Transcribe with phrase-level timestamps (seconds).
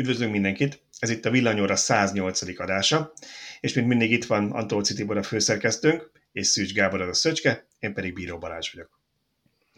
[0.00, 0.82] Üdvözlünk mindenkit!
[0.98, 2.60] Ez itt a Villanyóra 108.
[2.60, 3.12] adása,
[3.60, 7.66] és mint mindig itt van Antolci Tibor a főszerkesztőnk, és Szűcs Gábor az a Szöcske,
[7.78, 9.00] én pedig Bíró Balázs vagyok.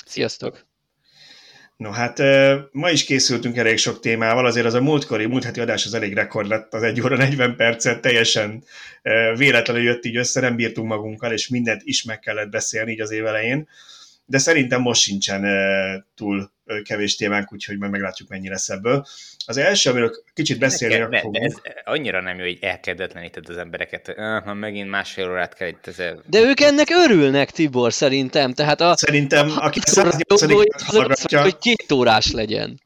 [0.06, 0.66] Sziasztok!
[1.77, 2.19] No hát
[2.72, 6.14] ma is készültünk elég sok témával, azért az a múltkori, múlt heti adás az elég
[6.14, 8.64] rekord lett, az 1 óra 40 percet teljesen
[9.36, 13.11] véletlenül jött így össze, nem bírtunk magunkkal, és mindent is meg kellett beszélni így az
[13.11, 13.68] év elején
[14.25, 15.45] de szerintem most sincsen
[16.14, 16.52] túl
[16.82, 19.07] kevés témánk, úgyhogy majd meglátjuk, mennyi lesz ebből.
[19.46, 21.45] Az első, amiről kicsit beszélni ne, fogunk.
[21.45, 21.54] Ez
[21.85, 24.14] annyira nem jó, hogy elkedvetleníted az embereket.
[24.45, 26.22] Ha megint másfél órát kell itt ezzel...
[26.26, 28.53] De ők ennek örülnek, Tibor, szerintem.
[28.53, 31.43] Tehát a, szerintem, aki a 180 hallgatja...
[31.43, 32.81] Hogy két órás legyen.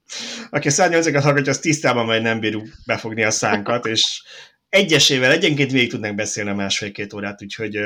[0.50, 4.22] Aki a 180 hallgatja, az tisztában majd nem bírjuk befogni a szánkat, és
[4.68, 7.78] egyesével egyenként végig tudnánk beszélni a másfél-két órát, úgyhogy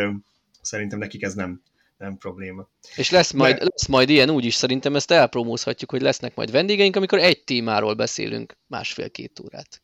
[0.62, 1.62] szerintem nekik ez nem
[2.00, 2.68] nem probléma.
[2.96, 3.64] És lesz majd, De...
[3.64, 7.94] lesz majd ilyen úgy is, szerintem ezt elpromózhatjuk, hogy lesznek majd vendégeink, amikor egy témáról
[7.94, 9.82] beszélünk másfél-két órát.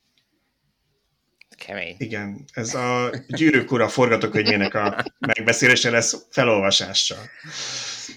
[1.59, 1.95] Kemény.
[1.99, 7.19] Igen, ez a Gyűrűk Ura forgatókönyvének a megbeszélése lesz felolvasással.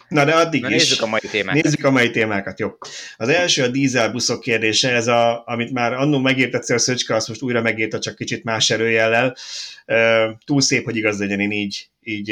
[0.07, 0.75] Na de addig Na, is.
[0.75, 1.63] Nézzük a mai témákat.
[1.63, 2.69] Nézzük a mai témákat, jó.
[3.17, 7.41] Az első a dízelbuszok kérdése, ez a, amit már annó megértett a Szöcske, azt most
[7.41, 9.35] újra megírta, csak kicsit más erőjellel.
[10.45, 12.29] Túl szép, hogy igaz legyen, én így, így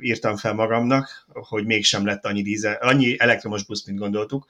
[0.00, 4.46] írtam fel magamnak, hogy mégsem lett annyi, dízel, annyi elektromos busz, mint gondoltuk.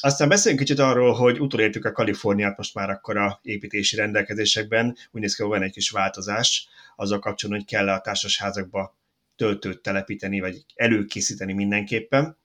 [0.00, 4.96] Aztán beszéljünk kicsit arról, hogy utolértük a Kaliforniát most már akkor a építési rendelkezésekben.
[5.10, 8.96] Úgy néz ki, hogy van egy kis változás azzal kapcsolatban, hogy kell a társasházakba
[9.36, 12.36] töltőt telepíteni, vagy előkészíteni mindenképpen.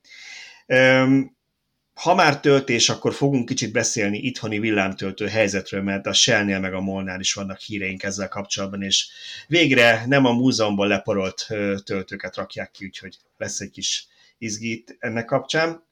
[1.94, 6.82] Ha már töltés, akkor fogunk kicsit beszélni itthoni villámtöltő helyzetről, mert a Shell-nél meg a
[6.82, 9.08] Molnál is vannak híreink ezzel kapcsolatban, és
[9.48, 11.48] végre nem a múzeumban leporolt
[11.84, 14.08] töltőket rakják ki, úgyhogy lesz egy kis
[14.38, 15.84] izgít ennek kapcsán.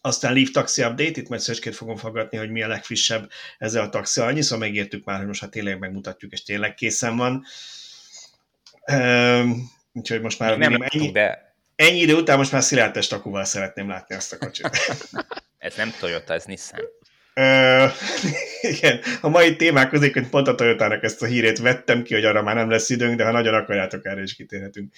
[0.00, 3.88] Aztán Leaf Taxi Update, itt majd Szöcskét fogom fogadni, hogy mi a legfrissebb ezzel a
[3.88, 4.20] taxi.
[4.20, 7.44] Annyiszor megértük már, hogy most hát tényleg megmutatjuk, és tényleg készen van.
[9.92, 11.54] Úgyhogy most már nem ennyi, de...
[11.76, 14.70] ennyi idő után most már szilárd testakúval szeretném látni azt a kocsit.
[15.58, 16.80] ez nem Toyota, ez Nissan.
[17.34, 17.86] Ö,
[18.76, 22.42] igen, a mai témák közé pont a Toyotának ezt a hírét vettem ki, hogy arra
[22.42, 24.92] már nem lesz időnk, de ha nagyon akarjátok, erre is kitérhetünk.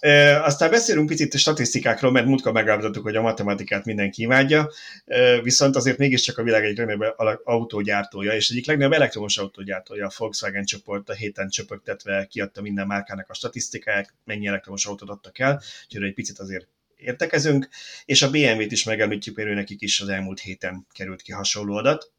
[0.00, 4.70] E, aztán beszélünk picit a statisztikákról, mert múltkor megállapítottuk, hogy a matematikát mindenki imádja,
[5.04, 10.12] e, viszont azért mégiscsak a világ egyik legnagyobb autógyártója, és egyik legnagyobb elektromos autógyártója, a
[10.16, 15.62] Volkswagen csoport a héten csöpögtetve kiadta minden márkának a statisztikáját, mennyi elektromos autót adtak el,
[15.84, 16.66] úgyhogy egy picit azért
[16.96, 17.68] értekezünk,
[18.04, 22.12] és a BMW-t is megemlítjük, mert nekik is az elmúlt héten került ki hasonló adat.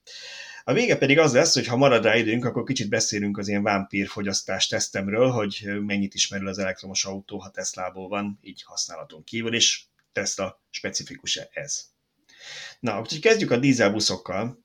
[0.70, 3.64] A vége pedig az lesz, hogy ha marad rá időnk, akkor kicsit beszélünk az ilyen
[3.64, 9.56] vámpír fogyasztás tesztemről, hogy mennyit ismerül az elektromos autó, ha Teslából van, így használaton kívül,
[9.56, 9.82] és
[10.12, 11.86] Tesla specifikus-e ez.
[12.80, 14.64] Na, úgyhogy kezdjük a dízelbuszokkal.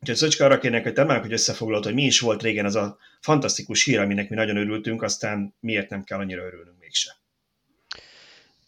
[0.00, 2.98] Úgyhogy Szöcske arra kérnek, hogy te hogy összefoglalod, hogy mi is volt régen az a
[3.20, 7.16] fantasztikus hír, aminek mi nagyon örültünk, aztán miért nem kell annyira örülnünk mégse.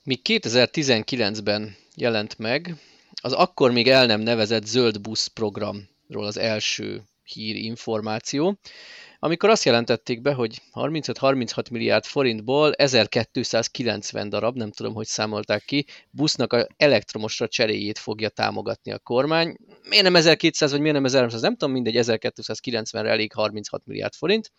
[0.02, 2.74] Mi 2019-ben jelent meg
[3.22, 8.58] az akkor még el nem nevezett zöld busz program ról az első hír információ,
[9.18, 15.86] amikor azt jelentették be, hogy 35-36 milliárd forintból 1290 darab, nem tudom, hogy számolták ki,
[16.10, 19.56] busznak a elektromosra cseréjét fogja támogatni a kormány.
[19.88, 24.52] Miért nem 1200, vagy miért nem 1300, nem tudom, mindegy, 1290-re elég 36 milliárd forint.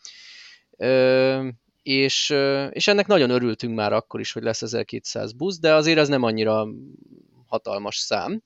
[0.77, 1.47] Ö,
[1.83, 2.35] és,
[2.69, 6.23] és ennek nagyon örültünk már akkor is, hogy lesz 1200 busz, de azért az nem
[6.23, 6.67] annyira
[7.47, 8.41] hatalmas szám.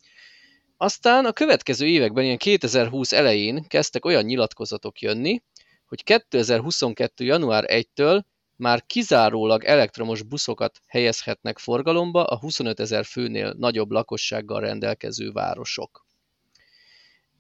[0.82, 5.44] Aztán a következő években, ilyen 2020 elején kezdtek olyan nyilatkozatok jönni,
[5.86, 7.26] hogy 2022.
[7.26, 8.22] január 1-től
[8.56, 16.06] már kizárólag elektromos buszokat helyezhetnek forgalomba a 25 ezer főnél nagyobb lakossággal rendelkező városok.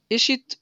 [0.07, 0.59] És itt,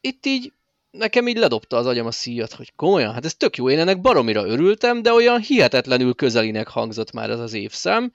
[0.00, 0.52] itt így
[0.90, 4.00] nekem így ledobta az agyam a szíjat, hogy komolyan, hát ez tök jó, én ennek
[4.00, 8.12] baromira örültem, de olyan hihetetlenül közelinek hangzott már ez az évszám,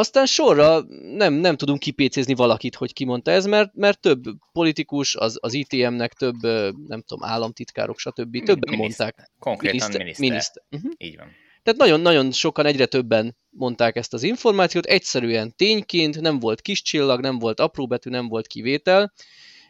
[0.00, 0.84] aztán sorra
[1.14, 4.22] nem, nem tudunk kipécézni valakit, hogy kimondta ez, mert, mert több
[4.52, 6.42] politikus, az, az ITM-nek több,
[6.86, 8.44] nem tudom, államtitkárok, stb.
[8.44, 9.30] többen mondták.
[9.38, 10.00] Konkrétan miniszter.
[10.00, 10.28] miniszter.
[10.28, 10.62] miniszter.
[10.70, 10.92] Uh-huh.
[10.96, 11.26] Így van.
[11.62, 17.20] Tehát nagyon-nagyon sokan, egyre többen mondták ezt az információt, egyszerűen tényként, nem volt kis csillag,
[17.20, 19.12] nem volt apró betű, nem volt kivétel,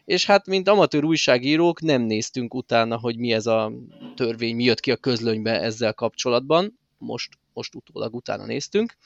[0.05, 3.71] és hát, mint amatőr újságírók nem néztünk utána, hogy mi ez a
[4.15, 8.97] törvény, mi jött ki a közlönybe ezzel kapcsolatban, most, most utólag utána néztünk,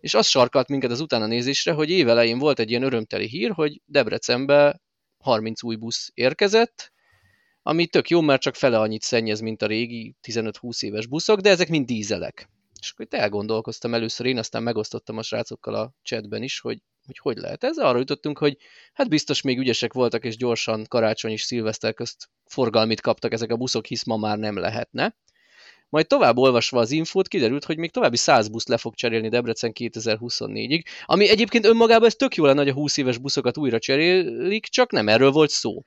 [0.00, 3.80] és az sarkalt minket az utána nézésre, hogy évelején volt egy ilyen örömteli hír, hogy
[3.84, 4.80] Debrecenbe
[5.18, 6.92] 30 új busz érkezett,
[7.62, 11.50] ami tök jó, mert csak fele annyit szennyez, mint a régi 15-20 éves buszok, de
[11.50, 12.48] ezek mind dízelek.
[12.80, 17.18] És akkor itt elgondolkoztam először én, aztán megosztottam a srácokkal a chatben is, hogy hogy
[17.18, 17.78] hogy lehet ez.
[17.78, 18.56] Arra jutottunk, hogy
[18.92, 23.56] hát biztos még ügyesek voltak, és gyorsan karácsony és szilveszter közt forgalmit kaptak ezek a
[23.56, 25.16] buszok, hisz ma már nem lehetne.
[25.88, 29.72] Majd tovább olvasva az infót kiderült, hogy még további 100 busz le fog cserélni Debrecen
[29.74, 34.66] 2024-ig, ami egyébként önmagában ez tök jó lenne, hogy a 20 éves buszokat újra cserélik,
[34.66, 35.84] csak nem erről volt szó.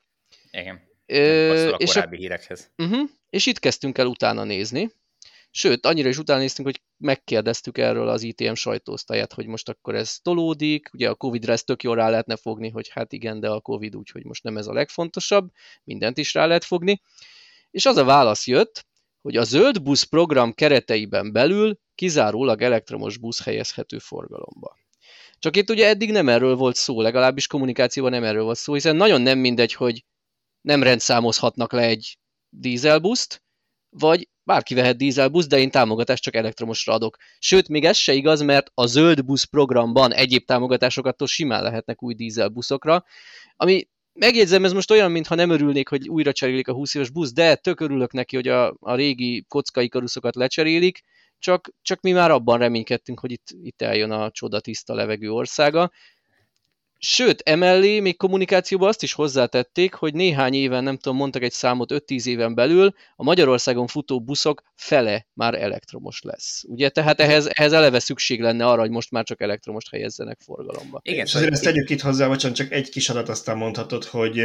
[0.51, 0.81] Igen.
[1.05, 2.71] Ö, a és korábbi a, hírekhez.
[2.77, 4.91] Uh-huh, és itt kezdtünk el utána nézni.
[5.53, 10.17] Sőt, annyira is utána néztünk, hogy megkérdeztük erről az ITM sajtóosztályát, hogy most akkor ez
[10.21, 13.59] tolódik, ugye a Covid-ra ezt tök jól rá lehetne fogni, hogy hát igen, de a
[13.59, 15.49] Covid úgy, hogy most nem ez a legfontosabb,
[15.83, 17.01] mindent is rá lehet fogni.
[17.71, 18.85] És az a válasz jött,
[19.21, 24.77] hogy a zöld busz program kereteiben belül kizárólag elektromos busz helyezhető forgalomba.
[25.39, 28.95] Csak itt ugye eddig nem erről volt szó, legalábbis kommunikációban nem erről volt szó, hiszen
[28.95, 30.05] nagyon nem mindegy, hogy
[30.61, 32.17] nem rendszámozhatnak le egy
[32.49, 33.43] dízelbuszt,
[33.89, 37.17] vagy bárki vehet dízelbusz, de én támogatást csak elektromosra adok.
[37.39, 42.13] Sőt, még ez se igaz, mert a zöld busz programban egyéb támogatásokat simán lehetnek új
[42.13, 43.05] dízelbuszokra,
[43.55, 47.33] ami megjegyzem, ez most olyan, mintha nem örülnék, hogy újra cserélik a 20 éves busz,
[47.33, 51.01] de tök örülök neki, hogy a, a régi kockai karuszokat lecserélik,
[51.39, 55.91] csak, csak mi már abban reménykedtünk, hogy itt, itt eljön a csoda tiszta levegő országa.
[57.03, 61.91] Sőt, emellé még kommunikációban azt is hozzátették, hogy néhány éven, nem tudom, mondtak egy számot,
[61.93, 66.63] 5-10 éven belül a Magyarországon futó buszok fele már elektromos lesz.
[66.67, 70.99] Ugye, tehát ehhez, ehhez eleve szükség lenne arra, hogy most már csak elektromost helyezzenek forgalomba.
[71.03, 74.41] Igen, és azért ezt tegyük itt hozzá, bocsánat, csak egy kis adat aztán mondhatod, hogy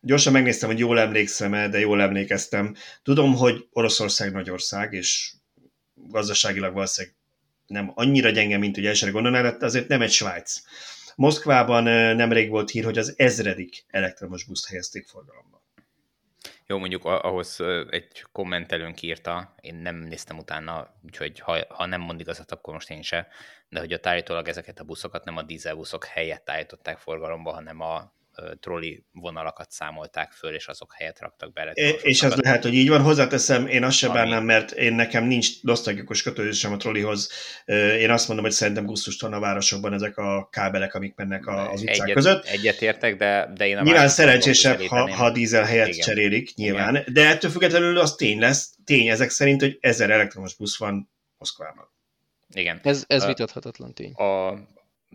[0.00, 2.74] gyorsan megnéztem, hogy jól emlékszem-e, de jól emlékeztem.
[3.02, 5.32] Tudom, hogy Oroszország nagy ország, és
[5.94, 7.16] gazdaságilag valószínűleg
[7.66, 10.62] nem annyira gyenge, mint ugye elsőre gondolnál, de azért nem egy Svájc.
[11.16, 11.82] Moszkvában
[12.16, 15.62] nemrég volt hír, hogy az ezredik elektromos buszt helyezték forgalomba.
[16.66, 22.20] Jó, mondjuk ahhoz egy kommentelőnk írta, én nem néztem utána, úgyhogy ha, ha nem mond
[22.20, 23.28] igazat, akkor most én se,
[23.68, 28.12] de hogy a állítólag ezeket a buszokat nem a dízelbuszok helyett állították forgalomba, hanem a
[28.60, 31.70] trolli vonalakat számolták föl, és azok helyett raktak bele.
[32.02, 33.02] És ez lehet, hogy így van.
[33.02, 37.30] Hozzáteszem, én azt sem bánnám, mert én nekem nincs nosztalgikus kötődésem a trollihoz.
[37.98, 42.00] Én azt mondom, hogy szerintem gusztustalan a városokban ezek a kábelek, amik mennek az utcák
[42.00, 42.44] egyet, között.
[42.44, 46.00] Egyetértek, de, de én a Nyilván szerencsésebb, ha, ha dízel helyett Igen.
[46.00, 46.96] cserélik, nyilván.
[46.96, 47.12] Igen.
[47.12, 51.92] De ettől függetlenül az tény lesz, tény ezek szerint, hogy ezer elektromos busz van Moszkvában.
[52.54, 52.80] Igen.
[52.82, 54.12] Ez, ez vitathatatlan tény.
[54.12, 54.58] A,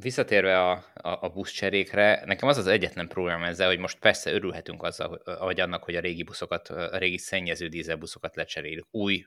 [0.02, 4.84] visszatérve a, a, a buszcserékre, nekem az az egyetlen probléma ezzel, hogy most persze örülhetünk
[4.84, 9.26] azzal, hogy annak, hogy a régi buszokat, a régi szennyező dízelbuszokat lecserélik új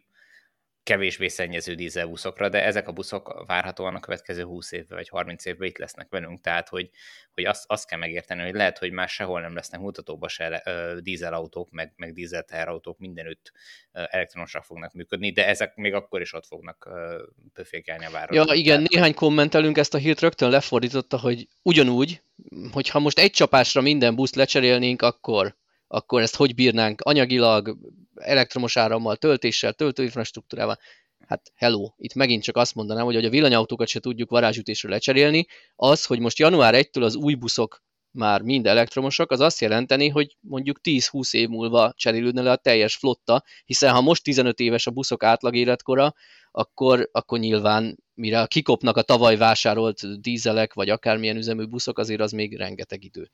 [0.83, 5.69] kevésbé szennyező dízelbuszokra, de ezek a buszok várhatóan a következő 20 évben vagy 30 évben
[5.69, 6.91] itt lesznek velünk, tehát hogy,
[7.35, 11.01] hogy azt, azt kell megérteni, hogy lehet, hogy már sehol nem lesznek mutatóba se ö,
[11.01, 13.53] dízelautók, meg, meg dízel teherautók mindenütt
[13.93, 18.47] elektronosak fognak működni, de ezek még akkor is ott fognak ö, pöfékelni a városban.
[18.47, 22.23] Ja, igen, tehát, néhány kommentelünk ezt a hírt rögtön lefordította, hogy ugyanúgy,
[22.73, 25.61] hogyha most egy csapásra minden buszt lecserélnénk, akkor
[25.95, 27.79] akkor ezt hogy bírnánk anyagilag,
[28.15, 30.79] elektromos árammal, töltéssel, töltőinfrastruktúrával.
[31.27, 36.05] Hát hello, itt megint csak azt mondanám, hogy, a villanyautókat se tudjuk varázsütésre lecserélni, az,
[36.05, 40.79] hogy most január 1-től az új buszok már mind elektromosak, az azt jelenteni, hogy mondjuk
[40.83, 45.23] 10-20 év múlva cserélődne le a teljes flotta, hiszen ha most 15 éves a buszok
[45.23, 46.15] átlag életkora,
[46.51, 52.33] akkor, akkor nyilván mire kikopnak a tavaly vásárolt dízelek, vagy akármilyen üzemű buszok, azért az
[52.33, 53.31] még rengeteg idő.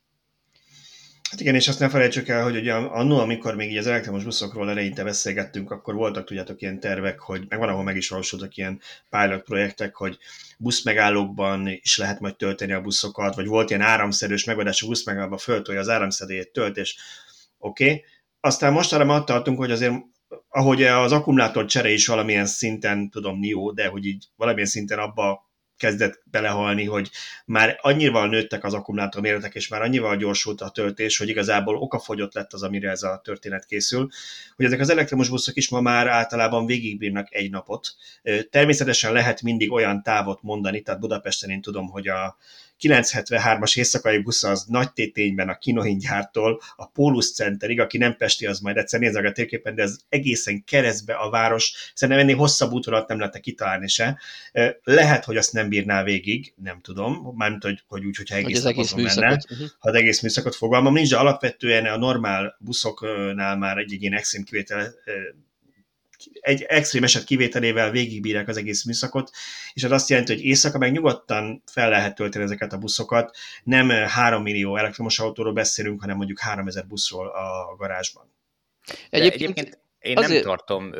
[1.29, 4.23] Hát igen, és azt ne felejtsük el, hogy ugye annó, amikor még így az elektromos
[4.23, 8.55] buszokról eleinte beszélgettünk, akkor voltak, tudjátok, ilyen tervek, hogy meg van, ahol meg is valósultak
[8.55, 10.17] ilyen pilot projektek, hogy
[10.57, 15.79] buszmegállókban is lehet majd tölteni a buszokat, vagy volt ilyen áramszerűs megoldás, a buszmegállóba föltolja
[15.79, 16.97] az áramszedélyét, töltés,
[17.57, 17.83] oké.
[17.83, 18.03] Okay.
[18.39, 19.93] Aztán most arra már tartunk, hogy azért
[20.49, 25.48] ahogy az akkumulátor csere is valamilyen szinten, tudom, jó, de hogy így valamilyen szinten abba
[25.79, 27.09] kezdett belehalni, hogy
[27.45, 32.33] már annyival nőttek az akkumulátor méretek, és már annyival gyorsult a töltés, hogy igazából okafogyott
[32.33, 34.09] lett az, amire ez a történet készül,
[34.55, 37.95] hogy ezek az elektromos buszok is ma már általában végigbírnak egy napot.
[38.49, 42.37] Természetesen lehet mindig olyan távot mondani, tehát Budapesten én tudom, hogy a
[42.81, 48.59] 973-as éjszakai busz az nagy tétényben a Kinohingyártól a Pólus Centerig, aki nem Pesti, az
[48.59, 53.07] majd egyszer nézze a térképen, de ez egészen keresztbe a város, szerintem ennél hosszabb útolat
[53.07, 54.19] nem lehetne kitalálni se.
[54.83, 58.71] Lehet, hogy azt nem bírná végig, nem tudom, mármint, hogy, hogy úgy, hogyha egész, hogy
[58.71, 59.67] egész menne, uh-huh.
[59.79, 64.43] ha az egész műszakot fogalmam nincs, de alapvetően a normál buszoknál már egy-egy ilyen extrém
[64.43, 64.93] kivétel
[66.39, 69.31] egy extrém eset kivételével végigbírják az egész műszakot,
[69.73, 73.37] és az azt jelenti, hogy éjszaka meg nyugodtan fel lehet tölteni ezeket a buszokat.
[73.63, 78.33] Nem 3 millió elektromos autóról beszélünk, hanem mondjuk 3000 buszról a garázsban.
[79.09, 80.31] Egyébként, egyébként Én Azért...
[80.31, 80.93] nem tartom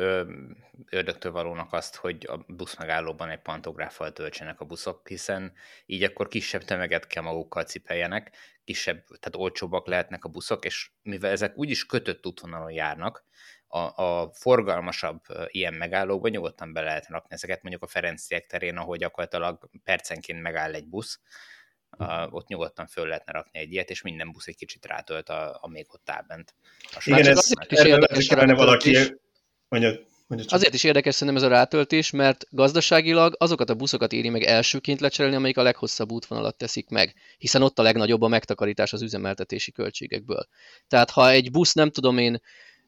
[0.90, 5.52] ördögtől valónak azt, hogy a busz megállóban egy pantográffal töltsenek a buszok, hiszen
[5.86, 11.30] így akkor kisebb tömeget kell magukkal cipeljenek, kisebb, tehát olcsóbbak lehetnek a buszok, és mivel
[11.30, 13.24] ezek úgyis kötött útvonalon járnak,
[13.70, 18.96] a, a forgalmasabb ilyen megállókban nyugodtan be lehet rakni ezeket, mondjuk a Ferenciek terén, ahol
[18.96, 21.20] gyakorlatilag percenként megáll egy busz,
[21.98, 25.58] uh, ott nyugodtan föl lehetne rakni egy ilyet, és minden busz egy kicsit rátölt, a,
[25.60, 26.54] a még ott áll bent.
[27.04, 28.96] Igen, ez, ez kellene valaki,
[29.68, 29.98] mondja,
[30.46, 35.00] Azért is érdekes szerintem ez a rátöltés, mert gazdaságilag azokat a buszokat éri meg elsőként
[35.00, 39.72] lecserélni, amelyik a leghosszabb útvonalat teszik meg, hiszen ott a legnagyobb a megtakarítás az üzemeltetési
[39.72, 40.46] költségekből.
[40.88, 42.40] Tehát ha egy busz, nem tudom én,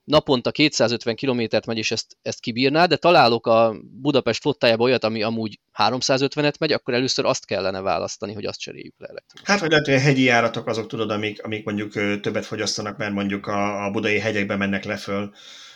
[0.04, 5.22] naponta 250 kilométert megy, és ezt, ezt kibírná, de találok a Budapest flottájába olyat, ami
[5.22, 9.48] amúgy 350-et megy, akkor először azt kellene választani, hogy azt cseréljük le elektromos.
[9.48, 13.12] Hát, vagy lehet, hogy a hegyi járatok azok tudod, amik, amik mondjuk többet fogyasztanak, mert
[13.12, 15.32] mondjuk a, a budai hegyekben mennek le föl,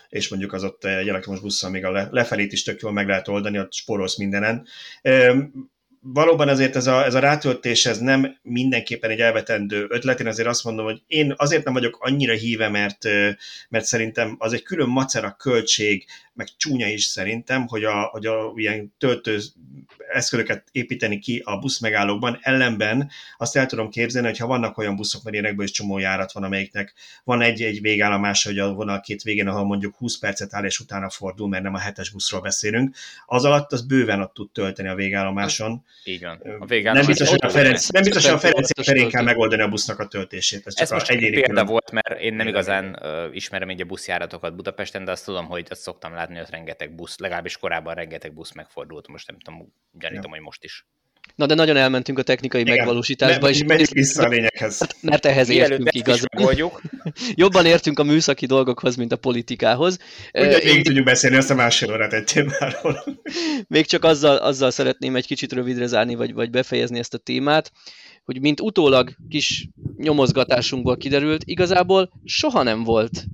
[0.09, 3.09] és mondjuk az ott egy elektromos busszal még a le, lefelét is tök jól meg
[3.09, 4.67] lehet oldani, ott spórolsz mindenen
[6.01, 10.21] valóban azért ez a, ez a rátöltés ez nem mindenképpen egy elvetendő ötlet.
[10.21, 13.05] Én azért azt mondom, hogy én azért nem vagyok annyira híve, mert,
[13.69, 18.53] mert szerintem az egy külön macera költség, meg csúnya is szerintem, hogy a, hogy a
[18.57, 19.39] ilyen töltő
[20.13, 22.39] eszközöket építeni ki a busz megállókban.
[22.41, 26.33] Ellenben azt el tudom képzelni, hogy ha vannak olyan buszok, mert ilyenekből is csomó járat
[26.33, 30.65] van, amelyiknek van egy-egy végállomás, hogy a vonal két végén, ahol mondjuk 20 percet áll
[30.65, 34.51] és utána fordul, mert nem a hetes buszról beszélünk, az alatt az bőven ott tud
[34.51, 35.85] tölteni a végállomáson.
[36.05, 36.37] Így van.
[36.59, 39.69] A nem biztos, hogy a Ferenc, nem biztos, hogy a Ferenc terén kell megoldani a
[39.69, 40.67] busznak a töltését.
[40.67, 41.67] Ez, csak Ez most egy példa külön.
[41.67, 45.67] volt, mert én nem igazán uh, ismerem így a buszjáratokat Budapesten, de azt tudom, hogy
[45.69, 50.31] azt szoktam látni, hogy rengeteg busz, legalábbis korábban rengeteg busz megfordult, most nem tudom, gyanítom,
[50.31, 50.37] ja.
[50.37, 50.85] hogy most is.
[51.35, 54.79] Na de nagyon elmentünk a technikai Igen, megvalósításba, és menjünk vissza a lényeghez.
[54.79, 56.29] Hát, mert ehhez értünk igazán.
[57.35, 59.99] Jobban értünk a műszaki dolgokhoz, mint a politikához.
[60.31, 63.05] Hogy még tudjuk beszélni azt a másfél órát egy témáról.
[63.69, 67.73] Még csak azzal, azzal szeretném egy kicsit rövidre zárni, vagy, vagy befejezni ezt a témát,
[68.25, 73.25] hogy mint utólag kis nyomozgatásunkból kiderült, igazából soha nem volt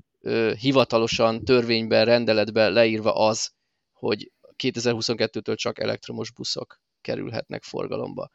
[0.59, 3.53] hivatalosan törvényben, rendeletben leírva az,
[3.93, 8.31] hogy 2022-től csak elektromos buszok kerülhetnek forgalomba.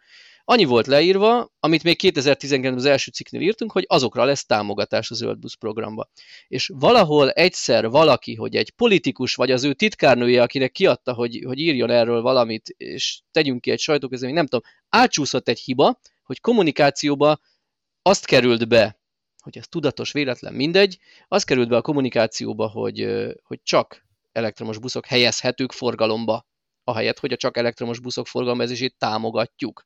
[0.49, 5.15] Annyi volt leírva, amit még 2019-ben az első cikknél írtunk, hogy azokra lesz támogatás a
[5.15, 6.09] zöld busz programba.
[6.47, 11.59] És valahol egyszer valaki, hogy egy politikus vagy az ő titkárnője, akinek kiadta, hogy, hogy
[11.59, 17.39] írjon erről valamit, és tegyünk ki egy sajtóközleményt, nem tudom, átcsúszott egy hiba, hogy kommunikációba
[18.01, 18.99] azt került be,
[19.47, 25.05] hogy ez tudatos, véletlen, mindegy, az került be a kommunikációba, hogy, hogy csak elektromos buszok
[25.05, 26.45] helyezhetők forgalomba
[26.83, 29.85] ahelyett, hogy a csak elektromos buszok forgalmazását támogatjuk.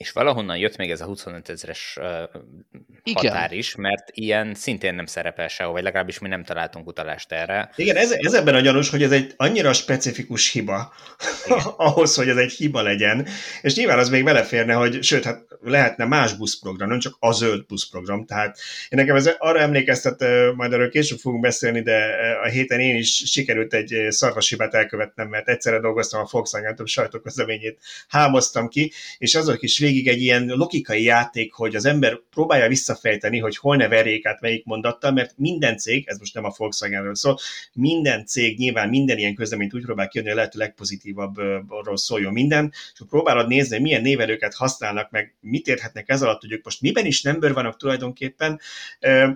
[0.00, 5.06] És valahonnan jött még ez a 25 ezeres uh, határ is, mert ilyen szintén nem
[5.06, 7.70] szerepel sehol, vagy legalábbis mi nem találtunk utalást erre.
[7.76, 10.92] Igen, ez, ez ebben a gyanús, hogy ez egy annyira specifikus hiba
[11.76, 13.26] ahhoz, hogy ez egy hiba legyen,
[13.62, 17.66] és nyilván az még beleférne, hogy sőt, hát lehetne más buszprogram, nem csak a zöld
[17.66, 22.14] buszprogram, tehát én nekem ez arra emlékeztet, majd erről később fogunk beszélni, de
[22.44, 26.86] a héten én is sikerült egy szarvas hibát elkövetnem, mert egyszerre dolgoztam a Volkswagen több
[26.86, 27.78] sajtóközleményét,
[28.08, 33.38] hámoztam ki, és azok is végig egy ilyen logikai játék, hogy az ember próbálja visszafejteni,
[33.38, 37.14] hogy hol ne verjék át melyik mondattal, mert minden cég, ez most nem a Volkswagenről
[37.14, 37.38] szól,
[37.72, 42.72] minden cég nyilván minden ilyen közleményt úgy próbál kijönni, hogy a lehető legpozitívabbról szóljon minden,
[42.92, 46.80] és próbálod nézni, hogy milyen névelőket használnak, meg mit érthetnek ez alatt, hogy ők most
[46.80, 48.60] miben is nem vannak tulajdonképpen.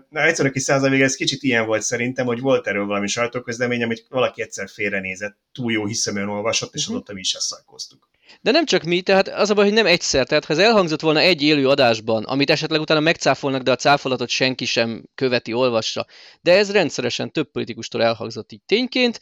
[0.08, 3.82] Na, egyszer a kis százalék, ez kicsit ilyen volt szerintem, hogy volt erről valami sajtóközlemény,
[3.82, 6.96] amit valaki egyszer félrenézett, túl jó hiszeműen olvasott, és uh-huh.
[6.96, 8.08] azóta mi is ezt szajkoztuk.
[8.40, 10.26] De nem csak mi, tehát az a baj, hogy nem egyszer.
[10.26, 14.28] Tehát ha ez elhangzott volna egy élő adásban, amit esetleg utána megcáfolnak, de a cáfolatot
[14.28, 16.06] senki sem követi, olvassa.
[16.40, 19.20] De ez rendszeresen több politikustól elhangzott így tényként,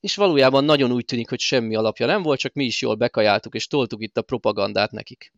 [0.00, 3.54] és valójában nagyon úgy tűnik, hogy semmi alapja nem volt, csak mi is jól bekajáltuk
[3.54, 5.32] és toltuk itt a propagandát nekik.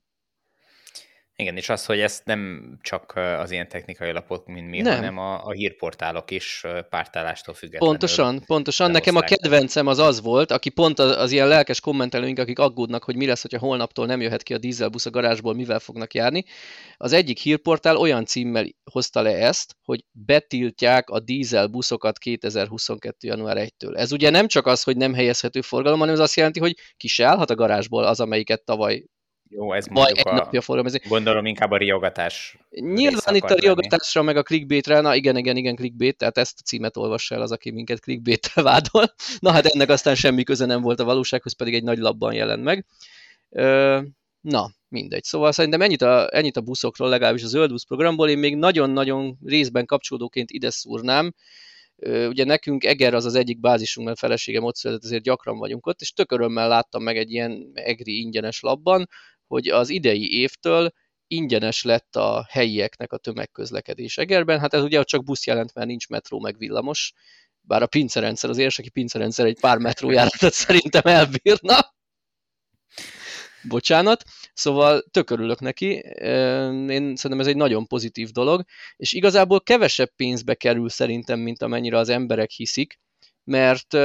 [1.38, 4.94] Igen, és az, hogy ezt nem csak az ilyen technikai lapok, mint mi, nem.
[4.94, 7.88] hanem a, a hírportálok is pártállástól függetlenül.
[7.88, 8.90] Pontosan, pontosan.
[8.90, 13.04] Nekem a kedvencem az az volt, aki pont az, az ilyen lelkes kommentelőink, akik aggódnak,
[13.04, 16.44] hogy mi lesz, hogyha holnaptól nem jöhet ki a dízelbusz a garázsból, mivel fognak járni.
[16.96, 23.26] Az egyik hírportál olyan címmel hozta le ezt, hogy betiltják a dízelbuszokat 2022.
[23.26, 23.96] január 1-től.
[23.96, 27.08] Ez ugye nem csak az, hogy nem helyezhető forgalom, hanem ez azt jelenti, hogy ki
[27.08, 29.04] se állhat a garázsból az, amelyiket tavaly
[29.48, 31.00] jó, ez mondjuk egy a, napja forgalmazni.
[31.08, 32.58] Gondolom inkább a riogatás.
[32.70, 36.62] Nyilván itt a riogatásra, meg a clickbaitre, na igen, igen, igen, clickbait, tehát ezt a
[36.62, 39.14] címet olvassa el az, aki minket clickbait vádol.
[39.38, 42.62] Na hát ennek aztán semmi köze nem volt a valósághoz, pedig egy nagy labban jelent
[42.62, 42.86] meg.
[44.40, 45.24] Na, mindegy.
[45.24, 48.28] Szóval szerintem ennyit a, ennyit a buszokról, legalábbis a zöld busz programból.
[48.28, 51.34] Én még nagyon-nagyon részben kapcsolódóként ide szúrnám,
[52.04, 56.00] ugye nekünk Eger az az egyik bázisunk, mert feleségem ott született, ezért gyakran vagyunk ott,
[56.00, 59.08] és tök örömmel láttam meg egy ilyen EGRI ingyenes labban,
[59.46, 60.90] hogy az idei évtől
[61.26, 64.60] ingyenes lett a helyieknek a tömegközlekedés Egerben.
[64.60, 67.12] Hát ez ugye csak busz jelent, mert nincs metró meg villamos,
[67.60, 71.94] bár a pincerendszer, az érseki pincerendszer egy pár metrójáratot szerintem elbírna.
[73.68, 74.24] Bocsánat.
[74.54, 75.86] Szóval tök örülök neki.
[76.88, 78.64] Én szerintem ez egy nagyon pozitív dolog,
[78.96, 83.00] és igazából kevesebb pénzbe kerül szerintem, mint amennyire az emberek hiszik,
[83.44, 83.96] mert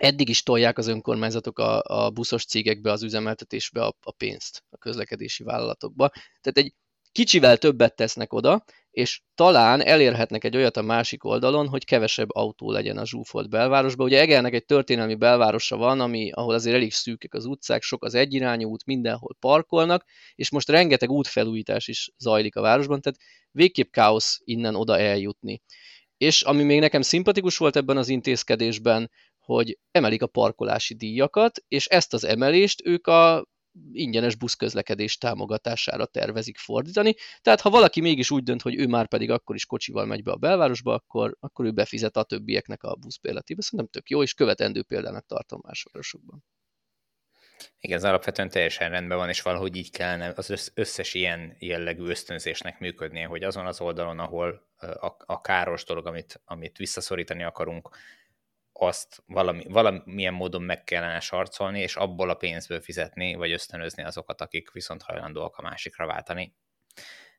[0.00, 4.76] eddig is tolják az önkormányzatok a, a buszos cégekbe, az üzemeltetésbe a, a pénzt, a
[4.76, 6.08] közlekedési vállalatokba.
[6.40, 6.74] Tehát egy
[7.12, 12.70] kicsivel többet tesznek oda, és talán elérhetnek egy olyat a másik oldalon, hogy kevesebb autó
[12.70, 14.06] legyen a zsúfolt belvárosban.
[14.06, 18.14] Ugye Egernek egy történelmi belvárosa van, ami, ahol azért elég szűkek az utcák, sok az
[18.14, 20.04] egyirányú út, mindenhol parkolnak,
[20.34, 23.18] és most rengeteg útfelújítás is zajlik a városban, tehát
[23.50, 25.62] végképp káosz innen oda eljutni.
[26.16, 29.10] És ami még nekem szimpatikus volt ebben az intézkedésben,
[29.40, 33.46] hogy emelik a parkolási díjakat, és ezt az emelést ők a
[33.92, 37.14] ingyenes buszközlekedés támogatására tervezik fordítani.
[37.40, 40.30] Tehát ha valaki mégis úgy dönt, hogy ő már pedig akkor is kocsival megy be
[40.30, 43.62] a belvárosba, akkor, akkor ő befizet a többieknek a buszbérletébe.
[43.62, 46.44] Szerintem tök jó, és követendő példának tartom más városokban.
[47.80, 52.78] Igen, ez alapvetően teljesen rendben van, és valahogy így kellene az összes ilyen jellegű ösztönzésnek
[52.78, 57.88] működnie, hogy azon az oldalon, ahol a, a káros dolog, amit, amit visszaszorítani akarunk,
[58.80, 64.40] azt valami, valamilyen módon meg kellene sarcolni, és abból a pénzből fizetni, vagy ösztönözni azokat,
[64.40, 66.54] akik viszont hajlandóak a másikra váltani.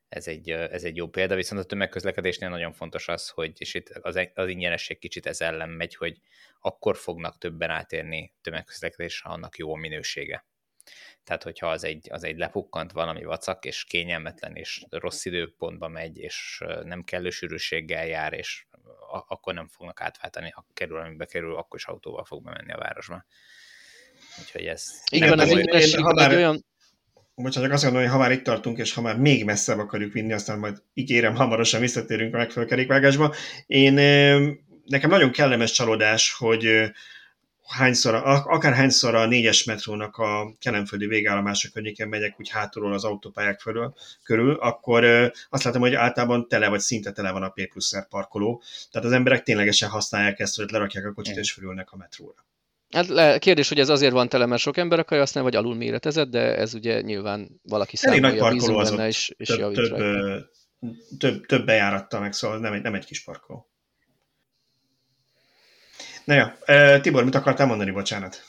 [0.10, 3.90] Ez egy, ez egy jó példa, viszont a tömegközlekedésnél nagyon fontos az, hogy, és itt
[3.90, 6.20] az, az ingyenesség kicsit ez ellen megy, hogy
[6.60, 10.46] akkor fognak többen átérni tömegközlekedésre, annak jó a minősége.
[11.24, 16.18] Tehát, hogyha az egy, az egy lepukkant valami vacak, és kényelmetlen, és rossz időpontba megy,
[16.18, 18.66] és nem kellő sűrűséggel jár, és
[19.28, 23.26] akkor nem fognak átváltani, ha kerül, amibe kerül, akkor is autóval fog bemenni a városba.
[24.40, 25.02] Úgyhogy ez...
[25.12, 26.66] Igen, az ingyenesség ha már, olyan...
[27.36, 30.14] Bocsánat, csak azt mondom, hogy ha már itt tartunk, és ha már még messzebb akarjuk
[30.14, 33.36] vinni, aztán majd ígérem, hamarosan visszatérünk a megfelelő kerékvágásba.
[33.66, 33.94] Én,
[34.86, 36.92] nekem nagyon kellemes csalódás, hogy
[37.72, 43.60] hányszor, akár hányszor a négyes metrónak a kelemföldi végállomása környéken megyek úgy hátulról az autópályák
[43.60, 48.08] fölül, körül, akkor azt látom, hogy általában tele vagy szinte tele van a P plusz
[48.10, 48.62] parkoló.
[48.92, 52.46] Tehát az emberek ténylegesen használják ezt, hogy lerakják a kocsit és fölülnek a metróra.
[52.92, 55.76] Hát le, kérdés, hogy ez azért van tele, mert sok ember akarja használni, vagy alul
[55.76, 60.50] méretezett, de ez ugye nyilván valaki számolja, bízunk benne, és, és több, több,
[61.18, 63.71] több, több bejáratta meg, szóval nem egy, nem egy kis parkoló.
[66.24, 66.46] Na jó,
[67.00, 68.44] Tibor, mit akartál mondani, bocsánat?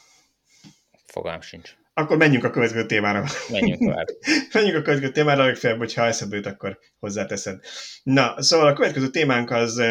[1.06, 1.70] Fogalm sincs.
[1.94, 3.24] Akkor menjünk a következő témára.
[3.50, 4.06] Menjünk tovább.
[4.52, 7.60] menjünk a következő témára, legfeljebb, hogyha eszedbe jut, akkor hozzáteszed.
[8.02, 9.82] Na, szóval a következő témánk az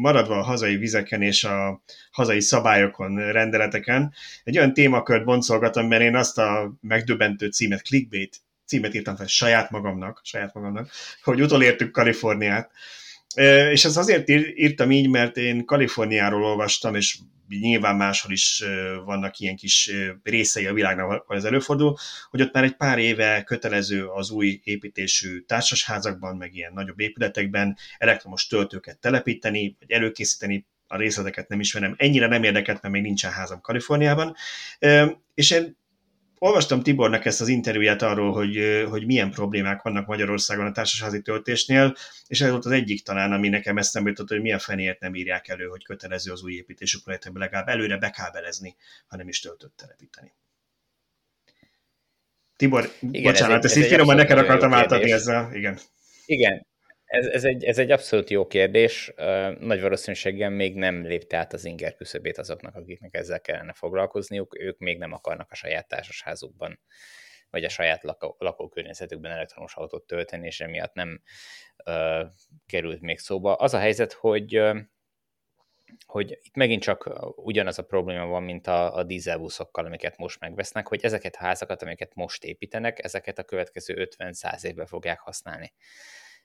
[0.00, 4.14] maradva a hazai vizeken és a hazai szabályokon, rendeleteken.
[4.44, 9.70] Egy olyan témakört boncolgatom, mert én azt a megdöbbentő címet, clickbait címet írtam fel saját
[9.70, 10.90] magamnak, saját magamnak,
[11.22, 12.70] hogy utolértük Kaliforniát.
[13.70, 17.18] És ez azért írtam így, mert én Kaliforniáról olvastam, és
[17.60, 18.64] nyilván máshol is
[19.04, 19.90] vannak ilyen kis
[20.22, 21.96] részei a világnak, ahol ez előfordul,
[22.30, 27.76] hogy ott már egy pár éve kötelező az új építésű társasházakban, meg ilyen nagyobb épületekben
[27.98, 33.32] elektromos töltőket telepíteni, vagy előkészíteni, a részleteket nem ismerem, ennyire nem érdekelt, mert még nincsen
[33.32, 34.34] házam Kaliforniában.
[35.34, 35.76] És én
[36.42, 41.94] olvastam Tibornak ezt az interjúját arról, hogy, hogy milyen problémák vannak Magyarországon a társasházi töltésnél,
[42.26, 45.48] és ez volt az egyik talán, ami nekem eszembe jutott, hogy milyen fenéért nem írják
[45.48, 48.76] elő, hogy kötelező az új építésű projektekben legalább előre bekábelezni,
[49.06, 50.32] hanem is töltött telepíteni.
[52.56, 55.54] Tibor, Igen, bocsánat, ezt így finoman neked akartam átadni ezzel.
[55.54, 55.78] Igen.
[56.26, 56.66] Igen,
[57.10, 59.12] ez, ez, egy, ez egy abszolút jó kérdés.
[59.58, 64.60] Nagy valószínűséggel még nem lépte át az inger küszöbét azoknak, akiknek ezzel kellene foglalkozniuk.
[64.60, 66.80] Ők még nem akarnak a saját társasházukban
[67.50, 71.22] vagy a saját lakó, lakókörnyezetükben elektromos autót tölteni, és emiatt nem
[71.84, 72.26] uh,
[72.66, 73.54] került még szóba.
[73.54, 74.62] Az a helyzet, hogy
[76.06, 80.88] hogy itt megint csak ugyanaz a probléma van, mint a, a dízelbuszokkal, amiket most megvesznek,
[80.88, 85.72] hogy ezeket a házakat, amiket most építenek, ezeket a következő 50-100 évben fogják használni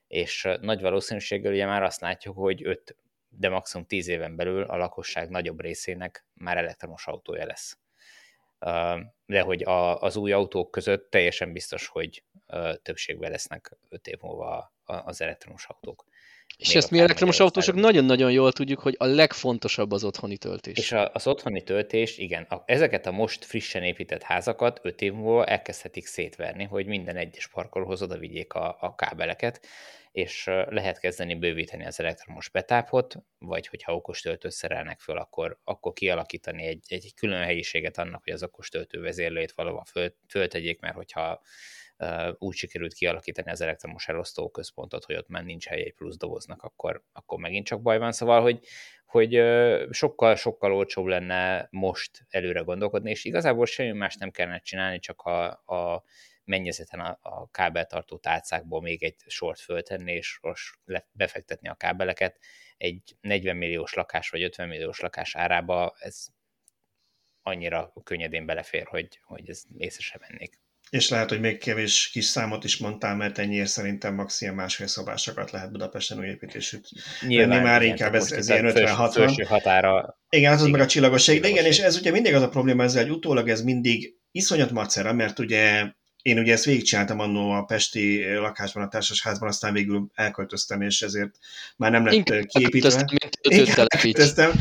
[0.08, 2.96] és nagy valószínűséggel ugye már azt látjuk, hogy 5,
[3.30, 7.78] de maximum 10 éven belül a lakosság nagyobb részének már elektromos autója lesz.
[9.26, 12.24] De hogy a, az új autók között teljesen biztos, hogy
[12.82, 16.06] többségben lesznek 5 év múlva az elektromos autók.
[16.58, 20.78] És ezt mi elektromos autósok nagyon-nagyon jól tudjuk, hogy a legfontosabb az otthoni töltés.
[20.78, 25.14] És a, az otthoni töltés, igen, a, ezeket a most frissen épített házakat öt év
[25.14, 29.66] múlva elkezdhetik szétverni, hogy minden egyes parkolóhoz oda vigyék a, a kábeleket,
[30.12, 36.66] és lehet kezdeni bővíteni az elektromos betápot, vagy hogyha okostöltőt szerelnek föl, akkor, akkor kialakítani
[36.66, 41.42] egy, egy külön helyiséget annak, hogy az okostöltő vezérlőjét valahol föl, föltegyék, mert hogyha
[42.38, 46.64] úgy sikerült kialakítani az elektromos elosztó központot, hogy ott már nincs hely egy plusz doboznak,
[46.64, 48.12] akkor, akkor megint csak baj van.
[48.12, 48.60] Szóval, hogy,
[49.06, 49.42] hogy
[49.90, 55.46] sokkal-sokkal olcsóbb lenne most előre gondolkodni, és igazából semmi más nem kellene csinálni, csak a,
[55.52, 56.04] a
[56.44, 60.40] mennyezeten a, a kábeltartó tálcákból még egy sort föltenni, és
[61.12, 62.40] befektetni a kábeleket.
[62.78, 66.28] Egy 40 milliós lakás vagy 50 milliós lakás árába ez
[67.42, 70.60] annyira könnyedén belefér, hogy, hogy ez észre sem mennék.
[70.96, 74.42] És lehet, hogy még kevés kis számot is mondtál, mert ennyiért szerintem max.
[74.42, 76.86] ilyen másfél szobásokat lehet Budapesten új építésük.
[77.28, 79.46] Nyilván, már igen, inkább ez, ez ilyen 50-60.
[79.48, 80.18] határa.
[80.30, 81.40] Igen, az, az meg a csillagosság.
[81.40, 84.72] De igen, és ez ugye mindig az a probléma ezzel, hogy utólag ez mindig iszonyat
[84.72, 85.86] macera, mert ugye
[86.26, 91.38] én ugye ezt végigcsináltam annó a pesti lakásban, a társasházban, aztán végül elköltöztem, és ezért
[91.78, 93.06] már nem lett Inkább kiépítve.
[93.42, 94.52] Inkább elköltöztem,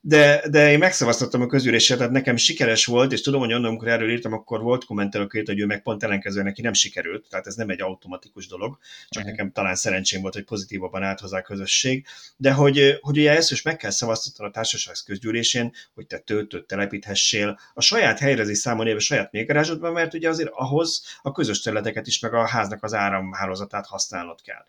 [0.00, 3.88] de, de én megszavaztattam a közüléset, tehát nekem sikeres volt, és tudom, hogy annól, amikor
[3.88, 7.46] erről írtam, akkor volt kommentelő két, hogy ő meg pont ellenkező, neki nem sikerült, tehát
[7.46, 9.30] ez nem egy automatikus dolog, csak uh-huh.
[9.30, 12.06] nekem talán szerencsém volt, hogy pozitívabban állt hozzá a közösség,
[12.36, 16.66] de hogy, hogy ugye ezt is meg kell szavaztatni a társaság közgyűlésén, hogy te töltőt
[16.66, 22.06] telepíthessél a saját helyrezi számon éve saját mélygarázsodban, mert ugye azért ahhoz a közös területeket
[22.06, 24.64] is, meg a háznak az áramhálózatát használnod kell.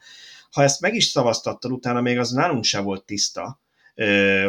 [0.51, 3.62] Ha ezt meg is szavaztattad, utána még az nálunk se volt tiszta,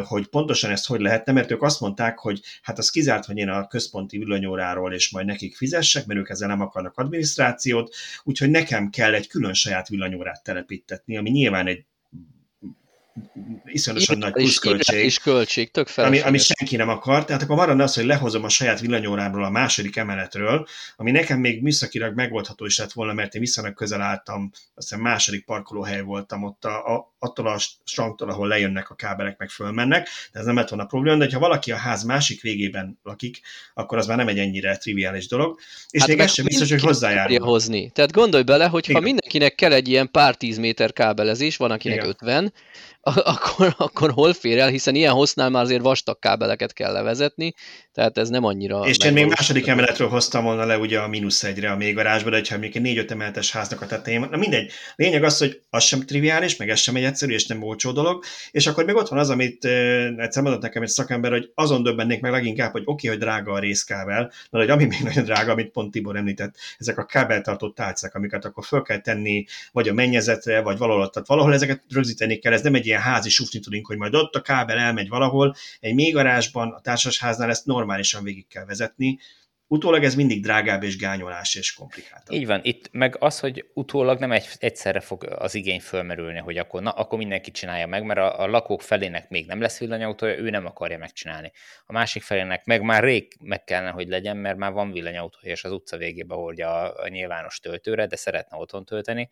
[0.04, 3.48] hogy pontosan ezt hogy lehetne, mert ők azt mondták, hogy hát az kizárt, hogy én
[3.48, 8.90] a központi villanyóráról és majd nekik fizessek, mert ők ezzel nem akarnak adminisztrációt, úgyhogy nekem
[8.90, 11.84] kell egy külön saját villanyórát telepítetni, ami nyilván egy
[13.64, 15.04] iszonyatosan nagy pluszköltség.
[15.04, 17.24] És költség, tök ami, ami senki nem akar.
[17.24, 21.62] Tehát akkor maradna az, hogy lehozom a saját villanyórámról a második emeletről, ami nekem még
[21.62, 26.42] műszakilag megoldható is lett volna, mert én viszonylag közel álltam, azt hiszem második parkolóhely voltam
[26.42, 30.56] ott a, a, attól a strangtól, ahol lejönnek a kábelek, meg fölmennek, de ez nem
[30.56, 33.40] lett volna probléma, de ha valaki a ház másik végében lakik,
[33.74, 35.58] akkor az már nem egy ennyire triviális dolog,
[35.90, 37.38] és hát még ez sem biztos, hogy hozzájárul.
[37.38, 37.90] hozni.
[37.90, 41.96] Tehát gondolj bele, hogy ha mindenkinek kell egy ilyen pár tíz méter kábelezés, van akinek
[41.96, 42.08] Igen.
[42.08, 42.52] 50,
[43.34, 47.54] akkor, akkor hol fér el, hiszen ilyen hossznál már azért vastag kábeleket kell levezetni,
[47.92, 48.80] tehát ez nem annyira...
[48.86, 52.42] És én még második emeletről hoztam volna le ugye a mínusz egyre a mélygarázsba, de
[52.48, 54.70] ha még egy négy-öt emeletes háznak a tetején, na mindegy.
[54.96, 58.24] Lényeg az, hogy az sem triviális, meg ez sem egy egyszerű és nem olcsó dolog,
[58.50, 59.64] és akkor még ott van az, amit
[60.16, 63.52] egyszer mondott nekem egy szakember, hogy azon döbbennék meg leginkább, hogy oké, okay, hogy drága
[63.52, 67.70] a részkábel, de hogy ami még nagyon drága, amit pont Tibor említett, ezek a kábeltartó
[67.70, 72.36] tálcák, amiket akkor föl kell tenni, vagy a mennyezetre, vagy valahol, tehát valahol ezeket rögzíteni
[72.36, 75.54] kell, ez nem egy ilyen házi sufni tudunk, hogy majd ott a kábel elmegy valahol,
[75.80, 79.18] egy mélygarázsban, a társasháznál ezt normálisan végig kell vezetni,
[79.66, 82.36] utólag ez mindig drágább és gányolás és komplikáltabb.
[82.36, 86.58] Így van, itt meg az, hogy utólag nem egy, egyszerre fog az igény fölmerülni, hogy
[86.58, 90.36] akkor, na, akkor mindenki csinálja meg, mert a, a lakók felének még nem lesz villanyautója,
[90.36, 91.52] ő nem akarja megcsinálni.
[91.86, 95.64] A másik felének meg már rég meg kellene, hogy legyen, mert már van villanyautója, és
[95.64, 99.28] az utca végébe hordja a, a nyilvános töltőre, de szeretne otthon tölteni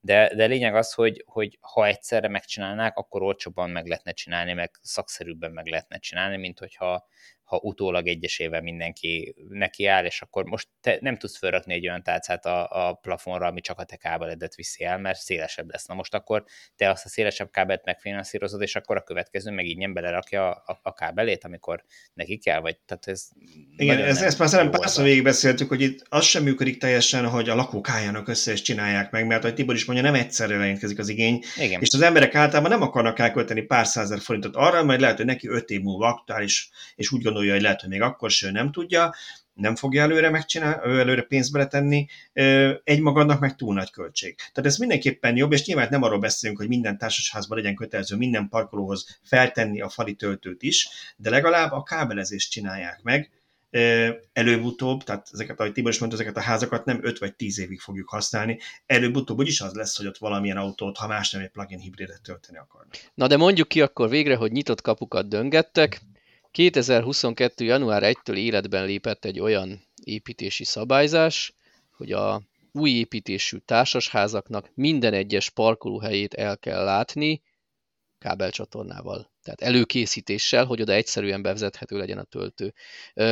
[0.00, 4.70] de, de lényeg az, hogy, hogy ha egyszerre megcsinálnák, akkor olcsóbban meg lehetne csinálni, meg
[4.82, 7.06] szakszerűbben meg lehetne csinálni, mint hogyha
[7.50, 12.02] ha utólag egyesével mindenki neki áll, és akkor most te nem tudsz felrakni egy olyan
[12.02, 15.86] tálcát a, a plafonra, ami csak a te kábeledet viszi el, mert szélesebb lesz.
[15.86, 16.44] Na most akkor
[16.76, 20.80] te azt a szélesebb kábelt megfinanszírozod, és akkor a következő meg így nem belerakja a,
[20.82, 21.84] a kábelét, amikor
[22.14, 23.28] neki kell, vagy tehát ez...
[23.76, 27.54] Igen, ez, ezt már szerintem párszor végigbeszéltük, hogy itt az sem működik teljesen, hogy a
[27.54, 31.08] lakók álljanak össze és csinálják meg, mert hogy Tibor is mondja, nem egyszerre jelentkezik az
[31.08, 31.80] igény, Igen.
[31.80, 35.48] és az emberek általában nem akarnak elkölteni pár százer forintot arra, mert lehet, hogy neki
[35.48, 39.14] öt év múlva aktuális, és úgy gondolja, hogy lehet, hogy még akkor sem nem tudja,
[39.52, 42.06] nem fogja előre megcsinálni, előre pénzt beletenni,
[42.84, 44.36] egy magadnak meg túl nagy költség.
[44.36, 48.48] Tehát ez mindenképpen jobb, és nyilván nem arról beszélünk, hogy minden társasházban legyen kötelező minden
[48.48, 53.30] parkolóhoz feltenni a fali töltőt is, de legalább a kábelezést csinálják meg,
[54.32, 57.80] előbb-utóbb, tehát ezeket, ahogy Tibor is mondta, ezeket a házakat nem 5 vagy 10 évig
[57.80, 61.78] fogjuk használni, előbb-utóbb úgyis az lesz, hogy ott valamilyen autót, ha más nem egy plug-in
[61.78, 62.94] hibridet tölteni akarnak.
[63.14, 66.00] Na de mondjuk ki akkor végre, hogy nyitott kapukat döngettek,
[66.50, 67.64] 2022.
[67.64, 71.54] január 1-től életben lépett egy olyan építési szabályzás,
[71.90, 77.42] hogy a új építésű társasházaknak minden egyes parkolóhelyét el kell látni
[78.20, 82.74] kábelcsatornával, tehát előkészítéssel, hogy oda egyszerűen bevezethető legyen a töltő.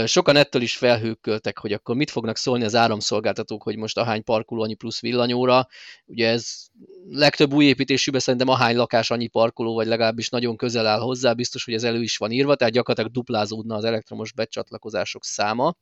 [0.04, 4.62] Sokan ettől is felhőköltek, hogy akkor mit fognak szólni az áramszolgáltatók, hogy most ahány parkoló
[4.62, 5.66] annyi plusz villanyóra.
[6.06, 6.66] Ugye ez
[7.08, 11.64] legtöbb új építésűben szerintem ahány lakás annyi parkoló, vagy legalábbis nagyon közel áll hozzá, biztos,
[11.64, 15.76] hogy ez elő is van írva, tehát gyakorlatilag duplázódna az elektromos becsatlakozások száma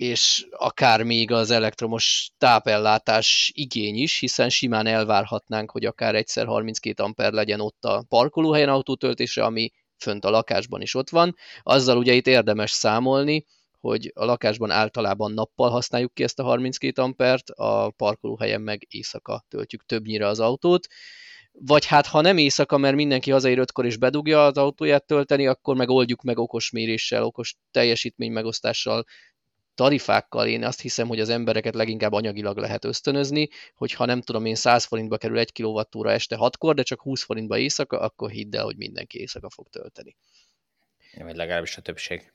[0.00, 7.02] és akár még az elektromos tápellátás igény is, hiszen simán elvárhatnánk, hogy akár egyszer 32
[7.02, 11.36] amper legyen ott a parkolóhelyen autótöltésre, ami fönt a lakásban is ott van.
[11.62, 13.46] Azzal ugye itt érdemes számolni,
[13.80, 19.44] hogy a lakásban általában nappal használjuk ki ezt a 32 ampert, a parkolóhelyen meg éjszaka
[19.48, 20.86] töltjük többnyire az autót,
[21.52, 25.76] vagy hát ha nem éjszaka, mert mindenki hazaér ötkor és bedugja az autóját tölteni, akkor
[25.76, 29.04] meg oldjuk meg okos méréssel, okos teljesítmény megosztással
[29.80, 34.44] tarifákkal én azt hiszem, hogy az embereket leginkább anyagilag lehet ösztönözni, hogy ha nem tudom
[34.44, 38.56] én 100 forintba kerül 1 kWh este 6-kor, de csak 20 forintba éjszaka, akkor hidd
[38.56, 40.16] el, hogy mindenki éjszaka fog tölteni.
[41.18, 42.32] Vagy legalábbis a többség.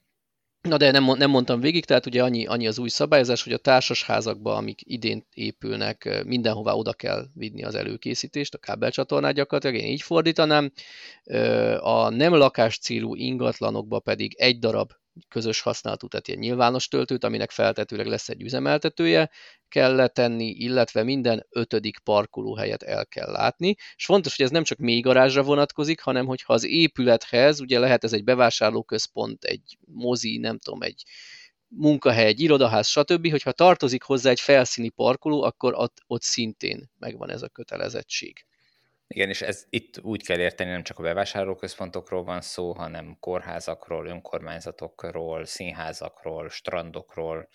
[0.62, 3.58] Na de nem, nem mondtam végig, tehát ugye annyi, annyi az új szabályozás, hogy a
[3.58, 10.02] társasházakba, amik idén épülnek, mindenhová oda kell vinni az előkészítést, a kábelcsatornát gyakorlatilag, én így
[10.02, 10.72] fordítanám.
[11.80, 14.92] A nem lakás célú ingatlanokba pedig egy darab
[15.28, 19.32] közös használatú, tehát ilyen nyilvános töltőt, aminek feltetőleg lesz egy üzemeltetője,
[19.68, 23.76] kell letenni, illetve minden ötödik parkolóhelyet el kell látni.
[23.96, 28.04] És fontos, hogy ez nem csak mély garázsra vonatkozik, hanem hogyha az épülethez, ugye lehet
[28.04, 31.04] ez egy bevásárlóközpont, egy mozi, nem tudom, egy
[31.68, 37.30] munkahely, egy irodaház, stb., hogyha tartozik hozzá egy felszíni parkoló, akkor ott, ott szintén megvan
[37.30, 38.46] ez a kötelezettség.
[39.08, 44.08] Igen, és ez itt úgy kell érteni, nem csak a bevásárlóközpontokról van szó, hanem kórházakról,
[44.08, 47.48] önkormányzatokról, színházakról, strandokról,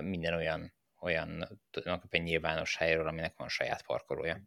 [0.00, 1.60] minden olyan, olyan
[2.10, 4.40] nyilvános helyről, aminek van saját parkolója.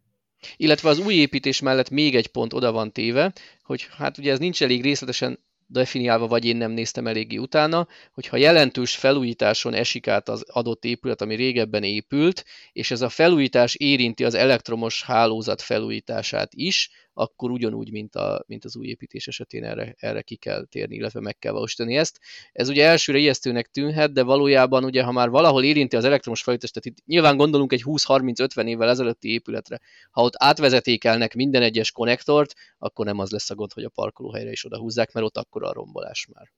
[0.56, 4.38] Illetve az új építés mellett még egy pont oda van téve, hogy hát ugye ez
[4.38, 10.28] nincs elég részletesen definiálva, vagy én nem néztem eléggé utána, hogyha jelentős felújításon esik át
[10.28, 16.54] az adott épület, ami régebben épült, és ez a felújítás érinti az elektromos hálózat felújítását
[16.54, 20.94] is, akkor ugyanúgy, mint, a, mint az új építés esetén erre, erre ki kell térni,
[20.94, 22.20] illetve meg kell valósítani ezt.
[22.52, 26.72] Ez ugye elsőre ijesztőnek tűnhet, de valójában ugye, ha már valahol érinti az elektromos felújítást,
[26.72, 32.54] tehát itt nyilván gondolunk egy 20-30-50 évvel ezelőtti épületre, ha ott átvezetékelnek minden egyes konnektort,
[32.78, 35.72] akkor nem az lesz a gond, hogy a parkolóhelyre is odahúzzák, mert ott akkor a
[35.72, 36.50] rombolás már.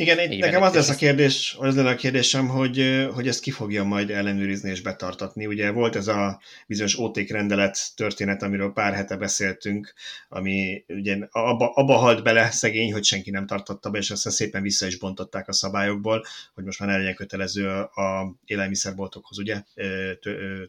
[0.00, 3.50] Igen, én, nekem az lesz a kérdés, az lenne a kérdésem, hogy, hogy ezt ki
[3.50, 5.46] fogja majd ellenőrizni és betartatni.
[5.46, 9.94] Ugye volt ez a bizonyos OTÉK rendelet történet, amiről pár hete beszéltünk,
[10.28, 14.62] ami ugye abba, abba halt bele szegény, hogy senki nem tartotta be, és aztán szépen
[14.62, 19.62] vissza is bontották a szabályokból, hogy most már ne legyen kötelező a élelmiszerboltokhoz, ugye,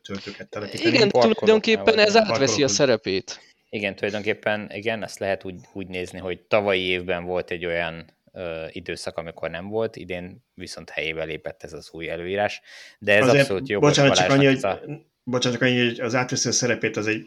[0.02, 0.96] töltőket telepíteni.
[0.96, 3.40] Igen, tulajdonképpen ez átveszi a szerepét.
[3.70, 8.66] Igen, tulajdonképpen igen, ezt lehet úgy, úgy nézni, hogy tavalyi évben volt egy olyan ö,
[8.70, 12.62] időszak, amikor nem volt, idén viszont helyébe lépett ez az új előírás,
[13.00, 13.80] de ez Azért, abszolút jó.
[13.80, 14.80] Bocsánat, csak annyi, hogy, a...
[15.24, 17.26] bocsánat, csak annyi, hogy az átveszi a szerepét, az egy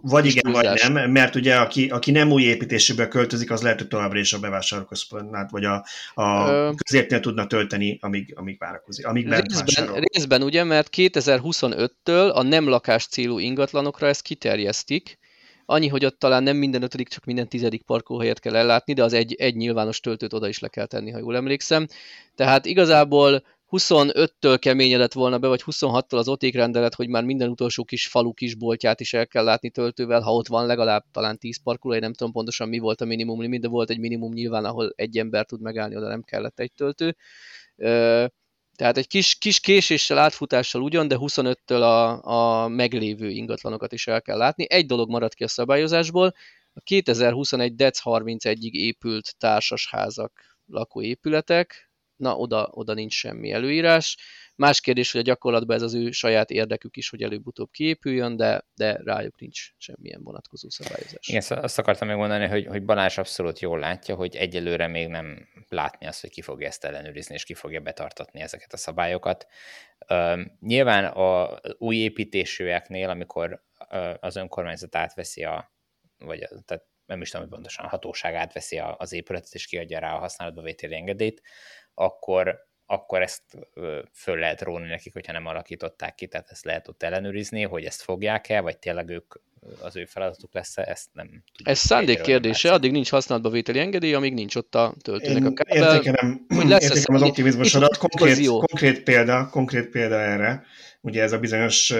[0.00, 3.88] vagy igen, vagy nem, mert ugye aki, aki nem új építésűbe költözik, az lehet, hogy
[3.88, 6.70] továbbra is a bevásárlóközpontnál, vagy a, a Ö...
[6.84, 13.06] közértnél tudna tölteni, amíg, amíg várakozik, amíg részben, részben ugye, mert 2025-től a nem lakás
[13.06, 15.18] célú ingatlanokra ezt kiterjesztik,
[15.72, 19.12] Annyi, hogy ott talán nem minden ötödik, csak minden tizedik parkolóhelyet kell ellátni, de az
[19.12, 21.86] egy, egy nyilvános töltőt oda is le kell tenni, ha jól emlékszem.
[22.34, 27.84] Tehát igazából 25-től keményedett volna be, vagy 26-tól az oték rendelet, hogy már minden utolsó
[27.84, 31.62] kis falu kis boltját is el kell látni töltővel, ha ott van legalább talán 10
[31.62, 34.92] parkolóhely, nem tudom pontosan mi volt a minimum limit, de volt egy minimum nyilván, ahol
[34.96, 37.16] egy ember tud megállni, oda nem kellett egy töltő.
[38.82, 42.24] Tehát egy kis, kis késéssel, átfutással ugyan, de 25-től a,
[42.62, 44.66] a meglévő ingatlanokat is el kell látni.
[44.68, 46.34] Egy dolog maradt ki a szabályozásból,
[46.72, 47.74] a 2021.
[47.74, 50.32] dec 31-ig épült társasházak,
[50.66, 54.16] lakóépületek, na oda, oda nincs semmi előírás.
[54.54, 58.64] Más kérdés, hogy a gyakorlatban ez az ő saját érdekük is, hogy előbb-utóbb kiépüljön, de,
[58.74, 61.28] de rájuk nincs semmilyen vonatkozó szabályozás.
[61.28, 65.48] Igen, azt akartam még mondani, hogy, hogy Balázs abszolút jól látja, hogy egyelőre még nem
[65.68, 69.46] látni azt, hogy ki fogja ezt ellenőrizni, és ki fogja betartatni ezeket a szabályokat.
[70.60, 75.72] Nyilván a új építésűeknél, amikor uh, az önkormányzat átveszi a,
[76.18, 80.14] vagy tehát nem is tudom, hogy pontosan a hatóság átveszi az épületet, és kiadja rá
[80.14, 81.42] a használatba vételi engedélyt,
[81.94, 83.42] akkor akkor ezt
[84.12, 88.02] föl lehet róni nekik, hogyha nem alakították ki, tehát ezt lehet ott ellenőrizni, hogy ezt
[88.02, 89.34] fogják-e, vagy tényleg ők
[89.80, 91.68] az ő feladatuk lesz -e, ezt nem tudjuk.
[91.68, 95.94] Ez szándék kérdése, addig nincs használatba vételi engedély, amíg nincs ott a töltőnek a kábel.
[95.94, 100.64] Értékelem, hogy lesz értékelem az optimizmusodat, konkrét, konkrét, példa, konkrét példa erre.
[101.04, 101.92] Ugye ez a bizonyos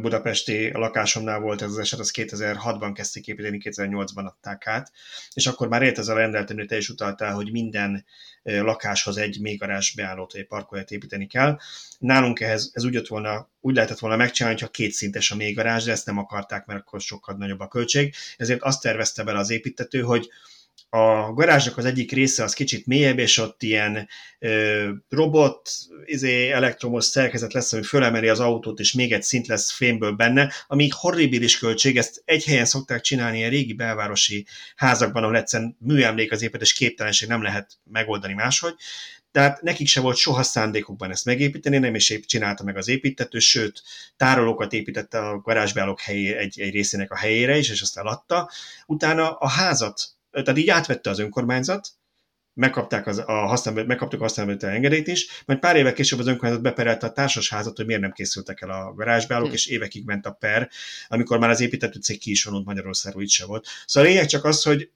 [0.00, 4.92] budapesti lakásomnál volt ez az eset, az 2006-ban kezdték építeni, 2008-ban adták át,
[5.34, 8.04] és akkor már élt ez a rendelet, amit te is utaltál, hogy minden
[8.42, 11.58] lakáshoz egy mélygarázs beállót vagy parkolyát építeni kell.
[11.98, 15.92] Nálunk ehhez, ez úgy, jött volna, úgy lehetett volna megcsinálni, ha kétszintes a mélygarázs, de
[15.92, 18.14] ezt nem akarták, mert akkor sokkal nagyobb a költség.
[18.36, 20.28] Ezért azt tervezte bele az építető, hogy
[20.88, 25.70] a garázsnak az egyik része az kicsit mélyebb, és ott ilyen ö, robot,
[26.04, 30.52] izé, elektromos szerkezet lesz, ami fölemeli az autót, és még egy szint lesz fémből benne,
[30.66, 34.46] ami horribilis költség, ezt egy helyen szokták csinálni a régi belvárosi
[34.76, 38.74] házakban, ahol egyszerűen műemlék az építés képtelenség nem lehet megoldani máshogy.
[39.36, 43.82] Tehát nekik se volt soha szándékukban ezt megépíteni, nem is csinálta meg az építető, sőt,
[44.16, 48.50] tárolókat építette a garázsbeállók helyé, egy, egy részének a helyére is, és azt eladta.
[48.86, 51.88] Utána a házat tehát így átvette az önkormányzat,
[52.56, 56.62] megkapták az, a használati, megkaptuk a használati engedélyt is, majd pár évek később az önkormányzat
[56.62, 59.54] beperelte a társasházat, hogy miért nem készültek el a garázsbeállók, hm.
[59.54, 60.70] és évekig ment a per,
[61.08, 63.66] amikor már az építető cég ki is vonult Magyarországról, itt se volt.
[63.86, 64.90] Szóval a lényeg csak az, hogy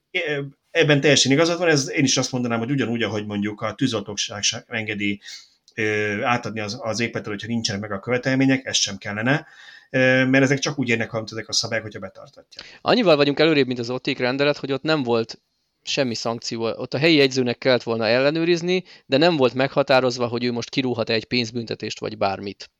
[0.71, 4.43] ebben teljesen igazad van, ez én is azt mondanám, hogy ugyanúgy, ahogy mondjuk a tűzoltóság
[4.67, 5.21] engedi
[6.23, 9.47] átadni az, az épületet, hogyha nincsenek meg a követelmények, ez sem kellene
[9.91, 12.61] mert ezek csak úgy érnek, amit ezek a szabályok, hogyha betartatja.
[12.81, 15.41] Annyival vagyunk előrébb, mint az OTIK rendelet, hogy ott nem volt
[15.83, 16.63] semmi szankció.
[16.63, 21.09] Ott a helyi jegyzőnek kellett volna ellenőrizni, de nem volt meghatározva, hogy ő most kirúhat
[21.09, 22.71] egy pénzbüntetést vagy bármit.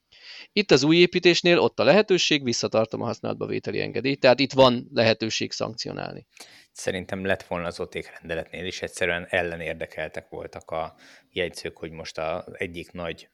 [0.54, 4.89] Itt az új építésnél ott a lehetőség, visszatartom a használatba vételi engedélyt, tehát itt van
[4.93, 6.26] lehetőség szankcionálni.
[6.71, 10.95] Szerintem lett volna az OTÉK rendeletnél is, egyszerűen ellenérdekeltek voltak a
[11.32, 13.30] jegyzők, hogy most az egyik nagy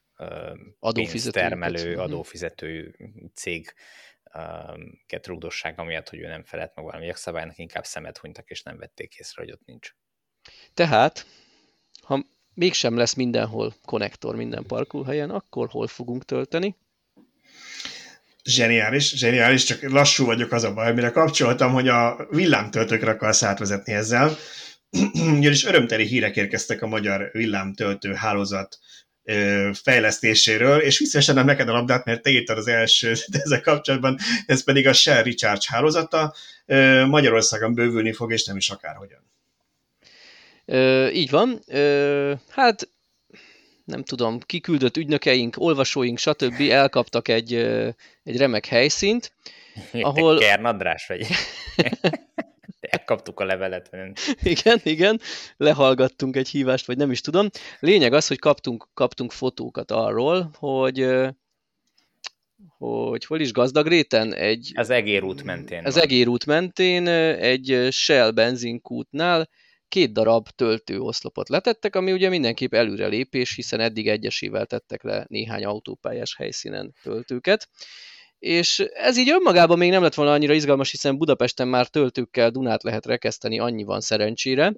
[0.78, 2.00] adófizető, termelő, mhm.
[2.00, 2.96] adófizető
[3.34, 3.74] cég
[5.22, 9.14] rúgdossága miatt, hogy ő nem felelt meg valami jogszabálynak, inkább szemet hunytak, és nem vették
[9.14, 9.94] észre, hogy ott nincs.
[10.74, 11.26] Tehát,
[12.02, 16.76] ha mégsem lesz mindenhol konnektor minden parkolhelyen, akkor hol fogunk tölteni?
[18.44, 23.92] Zseniális, zseniális, csak lassú vagyok az a baj, mire kapcsoltam, hogy a villámtöltőkre akarsz átvezetni
[23.92, 24.36] ezzel.
[25.38, 28.78] Ugyanis örömteli hírek érkeztek a magyar villámtöltő hálózat
[29.82, 34.86] fejlesztéséről, és visszaesenem neked a labdát, mert te írtad az első ezzel kapcsolatban, ez pedig
[34.86, 36.34] a Shell Recharge hálózata,
[37.06, 39.26] Magyarországon bővülni fog, és nem is akárhogyan.
[40.64, 41.60] Ö, így van.
[41.66, 42.88] Ö, hát
[43.84, 46.60] nem tudom, kiküldött ügynökeink, olvasóink, stb.
[46.60, 47.54] elkaptak egy,
[48.24, 49.32] egy remek helyszínt,
[49.92, 50.38] ahol...
[50.38, 51.26] Kern András vagy?
[53.08, 53.90] Elkaptuk a levelet.
[54.42, 55.20] Igen, igen,
[55.56, 57.48] lehallgattunk egy hívást, vagy nem is tudom.
[57.80, 61.06] Lényeg az, hogy kaptunk, kaptunk fotókat arról, hogy
[62.78, 64.34] hogy hol is gazdag réten?
[64.34, 65.84] Egy, az egérút mentén.
[65.84, 69.48] Az egérút mentén egy Shell benzinkútnál
[69.88, 76.36] két darab töltőoszlopot letettek, ami ugye mindenképp előrelépés, hiszen eddig egyesével tettek le néhány autópályás
[76.36, 77.68] helyszínen töltőket.
[78.38, 82.82] És ez így önmagában még nem lett volna annyira izgalmas, hiszen Budapesten már töltőkkel Dunát
[82.82, 84.74] lehet rekeszteni, annyi van szerencsére.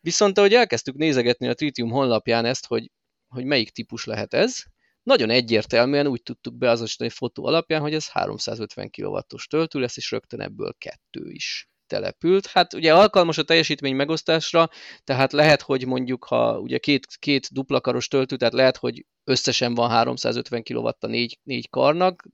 [0.00, 2.90] Viszont ahogy elkezdtük nézegetni a Tritium honlapján ezt, hogy,
[3.28, 4.62] hogy melyik típus lehet ez,
[5.02, 10.40] nagyon egyértelműen úgy tudtuk beazonosítani fotó alapján, hogy ez 350 kW-os töltő lesz, és rögtön
[10.40, 12.46] ebből kettő is települt.
[12.46, 14.68] Hát ugye alkalmas a teljesítmény megosztásra,
[15.04, 19.90] tehát lehet, hogy mondjuk, ha ugye két, két duplakaros töltő, tehát lehet, hogy összesen van
[19.90, 22.28] 350 kW a négy, négy karnak,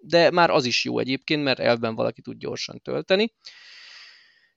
[0.00, 3.32] de már az is jó egyébként, mert elben valaki tud gyorsan tölteni.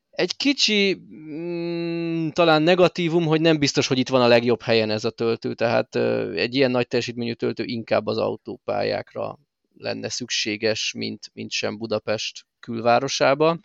[0.09, 5.05] Egy kicsi mm, talán negatívum, hogy nem biztos, hogy itt van a legjobb helyen ez
[5.05, 5.95] a töltő, tehát
[6.35, 9.39] egy ilyen nagy teljesítményű töltő inkább az autópályákra
[9.77, 13.59] lenne szükséges, mint, mint sem Budapest külvárosába.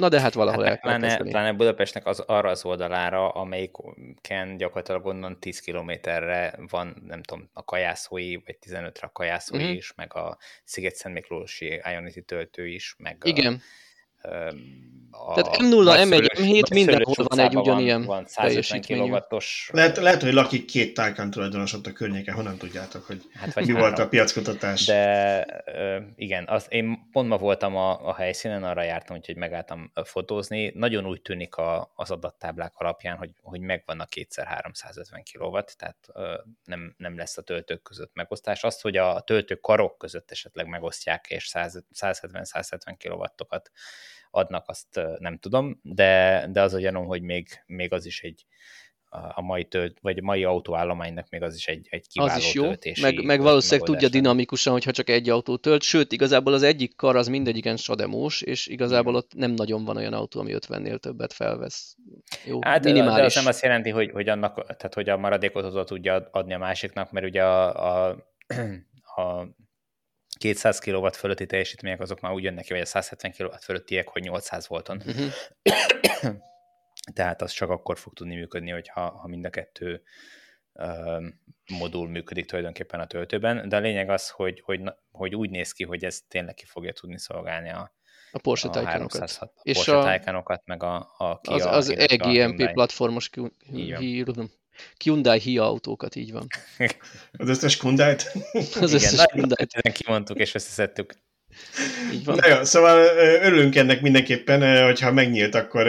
[0.00, 4.56] Na de hát valahol hát, el kell pláne, pláne Budapestnek az arra az oldalára, amelyiken
[4.56, 9.72] gyakorlatilag onnan 10 kilométerre van, nem tudom, a kajászói, vagy 15-re a kajászói mm-hmm.
[9.72, 13.52] is, meg a Sziget-Szent Miklósi Ionity töltő is, meg Igen.
[13.52, 13.58] A,
[15.10, 19.70] a Tehát M0, M1, M7 mindenhol van egy ugyanilyen van, van 150 kW-os.
[19.72, 23.66] Lehet, lehet, hogy lakik két Taycan tulajdonos ott a környéken, honnan tudjátok, hogy hát vagy
[23.66, 23.88] mi három.
[23.88, 24.84] volt a piackutatás.
[24.84, 25.62] De
[26.16, 30.72] igen, az, én pont ma voltam a, a helyszínen, arra jártam, úgyhogy megálltam fotózni.
[30.74, 35.96] Nagyon úgy tűnik a, az adattáblák alapján, hogy, hogy megvan a kétszer 350 kW, tehát
[36.64, 38.64] nem, nem lesz a töltők között megosztás.
[38.64, 43.70] Azt, hogy a töltők karok között esetleg megosztják, és 170-170 kW-okat
[44.30, 48.46] adnak, azt nem tudom, de, de az a gyanúm, hogy még, még az is egy
[49.10, 52.54] a mai tölt, vagy a mai autóállománynak még az is egy, egy kiváló az is
[52.54, 56.96] jó, meg, meg valószínűleg tudja dinamikusan, hogyha csak egy autó tölt, sőt, igazából az egyik
[56.96, 61.32] kar az mindegyiken sademós, és igazából ott nem nagyon van olyan autó, ami 50-nél többet
[61.32, 61.96] felvesz.
[62.44, 63.16] Jó, hát, minimális.
[63.16, 66.54] De az nem azt jelenti, hogy, hogy, annak, tehát, hogy a maradékot oda tudja adni
[66.54, 68.16] a másiknak, mert ugye a, a,
[69.22, 69.46] a
[70.40, 74.22] 200 kW fölötti teljesítmények azok már úgy jönnek ki, vagy a 170 kW fölöttiek, hogy
[74.22, 75.02] 800 volton.
[75.06, 75.32] Uh-huh.
[77.14, 80.02] Tehát az csak akkor fog tudni működni, hogyha ha mind a kettő
[80.72, 81.24] uh,
[81.78, 84.80] modul működik tulajdonképpen a töltőben, de a lényeg az, hogy, hogy,
[85.10, 87.94] hogy úgy néz ki, hogy ez tényleg ki fogja tudni szolgálni a,
[88.32, 89.36] a Porsche a Taycanokat.
[89.40, 93.30] A és Porsche a, Taycanokat, meg a, a Kia, az, az EGMP platformos
[95.04, 96.46] Hyundai Hia autókat, így van.
[97.32, 98.32] Az összes Hyundai-t?
[98.80, 99.92] Az összes Hyundai-t.
[99.92, 101.14] kimondtuk és összeszedtük.
[102.12, 102.36] Így van.
[102.36, 102.98] Na jó, szóval
[103.42, 105.84] örülünk ennek mindenképpen, hogyha megnyílt, akkor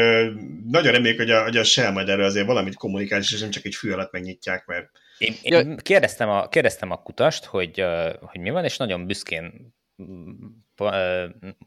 [0.68, 3.66] nagyon reméljük, hogy a, hogy a Shell majd erről azért valamit kommunikál, és nem csak
[3.66, 4.90] egy fű alatt megnyitják, mert...
[5.18, 7.86] Én, én kérdeztem, a, kérdeztem a kutast, hogy,
[8.22, 9.74] hogy mi van, és nagyon büszkén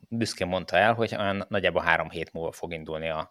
[0.09, 3.31] büszkén mondta el, hogy olyan nagyjából három hét múlva fog indulni a,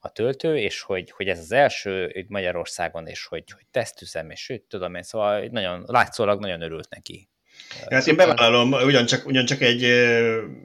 [0.00, 4.46] a töltő, és hogy, hogy ez az első itt Magyarországon, és hogy, hogy tesztüzem, és
[4.46, 7.28] hogy tudom én, szóval nagyon, látszólag nagyon örült neki.
[7.90, 9.86] Hát én bevállalom, ugyancsak, ugyancsak egy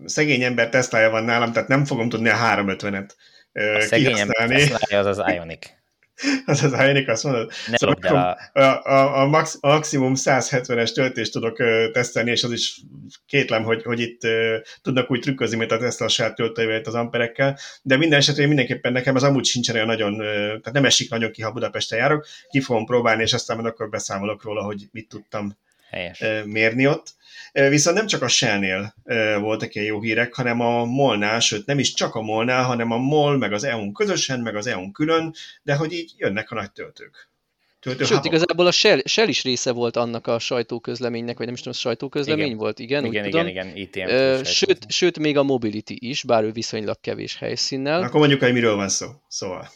[0.06, 3.10] szegény ember Teslája van nálam, tehát nem fogom tudni a 350-et
[3.54, 5.74] A szegény ember az az Ionic.
[6.45, 7.51] Az az Ionic, azt mondod?
[7.68, 8.59] Ne szóval a...
[8.59, 12.82] A, a, a, max, a maximum 170-es töltést tudok uh, tesztelni, és az is
[13.26, 17.59] kétlem, hogy, hogy itt uh, tudnak úgy trükközni, mint a Tesla saját töltőjével az amperekkel,
[17.82, 21.32] de minden esetben mindenképpen nekem az amúgy sincsen olyan nagyon, uh, tehát nem esik nagyon
[21.32, 25.57] ki, ha Budapesten járok, ki fogom próbálni, és aztán akkor beszámolok róla, hogy mit tudtam
[25.90, 26.24] Helyes.
[26.46, 27.14] mérni ott.
[27.52, 28.96] Viszont nem csak a Shell-nél
[29.40, 32.98] voltak ilyen jó hírek, hanem a Molnál, sőt nem is csak a Molnál, hanem a
[32.98, 35.34] Mol, meg az EU-n közösen, meg az EU-n külön,
[35.64, 37.30] de hogy így jönnek a nagy töltők.
[37.80, 41.62] Töltő Sőt, igazából a Shell, Shell is része volt annak a sajtóközleménynek, vagy nem is
[41.62, 42.58] tudom, a sajtóközlemény igen.
[42.58, 43.48] volt, igen, igen, úgy igen, tudom.
[43.48, 48.04] igen, igen, sőt, sőt, még a Mobility is, bár ő viszonylag kevés helyszínnel.
[48.04, 49.08] Akkor mondjuk, hogy miről van szó.
[49.28, 49.70] Szóval.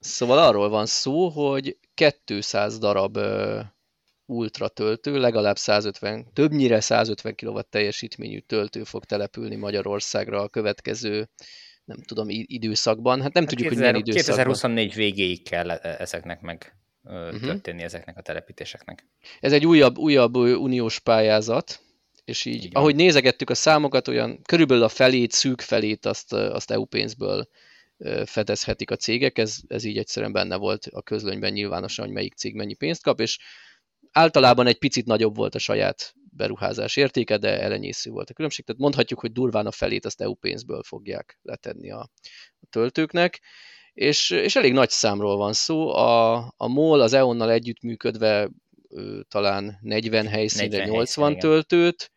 [0.00, 1.76] Szóval arról van szó, hogy
[2.24, 3.18] 200 darab
[4.28, 11.28] ultra töltő, legalább 150, többnyire 150 kW teljesítményű töltő fog települni Magyarországra a következő
[11.84, 13.22] nem tudom, időszakban.
[13.22, 14.44] Hát nem hát tudjuk, 2000, hogy milyen időszakban.
[14.44, 17.40] 2024 végéig kell e- ezeknek meg uh-huh.
[17.40, 19.06] történni ezeknek a telepítéseknek.
[19.40, 21.80] Ez egy újabb, újabb uniós pályázat,
[22.24, 22.72] és így, Igen.
[22.72, 27.48] ahogy nézegettük a számokat, olyan körülbelül a felét, szűk felét azt, azt EU pénzből
[28.24, 32.54] fedezhetik a cégek, ez, ez így egyszerűen benne volt a közlönyben nyilvánosan, hogy melyik cég
[32.54, 33.38] mennyi pénzt kap, és
[34.12, 38.64] általában egy picit nagyobb volt a saját beruházás értéke, de elenyésző volt a különbség.
[38.64, 42.00] Tehát mondhatjuk, hogy durván a felét azt EU pénzből fogják letenni a,
[42.60, 43.40] a töltőknek.
[43.92, 45.88] És, és elég nagy számról van szó.
[45.94, 48.50] A, a MOL az EON-nal együttműködve
[48.88, 52.10] ő, talán 40 helyszínre 40 80 helyszín, töltőt,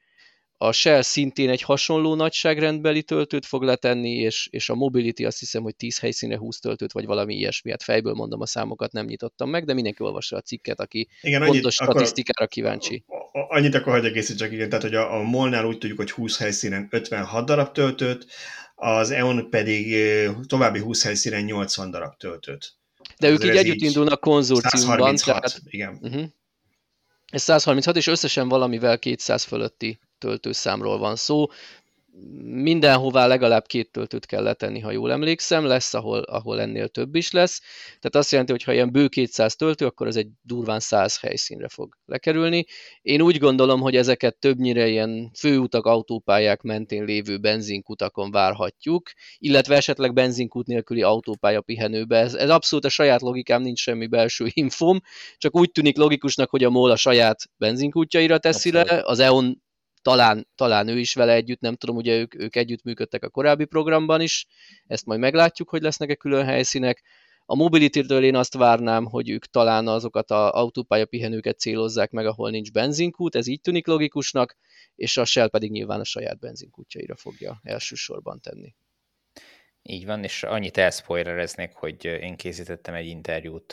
[0.64, 5.64] a Shell szintén egy hasonló nagyságrendbeli töltőt fog letenni, és, és a Mobility azt hiszem,
[5.64, 7.72] hogy 10 helyszíne 20 töltőt, vagy valami ilyesmi.
[7.72, 11.45] Hát fejből mondom a számokat, nem nyitottam meg, de mindenki olvassa a cikket, aki Igen,
[11.45, 13.03] pontos annyit, statisztikára kíváncsi.
[13.32, 16.88] Annyit akkor hagyj csak igen, tehát hogy a, a Molnál úgy tudjuk, hogy 20 helyszínen
[16.91, 18.26] 56 darab töltőt,
[18.76, 19.95] az EON pedig
[20.47, 22.74] további 20 helyszínen 80 darab töltőt.
[23.20, 25.18] De ők így együtt indulnak konzorciumban.
[25.18, 25.99] 136, tehát, igen.
[26.01, 26.24] Uh-huh.
[27.28, 31.45] Ez 136, és összesen valamivel 200 fölötti töltőszámról van szó.
[32.43, 37.32] Mindenhová legalább két töltőt kell letenni, ha jól emlékszem, lesz, ahol, ahol ennél több is
[37.32, 37.61] lesz.
[37.86, 41.67] Tehát azt jelenti, hogy ha ilyen bő 200 töltő, akkor ez egy durván 100 helyszínre
[41.67, 42.65] fog lekerülni.
[43.01, 50.13] Én úgy gondolom, hogy ezeket többnyire ilyen főutak, autópályák mentén lévő benzinkutakon várhatjuk, illetve esetleg
[50.13, 52.17] benzinkút nélküli autópálya pihenőbe.
[52.17, 55.01] Ez, ez abszolút a saját logikám, nincs semmi belső infom,
[55.38, 58.91] csak úgy tűnik logikusnak, hogy a MOL a saját benzinkútjaira teszi abszolút.
[58.91, 59.61] le, az EON
[60.02, 63.66] talán, talán ő is vele együtt, nem tudom, ugye ők, ők együtt működtek a korábbi
[63.66, 64.47] programban is,
[64.88, 67.04] ezt majd meglátjuk, hogy lesznek-e külön helyszínek.
[67.45, 72.49] A Mobility-től én azt várnám, hogy ők talán azokat az autópálya pihenőket célozzák meg, ahol
[72.49, 74.58] nincs benzinkút, ez így tűnik logikusnak,
[74.95, 78.76] és a Shell pedig nyilván a saját benzinkútjaira fogja elsősorban tenni.
[79.84, 83.72] Így van, és annyit elspoilereznék, hogy én készítettem egy interjút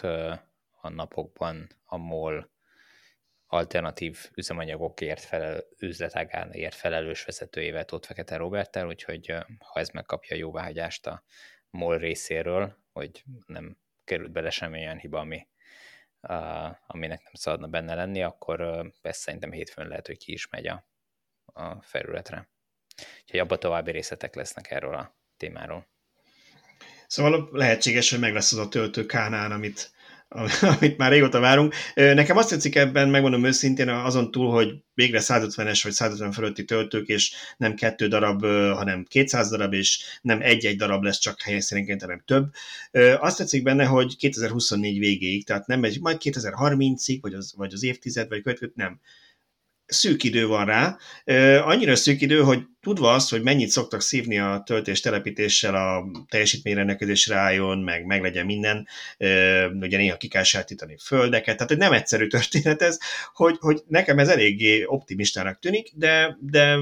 [0.81, 2.51] a napokban a MOL
[3.49, 9.27] alternatív üzemanyagokért felel, üzletágáért felelős vezetőjével, Tóth Fekete Roberttel, úgyhogy
[9.59, 11.25] ha ez megkapja a jóváhagyást a
[11.71, 15.47] MOL részéről, hogy nem került bele semmilyen hiba, ami,
[16.21, 20.49] uh, aminek nem szabadna benne lenni, akkor uh, ezt szerintem hétfőn lehet, hogy ki is
[20.49, 20.89] megy a,
[21.45, 22.49] a felületre.
[23.23, 25.87] Úgyhogy abban további részletek lesznek erről a témáról.
[27.07, 29.93] Szóval lehetséges, hogy meg lesz az a töltő kánán, amit
[30.79, 31.75] amit már régóta várunk.
[31.95, 37.07] Nekem azt tetszik ebben, megmondom őszintén, azon túl, hogy végre 150-es vagy 150 fölötti töltők,
[37.07, 38.41] és nem kettő darab,
[38.75, 42.51] hanem 200 darab, és nem egy-egy darab lesz csak helyszínenként, hanem több.
[43.19, 47.83] Azt tetszik benne, hogy 2024 végéig, tehát nem egy, majd 2030-ig, vagy az, vagy az
[47.83, 49.01] évtized, vagy következő, nem.
[49.89, 50.97] Szűk idő van rá.
[51.65, 57.37] Annyira szűk idő, hogy tudva azt, hogy mennyit szoktak szívni a töltés telepítéssel, a teljesítményrendelkezésre
[57.37, 58.87] álljon, meg meg legyen minden,
[59.81, 62.99] ugye néha ki kell sátítani földeket, tehát egy nem egyszerű történet ez,
[63.33, 66.79] hogy, hogy nekem ez eléggé optimistának tűnik, de, de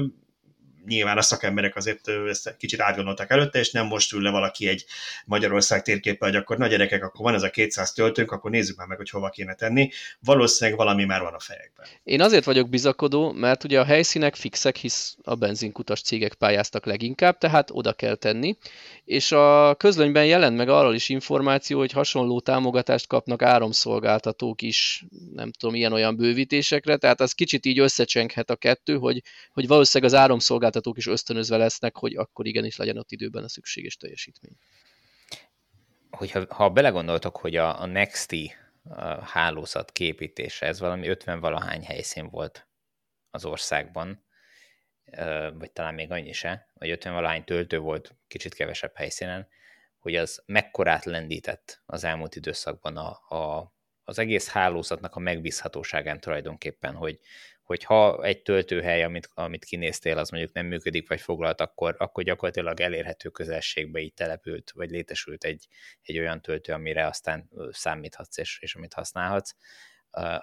[0.87, 4.85] nyilván a szakemberek azért ezt kicsit átgondoltak előtte, és nem most ül le valaki egy
[5.25, 8.87] Magyarország térképe, hogy akkor nagy gyerekek, akkor van ez a 200 töltőnk, akkor nézzük már
[8.87, 9.89] meg, hogy hova kéne tenni.
[10.19, 11.85] Valószínűleg valami már van a fejekben.
[12.03, 17.37] Én azért vagyok bizakodó, mert ugye a helyszínek fixek, hisz a benzinkutas cégek pályáztak leginkább,
[17.37, 18.57] tehát oda kell tenni,
[19.05, 25.51] és a közlönyben jelent meg arról is információ, hogy hasonló támogatást kapnak áramszolgáltatók is, nem
[25.51, 29.21] tudom, ilyen-olyan bővítésekre, tehát az kicsit így összecsenghet a kettő, hogy,
[29.53, 30.19] hogy valószínűleg az
[30.77, 34.55] áramszolgáltatók is ösztönözve lesznek, hogy akkor igenis legyen ott időben a szükséges teljesítmény.
[36.11, 38.53] Hogyha, ha belegondoltok, hogy a, a Nexti
[39.21, 42.67] hálózat képítése, ez valami 50 valahány helyszín volt
[43.31, 44.23] az országban,
[45.53, 49.47] vagy talán még annyi se, vagy 50 valahány töltő volt kicsit kevesebb helyszínen,
[49.99, 53.73] hogy az mekkorát lendített az elmúlt időszakban a, a,
[54.03, 57.19] az egész hálózatnak a megbízhatóságán tulajdonképpen, hogy,
[57.67, 62.23] hogy ha egy töltőhely, amit, amit kinéztél, az mondjuk nem működik, vagy foglalt, akkor, akkor
[62.23, 65.67] gyakorlatilag elérhető közelségbe így települt, vagy létesült egy,
[66.01, 69.55] egy olyan töltő, amire aztán számíthatsz, és, és amit használhatsz.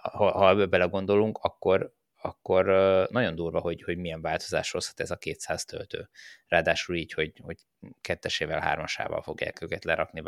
[0.01, 2.65] Ha, ha ebbe belegondolunk, akkor, akkor
[3.11, 6.09] nagyon durva, hogy, hogy milyen változás hozhat ez a 200 töltő.
[6.47, 7.57] Ráadásul így, hogy, hogy
[8.01, 10.23] kettesével, hármasával fogják őket lerakni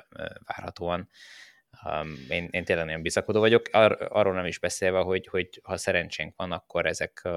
[0.44, 1.08] várhatóan.
[2.28, 6.36] Én, én tényleg nagyon bizakodó vagyok, Ar, arról nem is beszélve, hogy, hogy ha szerencsénk
[6.36, 7.28] van, akkor ezek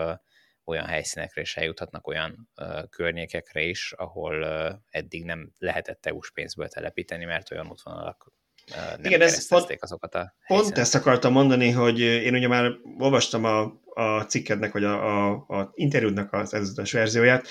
[0.64, 2.50] olyan helyszínekre is eljuthatnak, olyan
[2.90, 4.46] környékekre is, ahol
[4.90, 8.32] eddig nem lehetett EU-s pénzből telepíteni, mert olyan útvonalak
[8.76, 13.44] nem Igen, ez pont, azokat a Pont ezt akartam mondani, hogy én ugye már olvastam
[13.44, 17.48] a, a cikkednek, vagy a, a, a interjúdnak az ezütes verzióját,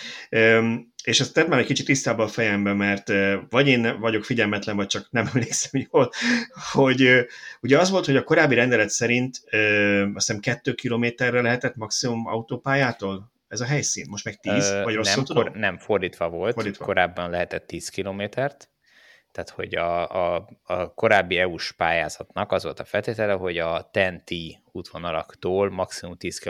[1.04, 3.12] és ezt tett már egy kicsit tisztában a fejembe, mert
[3.48, 6.10] vagy én vagyok figyelmetlen, vagy csak nem emlékszem jól,
[6.72, 7.26] hogy
[7.60, 9.40] ugye az volt, hogy a korábbi rendelet szerint
[10.14, 14.06] azt hiszem kettő kilométerre lehetett maximum autópályától ez a helyszín?
[14.08, 14.70] Most meg 10?
[14.70, 15.42] Ö, vagy rosszul nem, tudom?
[15.42, 16.54] Kor, nem, fordítva volt.
[16.54, 16.84] Fordítva.
[16.84, 18.68] Korábban lehetett 10 kilométert,
[19.32, 24.30] tehát, hogy a, a, a korábbi EU-s pályázatnak az volt a feltétele, hogy a TEN-T
[24.72, 26.40] útvonalaktól maximum 10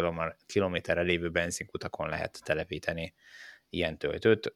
[0.47, 3.15] kilométerre lévő benzinkutakon lehet telepíteni
[3.71, 4.55] ilyen töltőt.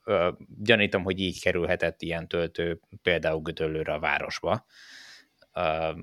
[0.63, 4.67] Gyanítom, hogy így kerülhetett ilyen töltő például Gödöllőre a városba,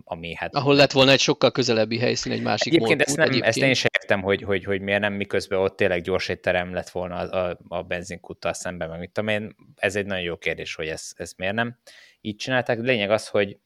[0.03, 0.55] ami hát...
[0.55, 3.47] Ahol lett volna egy sokkal közelebbi helyszín, egy másik Egyébként ezt, nem, egyébként.
[3.47, 6.89] ezt én sem értem, hogy, hogy, hogy miért nem, miközben ott tényleg gyors terem lett
[6.89, 10.76] volna a, a, a benzinkuttal szemben, meg mit tudom én, ez egy nagyon jó kérdés,
[10.76, 11.78] hogy ez, ez miért nem
[12.22, 12.80] így csinálták.
[12.80, 13.59] Lényeg az, hogy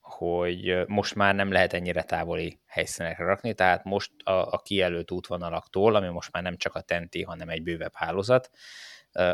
[0.00, 5.94] hogy most már nem lehet ennyire távoli helyszínekre rakni, tehát most a, a kijelölt útvonalaktól,
[5.94, 8.50] ami most már nem csak a TENTI, hanem egy bővebb hálózat,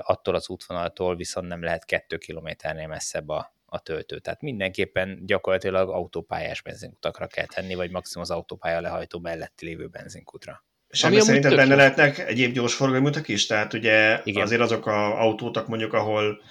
[0.01, 4.19] attól az útvonaltól viszont nem lehet kettő kilométernél messzebb a, a töltő.
[4.19, 10.65] Tehát mindenképpen gyakorlatilag autópályás benzinkutakra kell tenni, vagy maximum az autópálya lehajtó melletti lévő benzinkutra.
[10.89, 13.47] És ebben szerinted benne lehetnek egyéb gyorsforgalmi utak is?
[13.47, 14.43] Tehát ugye Igen.
[14.43, 16.43] azért azok a autótak mondjuk, ahol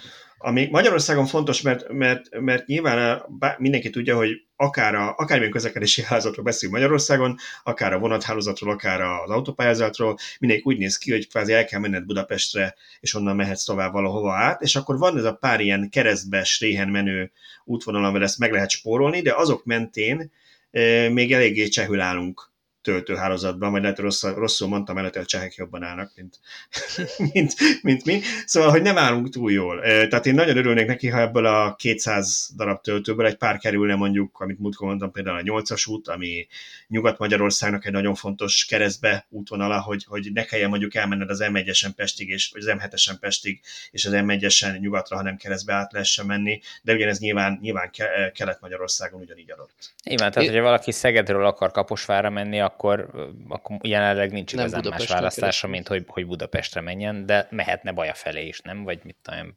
[0.42, 3.22] ami Magyarországon fontos, mert, mert, mert nyilván
[3.58, 9.30] mindenki tudja, hogy akár a, akármilyen közlekedési hálózatról beszélünk Magyarországon, akár a vonathálózatról, akár az
[9.30, 13.92] autópályázatról, mindenki úgy néz ki, hogy kvázi el kell menned Budapestre, és onnan mehetsz tovább
[13.92, 17.30] valahova át, és akkor van ez a pár ilyen keresztbe, réhen menő
[17.64, 20.32] útvonal, amivel ezt meg lehet spórolni, de azok mentén
[20.70, 22.49] e, még eléggé csehül állunk
[22.82, 26.38] töltőhálózatban, majd lehet rosszul, rosszul mondtam hogy a csehek jobban állnak, mint,
[27.32, 28.20] mint, mint mi.
[28.46, 29.80] Szóval, hogy nem állunk túl jól.
[29.80, 34.40] Tehát én nagyon örülnék neki, ha ebből a 200 darab töltőből egy pár kerülne mondjuk,
[34.40, 36.46] amit múltkor mondtam, például a 8-as út, ami
[36.88, 42.28] Nyugat-Magyarországnak egy nagyon fontos keresztbe útvonala, hogy, hogy ne kelljen mondjuk elmenned az M1-esen Pestig,
[42.28, 43.60] és, vagy az M7-esen Pestig,
[43.90, 47.90] és az M1-esen nyugatra, hanem keresztbe át lehessen menni, de ugyanez nyilván, nyilván
[48.34, 49.92] Kelet-Magyarországon ugyanígy adott.
[50.04, 53.10] Igen, tehát, hogyha valaki Szegedről akar Kaposvára menni, akkor,
[53.48, 58.46] akkor jelenleg nincs igazán más választása, mint hogy, hogy Budapestre menjen, de mehetne Baja felé
[58.46, 58.84] is, nem?
[58.84, 59.56] Vagy mit tudom,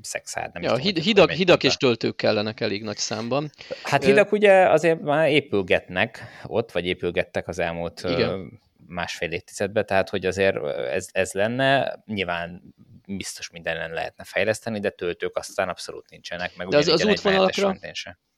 [0.00, 0.52] szexárd.
[0.52, 3.50] Nem ja, tudom, hid, hidak, hidak és töltők kellenek elég nagy számban.
[3.82, 8.60] Hát hidak ugye azért már épülgetnek ott, vagy épülgettek az elmúlt Igen.
[8.86, 12.74] másfél évtizedbe, tehát hogy azért ez, ez lenne, nyilván
[13.06, 17.76] biztos mindenen lehetne fejleszteni, de töltők aztán abszolút nincsenek, meg de az, az útvonalakra,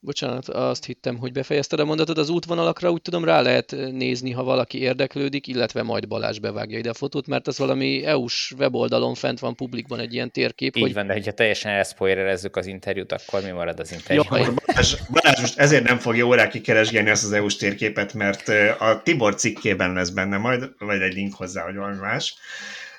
[0.00, 4.42] bocsánat, azt hittem, hogy befejezted a mondatot, az útvonalakra úgy tudom rá lehet nézni, ha
[4.42, 9.38] valaki érdeklődik, illetve majd Balázs bevágja ide a fotót, mert az valami EU-s weboldalon fent
[9.38, 10.76] van publikban egy ilyen térkép.
[10.76, 10.94] Így hogy...
[10.94, 14.22] van, de hogyha teljesen elszpoilerezzük az interjút, akkor mi marad az interjú?
[14.22, 19.00] Jó, Balázs, Balázs most ezért nem fogja órákig keresgélni ezt az EU-s térképet, mert a
[19.04, 22.34] Tibor cikkében lesz benne majd, vagy egy link hozzá, hogy valami más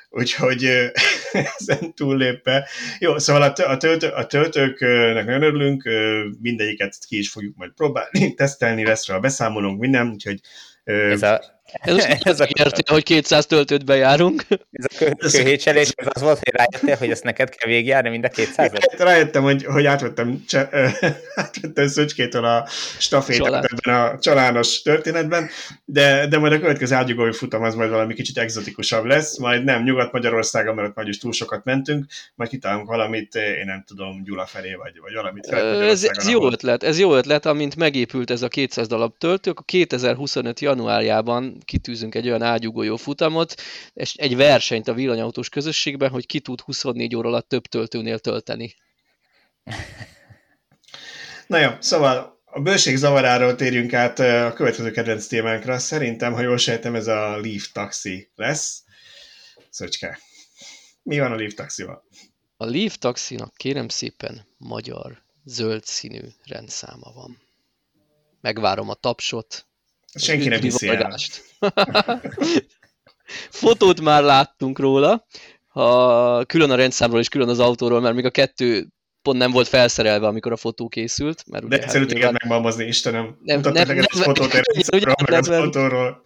[0.10, 0.64] úgyhogy
[1.58, 2.68] ezen túllépve.
[3.00, 5.90] Jó, szóval a, a, töltő, a töltőknek nagyon örülünk,
[6.42, 10.40] mindegyiket ki is fogjuk majd próbálni, tesztelni, lesz rá a beszámolónk, minden, úgyhogy
[10.84, 14.44] ez a ez most ez a, érti, hogy 200 töltőt bejárunk.
[14.72, 14.86] Ez
[15.24, 18.72] a kőhétselés, ez az volt, hogy rájöttél, hogy ezt neked kell végigjárni mind a 200
[18.74, 18.96] -et?
[18.98, 20.70] Rájöttem, hogy, hogy átvettem, cse,
[21.36, 22.68] átvettem Szöcskétől a
[22.98, 25.50] stafétet ebben a csalános történetben,
[25.86, 29.84] de, de majd a következő ágyugói futam az majd valami kicsit egzotikusabb lesz, majd nem
[29.84, 32.06] Nyugat-Magyarországon, mert ott majd is túl sokat mentünk,
[32.36, 35.46] majd kitalálunk valamit, én nem tudom, Gyula felé, vagy, vagy valamit.
[35.46, 39.66] Ez, ez jó ötlet, ez jó ötlet, amint megépült ez a 200 darab töltő, akkor
[39.66, 43.56] 2025 januárjában kitűzünk egy olyan ágyugójó futamot,
[43.94, 48.76] és egy versenyt a villanyautós közösségben, hogy ki tud 24 óra alatt több töltőnél tölteni.
[51.48, 55.80] Na jó, szóval a bőség zavaráról térjünk át a következő kedvenc témánkra.
[55.80, 58.84] Szerintem, ha jól sejtem, ez a Leaf Taxi lesz.
[59.70, 60.20] Szöcske,
[61.04, 62.04] mi van a Leaf Taxival?
[62.58, 67.42] A Leaf Taxinak kérem szépen magyar zöld színű rendszáma van.
[68.42, 69.69] Megvárom a tapsot,
[70.16, 71.16] Senki nem hiszi el.
[73.50, 75.26] Fotót már láttunk róla,
[75.68, 78.88] ha külön a rendszámról és külön az autóról, mert még a kettő
[79.22, 81.44] pont nem volt felszerelve, amikor a fotó készült.
[81.50, 82.38] Mert De egyszerűen hát, nyilván...
[82.42, 83.38] megmalmozni, Istenem.
[83.44, 84.62] Nem, nem, nem, nem, fotót nem,
[85.28, 86.24] nem, nem,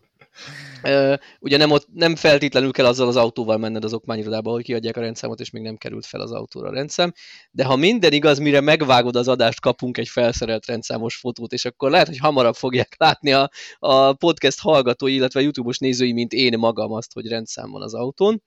[1.39, 5.01] ugye nem, ott, nem feltétlenül kell azzal az autóval menned az okmányirodába, hogy kiadják a
[5.01, 7.13] rendszámot, és még nem került fel az autóra a rendszám.
[7.51, 11.91] De ha minden igaz, mire megvágod az adást, kapunk egy felszerelt rendszámos fotót, és akkor
[11.91, 16.91] lehet, hogy hamarabb fogják látni a, a podcast hallgatói, illetve YouTube-os nézői, mint én magam
[16.91, 18.43] azt, hogy rendszám van az autón.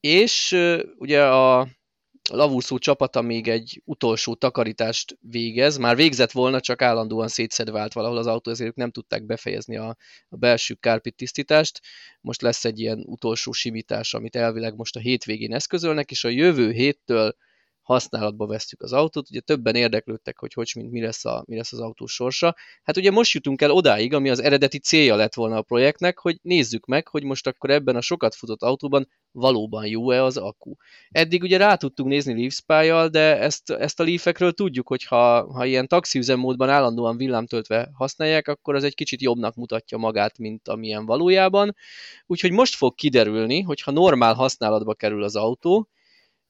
[0.00, 0.56] És
[0.98, 1.68] ugye a, a
[2.30, 5.76] lavúszó csapata még egy utolsó takarítást végez.
[5.76, 9.96] Már végzett volna, csak állandóan szétszedve állt valahol az autó, ezért nem tudták befejezni a,
[10.28, 11.80] a belső kárpit tisztítást.
[12.20, 16.70] Most lesz egy ilyen utolsó simítás, amit elvileg most a hétvégén eszközölnek, és a jövő
[16.70, 17.36] héttől
[17.84, 19.30] használatba vesztük az autót.
[19.30, 22.54] Ugye többen érdeklődtek, hogy hogy, mint mi lesz, a, mi lesz az autó sorsa.
[22.82, 26.38] Hát ugye most jutunk el odáig, ami az eredeti célja lett volna a projektnek, hogy
[26.42, 30.74] nézzük meg, hogy most akkor ebben a sokat futott autóban valóban jó-e az akku.
[31.10, 35.64] Eddig ugye rá tudtunk nézni Leaf de ezt, ezt a Leafekről tudjuk, hogy ha, ha
[35.64, 41.74] ilyen taxiüzemmódban állandóan villámtöltve használják, akkor az egy kicsit jobbnak mutatja magát, mint amilyen valójában.
[42.26, 45.88] Úgyhogy most fog kiderülni, hogy ha normál használatba kerül az autó,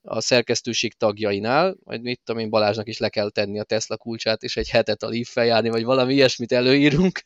[0.05, 4.43] a szerkesztőség tagjainál, majd mit tudom én, Balázsnak is le kell tenni a Tesla kulcsát,
[4.43, 7.21] és egy hetet a leaf járni, vagy valami ilyesmit előírunk,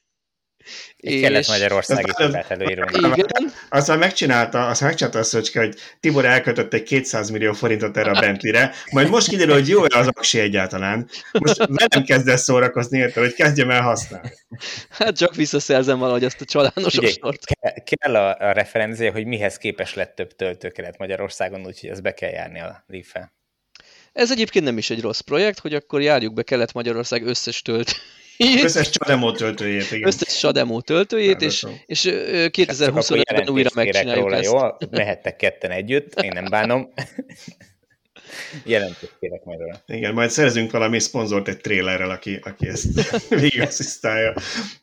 [0.98, 1.22] egy és...
[1.22, 2.92] kelet-magyarországi hibát előírunk.
[2.98, 3.54] Igen.
[3.70, 8.12] Azt már megcsinálta, azt megcsinálta a Szöcske, hogy Tibor elkötött egy 200 millió forintot erre
[8.12, 11.10] a Bentley-re, majd most kiderül, hogy jó az aksi egyáltalán.
[11.32, 14.30] Most velem kezd el szórakozni érte, hogy kezdjem el használni.
[14.90, 17.44] Hát csak visszaszerzem valahogy azt a csalános ostort.
[17.84, 22.30] Kell a, a referencia, hogy mihez képes lett több töltő Kelet-Magyarországon, úgyhogy ez be kell
[22.30, 23.34] járni a leaf -e.
[24.14, 27.62] Ez egyébként nem is egy rossz projekt, hogy akkor járjuk be Kelet-Magyarország összes
[28.46, 30.08] tölt Összes Chademo töltőjét, igen.
[30.08, 34.52] Összes Chademo töltőjét, és, és 2025-ben újra megcsináljuk róla, ezt.
[34.52, 36.90] Jó, mehettek ketten együtt, én nem bánom.
[38.64, 39.82] Jelentős kérek majd róla.
[39.86, 42.88] Igen, majd szerzünk valami szponzort egy trélerrel, aki, aki ezt
[43.42, 44.34] végigasszisztálja.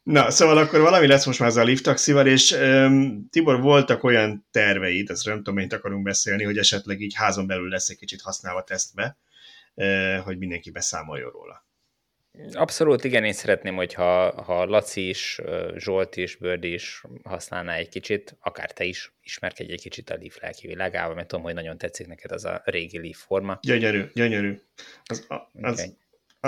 [0.03, 4.05] Na, szóval akkor valami lesz most már az a lift taxival, és um, Tibor, voltak
[4.05, 7.99] olyan terveid, ezt nem tudom, hogy akarunk beszélni, hogy esetleg így házon belül lesz egy
[7.99, 9.19] kicsit használva tesztbe,
[9.75, 11.66] uh, hogy mindenki beszámoljon róla.
[12.53, 15.41] Abszolút igen, én szeretném, hogyha ha Laci is,
[15.77, 20.41] Zsolt is, Bördi is használná egy kicsit, akár te is ismerkedj egy kicsit a Leaf
[20.41, 23.59] lelki világával, mert tudom, hogy nagyon tetszik neked az a régi Leaf forma.
[23.63, 24.59] Gyönyörű, gyönyörű.
[25.05, 25.27] Az,
[25.61, 25.97] az, okay.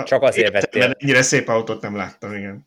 [0.05, 0.95] Csak azért vettél.
[0.97, 2.65] Ennyire szép autót nem láttam, igen.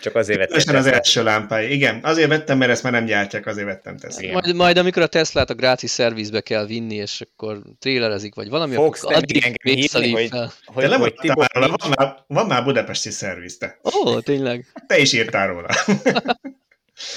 [0.00, 0.76] Csak azért vettem.
[0.76, 1.72] az első lámpái.
[1.72, 4.32] Igen, azért vettem, mert ezt már nem gyártják, azért vettem Tesla.
[4.32, 8.74] Majd, majd amikor a Teslát a gráci szervizbe kell vinni, és akkor trélerezik, vagy valami,
[8.74, 10.30] Fogsz akkor addig hívni, hogy, hogy,
[10.64, 13.78] hogy, hogy Tibor, róla, van, már, van már budapesti szerviz, te.
[13.82, 14.66] Ó, tényleg.
[14.86, 15.68] Te is írtál róla.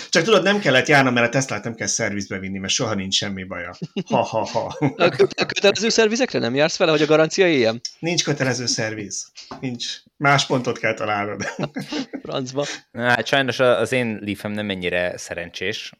[0.10, 3.16] Csak tudod, nem kellett járnom, mert a Teslát nem kell szervizbe vinni, mert soha nincs
[3.16, 3.76] semmi baja.
[4.10, 4.76] Ha-ha-ha.
[5.36, 7.82] A kötelező szervizekre nem jársz vele, hogy a garancia éljen?
[8.00, 9.32] Nincs kötelező szerviz.
[9.60, 9.86] Nincs.
[10.18, 11.44] Más pontot kell találnod.
[12.24, 12.66] Francba.
[12.92, 15.94] Na, hát sajnos az én Leafem nem ennyire szerencsés.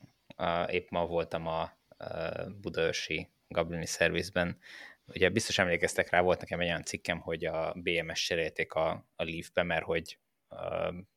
[0.68, 1.72] Épp ma voltam a
[2.62, 4.58] Budaörsi Gablini szervizben.
[5.08, 9.24] Ugye biztos emlékeztek rá, volt nekem egy olyan cikkem, hogy a BMS cserélték a, a
[9.24, 10.18] Leafbe, mert hogy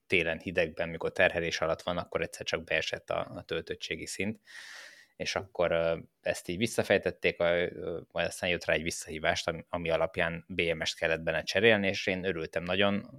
[0.09, 4.41] télen hidegben, mikor terhelés alatt van, akkor egyszer csak beesett a, a töltöttségi szint,
[5.17, 11.21] és akkor ezt így visszafejtették, majd aztán jött rá egy visszahívást, ami alapján BMS-t kellett
[11.21, 13.11] benne cserélni, és én örültem nagyon,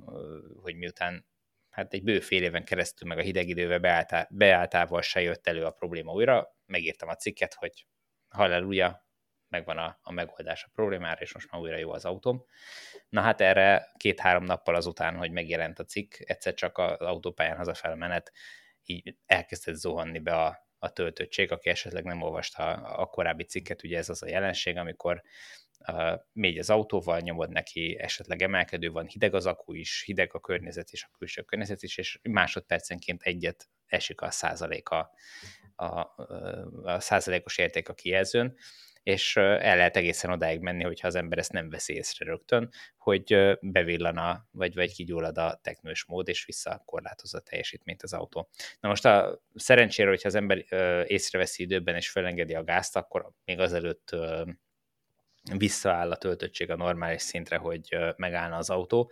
[0.61, 1.25] hogy miután
[1.69, 5.65] hát egy bő fél éven keresztül meg a hideg idővel beálltá, beálltával se jött elő
[5.65, 7.85] a probléma újra, megírtam a cikket, hogy
[8.29, 9.08] halleluja,
[9.49, 12.45] megvan a, a megoldás a problémára, és most már újra jó az autóm.
[13.09, 17.95] Na hát erre két-három nappal azután, hogy megjelent a cikk, egyszer csak az autópályán hazafel
[17.95, 18.31] menet,
[18.83, 23.83] így elkezdett zuhanni be a, a töltöttség, aki esetleg nem olvasta a, a korábbi cikket,
[23.83, 25.21] ugye ez az a jelenség, amikor
[25.87, 30.39] uh, mégy az autóval, nyomod neki, esetleg emelkedő van, hideg az akku is, hideg a
[30.39, 35.11] környezet és a külső környezet is, és másodpercenként egyet esik a százaléka,
[35.75, 35.85] a,
[36.83, 38.57] a százalékos érték a kijelzőn,
[39.09, 43.57] és el lehet egészen odáig menni, hogyha az ember ezt nem veszi észre rögtön, hogy
[43.61, 48.49] bevillan a, vagy, vagy kigyullad a teknős mód, és visszakorlátozza a teljesítményt az autó.
[48.79, 50.65] Na most a szerencsére, hogyha az ember
[51.09, 54.15] észreveszi időben, és felengedi a gázt, akkor még azelőtt
[55.57, 59.11] visszaáll a töltöttség a normális szintre, hogy megállna az autó,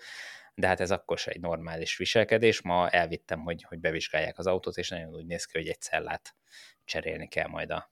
[0.55, 2.61] de hát ez akkor se egy normális viselkedés.
[2.61, 6.35] Ma elvittem, hogy, hogy bevizsgálják az autót, és nagyon úgy néz ki, hogy egy cellát
[6.85, 7.91] cserélni kell majd a,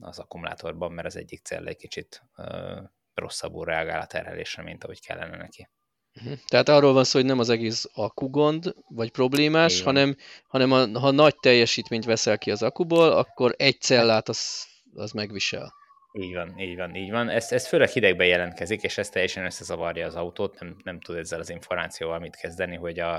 [0.00, 2.78] az akkumulátorban, mert az egyik cell egy kicsit uh,
[3.14, 5.68] rosszabbul reagál a terhelésre, mint ahogy kellene neki.
[6.14, 6.38] Uh-huh.
[6.48, 9.84] Tehát arról van szó, hogy nem az egész akkugond, vagy problémás, Igen.
[9.84, 10.16] hanem,
[10.48, 15.74] hanem a, ha nagy teljesítményt veszel ki az akuból, akkor egy cellát az, az megvisel.
[16.12, 17.28] Így van, így van, így van.
[17.28, 21.40] Ez, ez főleg hidegben jelentkezik, és ez teljesen összezavarja az autót, nem, nem tud ezzel
[21.40, 23.14] az információval mit kezdeni, hogy a,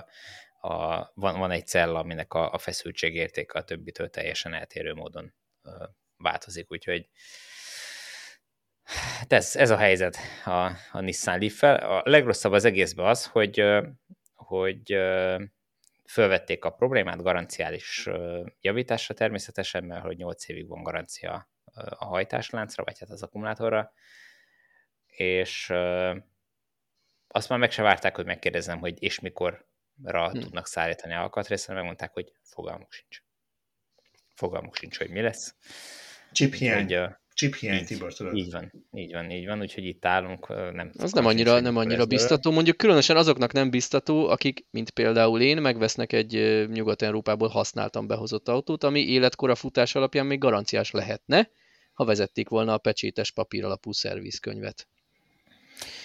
[0.61, 5.33] a, van, van egy cella, aminek a, a feszültségértéke a többitől teljesen eltérő módon
[6.17, 7.09] változik, úgyhogy
[8.83, 11.75] hát ez, ez a helyzet a, a Nissan Leaf-fel.
[11.75, 13.63] A legrosszabb az egészben az, hogy,
[14.35, 14.97] hogy
[16.07, 18.09] fölvették a problémát garanciális
[18.61, 21.49] javításra természetesen, mert hogy 8 évig van garancia
[21.89, 23.91] a hajtásláncra, vagy hát az akkumulátorra,
[25.05, 25.69] és
[27.27, 29.65] azt már meg se várták, hogy megkérdezem, hogy és mikorra
[30.03, 30.39] hmm.
[30.39, 33.21] tudnak szállítani alkatrészre, megmondták, hogy fogalmuk sincs.
[34.35, 35.55] Fogalmuk sincs, hogy mi lesz.
[36.37, 36.95] Chip hiány.
[36.95, 38.35] Hogy, Chip hiány, így, Tibor, tudod.
[38.35, 40.47] Így van, így van, így van, úgyhogy itt állunk.
[40.73, 45.41] Nem az nem annyira, nem annyira biztató, mondjuk különösen azoknak nem biztató, akik, mint például
[45.41, 51.49] én, megvesznek egy Nyugat-Európából használtan behozott autót, ami életkora futás alapján még garanciás lehetne,
[51.93, 54.87] ha vezették volna a pecsétes papír alapú szervizkönyvet.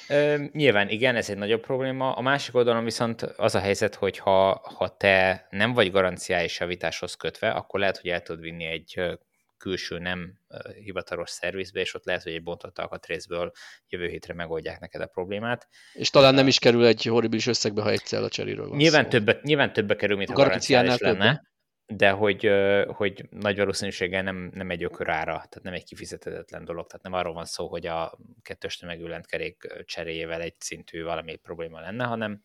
[0.08, 2.12] Ö, nyilván igen, ez egy nagyobb probléma.
[2.12, 7.14] A másik oldalon viszont az a helyzet, hogy ha, ha te nem vagy garanciális javításhoz
[7.14, 9.18] kötve, akkor lehet, hogy el tudod vinni egy
[9.62, 10.38] külső nem
[10.84, 13.52] hivatalos szervizbe, és ott lehet, hogy egy bontott alkatrészből
[13.88, 15.68] jövő hétre megoldják neked a problémát.
[15.92, 19.08] És talán nem is kerül egy horribilis összegbe, ha egy cella cseréről van nyilván szó.
[19.08, 21.48] Többe, nyilván többe kerül, mint a, a garanciális lenne, többen.
[21.86, 22.50] de hogy,
[22.86, 27.32] hogy nagy valószínűséggel nem, nem egy ökörára, tehát nem egy kifizetetlen dolog, tehát nem arról
[27.32, 32.42] van szó, hogy a kettős tömegű lentkerék cseréjével egy szintű valami probléma lenne, hanem,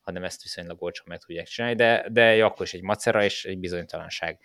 [0.00, 3.58] hanem ezt viszonylag olcsón meg tudják csinálni, de, de akkor is egy macera és egy
[3.58, 4.38] bizonytalanság.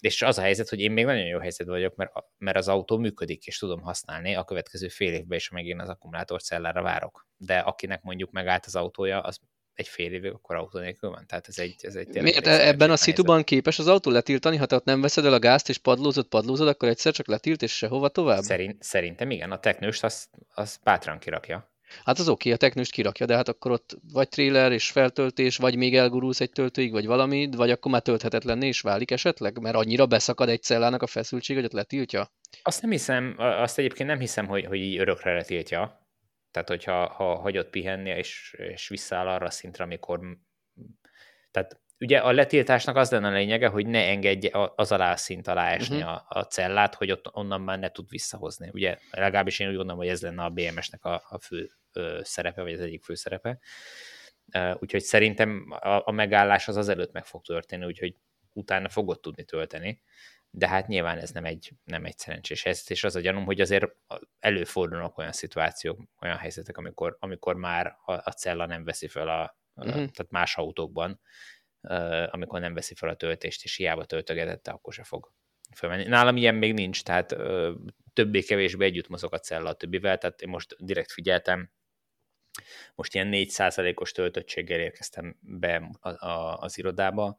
[0.00, 2.98] És az a helyzet, hogy én még nagyon jó helyzetben vagyok, mert, mert az autó
[2.98, 7.26] működik, és tudom használni a következő fél évben, és megint az akkumulátorcellára várok.
[7.36, 9.40] De akinek mondjuk megállt az autója, az
[9.78, 11.26] egy fél évig akkor autó nélkül van.
[11.26, 14.66] Tehát ez egy, ez egy Miért egy ebben a szituban képes az autó letiltani, ha
[14.66, 17.76] te ott nem veszed el a gázt, és padlózod, padlózod, akkor egyszer csak letilt, és
[17.76, 18.42] sehova tovább?
[18.42, 21.70] Szerint, szerintem igen, a teknőst az, az bátran kirakja.
[22.04, 25.56] Hát az oké, okay, a technőst kirakja, de hát akkor ott vagy trailer és feltöltés,
[25.56, 29.76] vagy még elgurulsz egy töltőig, vagy valami, vagy akkor már tölthetetlenné is válik esetleg, mert
[29.76, 32.32] annyira beszakad egy cellának a feszültség, hogy ott letiltja?
[32.62, 36.06] Azt nem hiszem, azt egyébként nem hiszem, hogy, hogy így örökre letiltja.
[36.50, 40.20] Tehát, hogyha ha hagyod pihenni, és, és visszaáll arra a szintre, amikor...
[41.50, 45.70] Tehát ugye a letiltásnak az lenne a lényege, hogy ne engedje az alá szint alá
[45.70, 46.12] esni uh-huh.
[46.12, 48.68] a, a cellát, hogy ott onnan már ne tud visszahozni.
[48.72, 52.62] Ugye legalábbis én úgy gondolom, hogy ez lenne a BMS-nek a, a fő ö, szerepe,
[52.62, 53.58] vagy az egyik fő szerepe.
[54.78, 58.14] Úgyhogy szerintem a, a megállás az azelőtt meg fog történni, úgyhogy
[58.52, 60.02] utána fogod tudni tölteni,
[60.50, 63.60] de hát nyilván ez nem egy, nem egy szerencsés helyzet, és az a gyanúm, hogy
[63.60, 63.86] azért
[64.38, 69.58] előfordulnak olyan szituációk, olyan helyzetek, amikor, amikor már a, a cella nem veszi fel a,
[69.74, 69.92] uh-huh.
[69.94, 71.20] tehát más autókban,
[72.30, 75.32] amikor nem veszi fel a töltést, és hiába töltögetette, akkor se fog
[75.74, 76.04] fölmenni.
[76.04, 77.36] Nálam ilyen még nincs, tehát
[78.12, 81.70] többé-kevésbé együtt mozog a cella a többivel, tehát én most direkt figyeltem,
[82.94, 85.98] most ilyen 4%-os töltöttséggel érkeztem be
[86.56, 87.36] az irodába,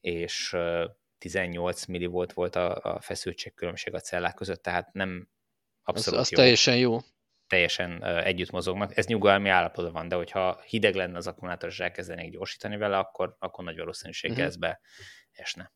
[0.00, 0.56] és
[1.18, 5.28] 18 millivolt volt a, a feszültségkülönbség a cellák között, tehát nem
[5.82, 6.38] abszolút az, az jó.
[6.38, 6.98] teljesen jó.
[7.50, 8.96] Teljesen együtt mozognak.
[8.96, 13.36] Ez nyugalmi állapotban van, de hogyha hideg lenne az akkumulátor, és elkezdenék gyorsítani vele, akkor,
[13.38, 14.48] akkor nagy valószínűséggel uh-huh.
[14.48, 14.80] ez be
[15.32, 15.72] esne.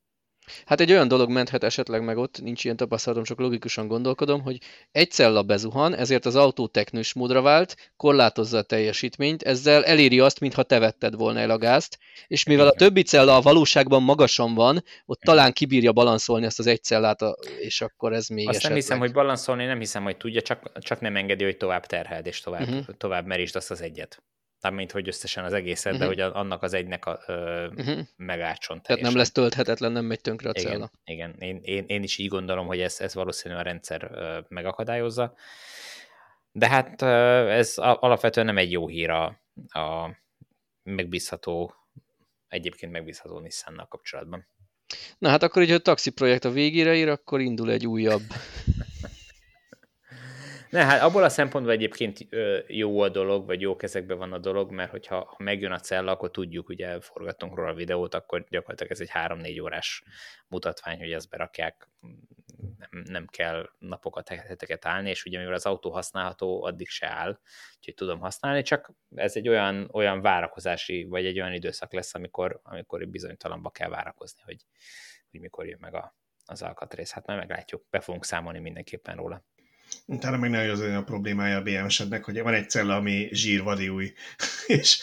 [0.64, 4.58] Hát egy olyan dolog menthet esetleg meg ott, nincs ilyen tapasztalatom, csak logikusan gondolkodom, hogy
[4.92, 10.40] egy cella bezuhan, ezért az autó technős módra vált, korlátozza a teljesítményt, ezzel eléri azt,
[10.40, 14.54] mintha te vetted volna el a gázt, és mivel a többi cella a valóságban magasan
[14.54, 17.20] van, ott talán kibírja balanszolni ezt az egy cellát,
[17.58, 18.72] és akkor ez még Azt esetleg...
[18.72, 22.26] nem hiszem, hogy balanszolni, nem hiszem, hogy tudja, csak, csak nem engedi, hogy tovább terheld,
[22.26, 22.96] és tovább, uh-huh.
[22.96, 24.22] tovább merítsd azt az egyet
[24.64, 26.08] nem mint hogy összesen az egészet, uh-huh.
[26.08, 26.32] de mhm.
[26.32, 27.98] hogy annak az egynek a, ö, uh-huh.
[28.16, 30.90] megátson Tehát nem lesz tölthetetlen, nem megy tönkre a cella.
[31.04, 31.48] Igen, igen.
[31.48, 35.34] Én, én, én is így gondolom, hogy ez, ez valószínűleg a rendszer ö, megakadályozza.
[36.52, 39.24] De hát ö, ez alapvetően nem egy jó hír a,
[39.66, 40.10] a
[40.82, 41.74] megbízható,
[42.48, 44.46] egyébként megbízható Nissan-nal kapcsolatban.
[45.18, 48.22] Na hát akkor, hogy a taxi projekt a végére ír, akkor indul egy újabb
[50.74, 52.18] ne, hát abból a szempontból egyébként
[52.66, 56.10] jó a dolog, vagy jó kezekben van a dolog, mert hogyha ha megjön a cella,
[56.10, 60.02] akkor tudjuk, ugye forgattunk róla a videót, akkor gyakorlatilag ez egy 3-4 órás
[60.48, 61.88] mutatvány, hogy ezt berakják,
[62.78, 67.38] nem, nem kell napokat, heteket állni, és ugye mivel az autó használható, addig se áll,
[67.76, 72.60] úgyhogy tudom használni, csak ez egy olyan, olyan várakozási, vagy egy olyan időszak lesz, amikor,
[72.62, 74.66] amikor bizonytalanba kell várakozni, hogy,
[75.30, 77.10] hogy mikor jön meg a, az alkatrész.
[77.10, 79.44] Hát majd meglátjuk, be fogunk számolni mindenképpen róla.
[80.06, 84.12] Utána meg nagyon az a problémája a BMS-ednek, hogy van egy cella, ami zsír új,
[84.66, 85.02] és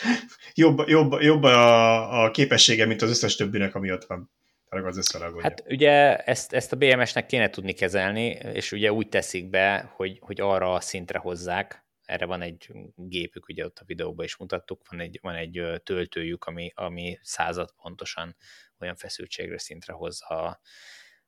[0.53, 4.31] jobb, jobb, jobb a, a képessége, mint az összes többinek, ami ott van.
[4.69, 5.41] Az összeragolja.
[5.43, 10.17] Hát ugye ezt, ezt a BMS-nek kéne tudni kezelni, és ugye úgy teszik be, hogy,
[10.21, 14.81] hogy arra a szintre hozzák, erre van egy gépük, ugye ott a videóban is mutattuk,
[14.89, 18.35] van egy, van egy töltőjük, ami, ami század pontosan
[18.79, 20.59] olyan feszültségre szintre hozza a,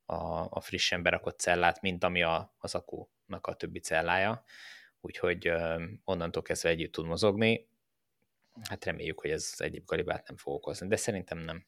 [0.06, 2.76] a, a frissen berakott cellát, mint ami a, az
[3.34, 4.44] akunak a többi cellája,
[5.02, 5.52] úgyhogy
[6.04, 7.68] onnantól kezdve együtt tud mozogni.
[8.70, 11.66] Hát reméljük, hogy ez egyéb galibát nem fog okozni, de szerintem nem.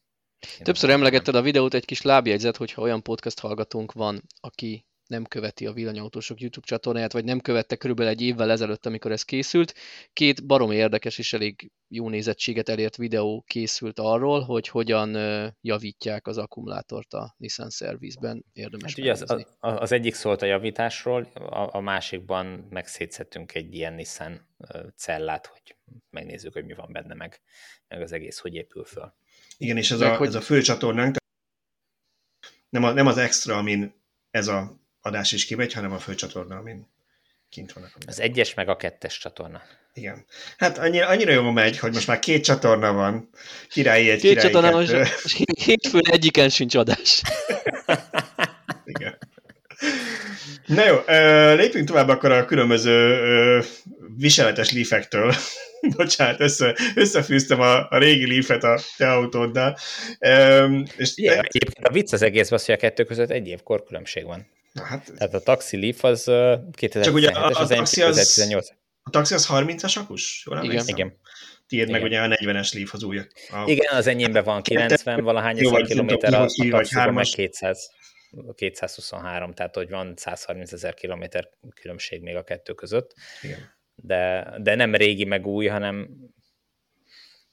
[0.58, 5.24] Én Többször emlegetted a videót, egy kis lábjegyzet, hogyha olyan podcast hallgatónk van, aki nem
[5.24, 9.74] követi a villanyautósok YouTube csatornáját, vagy nem követte körülbelül egy évvel ezelőtt, amikor ez készült.
[10.12, 15.14] Két baromi érdekes és elég jó nézettséget elért videó készült arról, hogy hogyan
[15.60, 18.44] javítják az akkumulátort a Nissan Service-ben.
[18.52, 23.94] Érdemes hát ugye az, az egyik szólt a javításról, a, a másikban megszétszettünk egy ilyen
[23.94, 24.48] Nissan
[24.96, 25.76] cellát, hogy
[26.10, 27.40] megnézzük, hogy mi van benne, meg,
[27.88, 29.14] meg az egész hogy épül föl.
[29.58, 30.26] Igen, és ez, meg a, hogy...
[30.26, 31.16] ez a fő csatornánk,
[32.68, 36.86] nem, a, nem az extra, amin ez a adás is kimegy, hanem a főcsatorna, amin
[37.48, 37.92] kint vannak.
[38.06, 39.62] Az egyes meg a kettes csatorna.
[39.94, 40.24] Igen.
[40.56, 43.30] Hát annyira, annyira jól megy, hogy most már két csatorna van.
[43.70, 44.98] Királyi egy, két királyi csatorna kettő.
[44.98, 47.22] most hétfőn egyiken sincs adás.
[48.84, 49.18] Igen.
[50.66, 50.96] Na jó,
[51.54, 53.62] lépjünk tovább akkor a különböző
[54.16, 55.34] viseletes lífektől.
[55.96, 59.78] Bocsánat, össze, összefűztem a, a régi lífet a te autóddal.
[60.96, 64.24] és Igen, egyébként a vicc az egész az, hogy a kettő között egy év korkülönbség
[64.24, 64.46] van.
[64.76, 68.42] Na, hát, Tehát a Taxi Leaf az 2017-es, Csak ugye a, a, a, taxi az,
[69.02, 70.46] a taxi az 30-as akus?
[70.46, 70.86] Jól Igen.
[70.86, 71.18] Igen.
[71.66, 73.18] Tiéd meg ugye a 40-es Leaf az új.
[73.50, 73.64] A...
[73.66, 77.90] Igen, az enyémben van 90, valahány ezer kilométer, a, a taxiban meg 200.
[78.54, 83.14] 223, tehát hogy van 130 ezer kilométer különbség még a kettő között.
[83.42, 83.74] Igen.
[83.94, 86.08] De, de nem régi meg új, hanem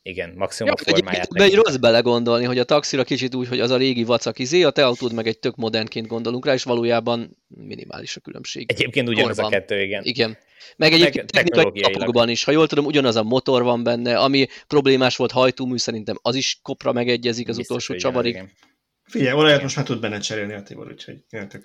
[0.04, 1.30] igen, maximum ja, formáját.
[1.34, 4.64] Egy, egy rossz belegondolni, hogy a taxira kicsit úgy, hogy az a régi vacak izé,
[4.64, 8.72] a te autód meg egy tök modernként gondolunk rá, és valójában minimális a különbség.
[8.72, 9.45] Egyébként ugyanaz Korban.
[9.45, 10.04] a kettő, igen.
[10.04, 10.38] Igen.
[10.78, 15.32] Meg egyébként technikai is, ha jól tudom, ugyanaz a motor van benne, ami problémás volt
[15.32, 18.34] hajtómű, szerintem az is kopra megegyezik az Biztos, utolsó csavarig.
[18.34, 18.51] Igen.
[19.14, 21.61] Figyelj, olajat most már tud benne cserélni a Tibor, úgyhogy innentől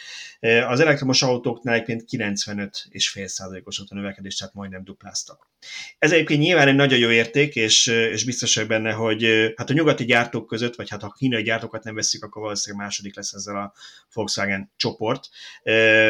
[0.68, 5.50] Az elektromos autóknál egyébként 95,5%-os volt a növekedés, tehát majdnem dupláztak.
[5.98, 9.72] Ez egyébként nyilván egy nagyon jó érték, és, és biztos vagyok benne, hogy hát a
[9.72, 13.56] nyugati gyártók között, vagy hát ha kínai gyártókat nem veszik, akkor valószínűleg második lesz ezzel
[13.56, 13.72] a
[14.12, 15.28] Volkswagen csoport,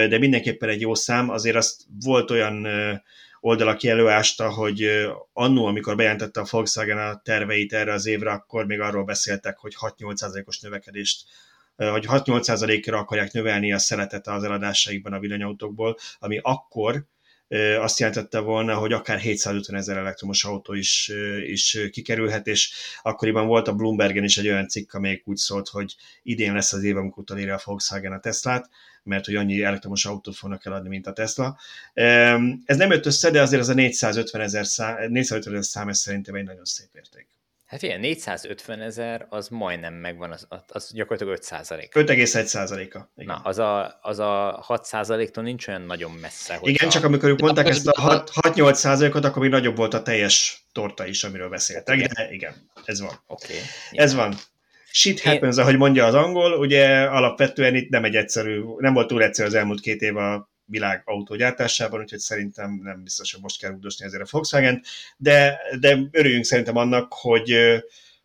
[0.09, 2.67] de mindenképpen egy jó szám, azért azt volt olyan
[3.43, 4.91] oldal, aki előásta, hogy
[5.33, 9.75] annó, amikor bejelentette a Volkswagen a terveit erre az évre, akkor még arról beszéltek, hogy
[9.81, 11.25] 6-8%-os növekedést
[11.77, 17.05] hogy 6-8%-ra akarják növelni a szeretet az eladásaikban a villanyautókból, ami akkor
[17.79, 21.13] azt jelentette volna, hogy akár 750 ezer elektromos autó is,
[21.43, 22.73] is kikerülhet, és
[23.03, 26.83] akkoriban volt a Bloombergen is egy olyan cikk, amelyik úgy szólt, hogy idén lesz az
[26.83, 28.69] év, amikor utolérje a Volkswagen a Teslát,
[29.03, 31.59] mert hogy annyi elektromos autót fognak eladni, mint a Tesla.
[32.65, 35.99] Ez nem jött össze, de azért az a 450 ezer szám, 450 ezer szám, ez
[35.99, 37.27] szerintem egy nagyon szép érték.
[37.73, 41.93] Hát ilyen 450 ezer, az majdnem megvan, az, az gyakorlatilag 5 százalék.
[41.95, 43.11] 5,1 százaléka.
[43.15, 46.55] Na, az a, az a 6 százaléktól nincs olyan nagyon messze.
[46.55, 46.69] Hogyha...
[46.69, 50.65] Igen, csak amikor ők mondták ezt a 6-8 százalékot, akkor még nagyobb volt a teljes
[50.73, 52.11] torta is, amiről beszéltek, igen.
[52.15, 53.21] de igen, ez van.
[53.27, 53.57] Okay.
[53.91, 54.35] Ez van.
[54.93, 55.63] Shit happens, Én...
[55.63, 59.55] ahogy mondja az angol, ugye alapvetően itt nem egy egyszerű, nem volt túl egyszerű az
[59.55, 64.23] elmúlt két év a világ autógyártásában, úgyhogy szerintem nem biztos, hogy most kell rúdosni ezért
[64.23, 64.83] a Volkswagen,
[65.17, 67.57] de, de örüljünk szerintem annak, hogy,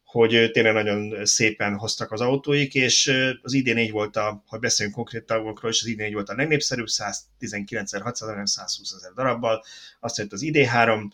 [0.03, 4.95] hogy tényleg nagyon szépen hoztak az autóik, és az idén így volt a, ha beszélünk
[4.95, 9.63] konkrét tagokról, és az idén így volt a legnépszerűbb, 119.600, nem 120 ezer darabbal,
[9.99, 11.09] azt jött az ID3,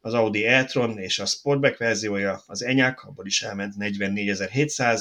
[0.00, 5.00] az Audi e-tron és a Sportback verziója, az Enyaq, abból is elment 44.700,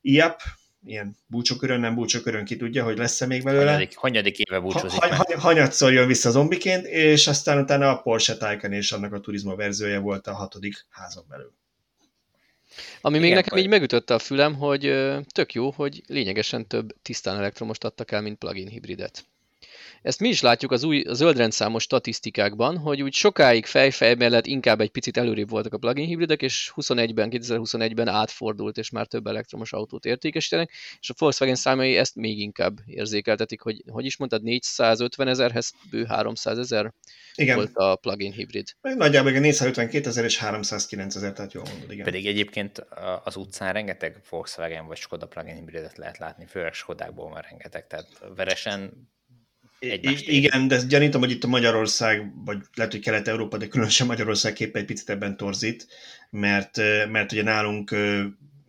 [0.00, 0.40] IAP,
[0.86, 3.64] ilyen búcsókörön, nem búcsókörön, ki tudja, hogy lesz-e még belőle.
[3.64, 8.36] Hanyadik, hanyadik éve búcsúzik ha, ha, Hanyatszor jön vissza zombiként, és aztán utána a Porsche
[8.36, 11.52] Taycan és annak a Turismo verziója volt a hatodik házon belül.
[13.00, 14.92] Ami még Igen, nekem így megütötte a fülem, hogy
[15.26, 19.24] tök jó, hogy lényegesen több tisztán elektromost adtak el, mint plug-in hibridet.
[20.04, 24.90] Ezt mi is látjuk az új zöldrendszámos statisztikákban, hogy úgy sokáig fejfej mellett inkább egy
[24.90, 30.04] picit előrébb voltak a plug-in hibridek, és 21-ben, 2021-ben átfordult, és már több elektromos autót
[30.04, 35.72] értékesítenek, és a Volkswagen számai ezt még inkább érzékeltetik, hogy hogy is mondtad, 450 ezerhez
[35.90, 36.92] bő 300 ezer
[37.34, 37.56] igen.
[37.56, 38.66] volt a plug-in hibrid.
[38.80, 42.04] Nagyjából 452 ezer és 309 ezer, tehát jól mondod, igen.
[42.04, 42.86] Pedig egyébként
[43.24, 48.08] az utcán rengeteg Volkswagen vagy Skoda plug-in hibridet lehet látni, főleg Skodákból van rengeteg, tehát
[48.36, 49.12] veresen
[49.90, 54.52] egymást Igen, de gyanítom, hogy itt a Magyarország, vagy lehet, hogy Kelet-Európa, de különösen Magyarország
[54.52, 55.86] képe egy picit ebben torzít,
[56.30, 56.76] mert,
[57.10, 57.94] mert ugye nálunk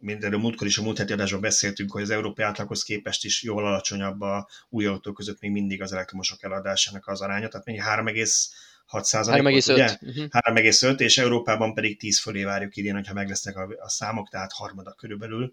[0.05, 3.43] mint erről múltkor is a múlt heti adásban beszéltünk, hogy az európai átlaghoz képest is
[3.43, 7.79] jól alacsonyabb a új autók között még mindig az elektromosok eladásának az aránya, tehát mennyi
[7.79, 9.97] 3,6 százalék, ugye?
[10.01, 10.25] Uh-huh.
[10.29, 14.51] 3,5, és Európában pedig 10 fölé várjuk idén, hogyha meg lesznek a, a számok, tehát
[14.51, 15.51] harmada körülbelül.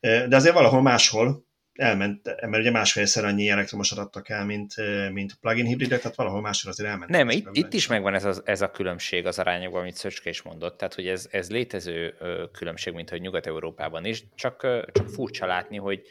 [0.00, 4.74] De azért valahol máshol, elment, mert ugye másfélszer annyi elektromosat adtak el, mint,
[5.12, 7.10] mint plug-in hibridek, tehát valahol máshol azért elment.
[7.10, 10.42] Nem, itt, itt is megvan ez a, ez a különbség az arányokban, amit Szöcske is
[10.42, 12.14] mondott, tehát hogy ez, ez létező
[12.52, 14.60] különbség, mint hogy Nyugat-Európában is, csak,
[14.92, 16.02] csak furcsa látni, hogy,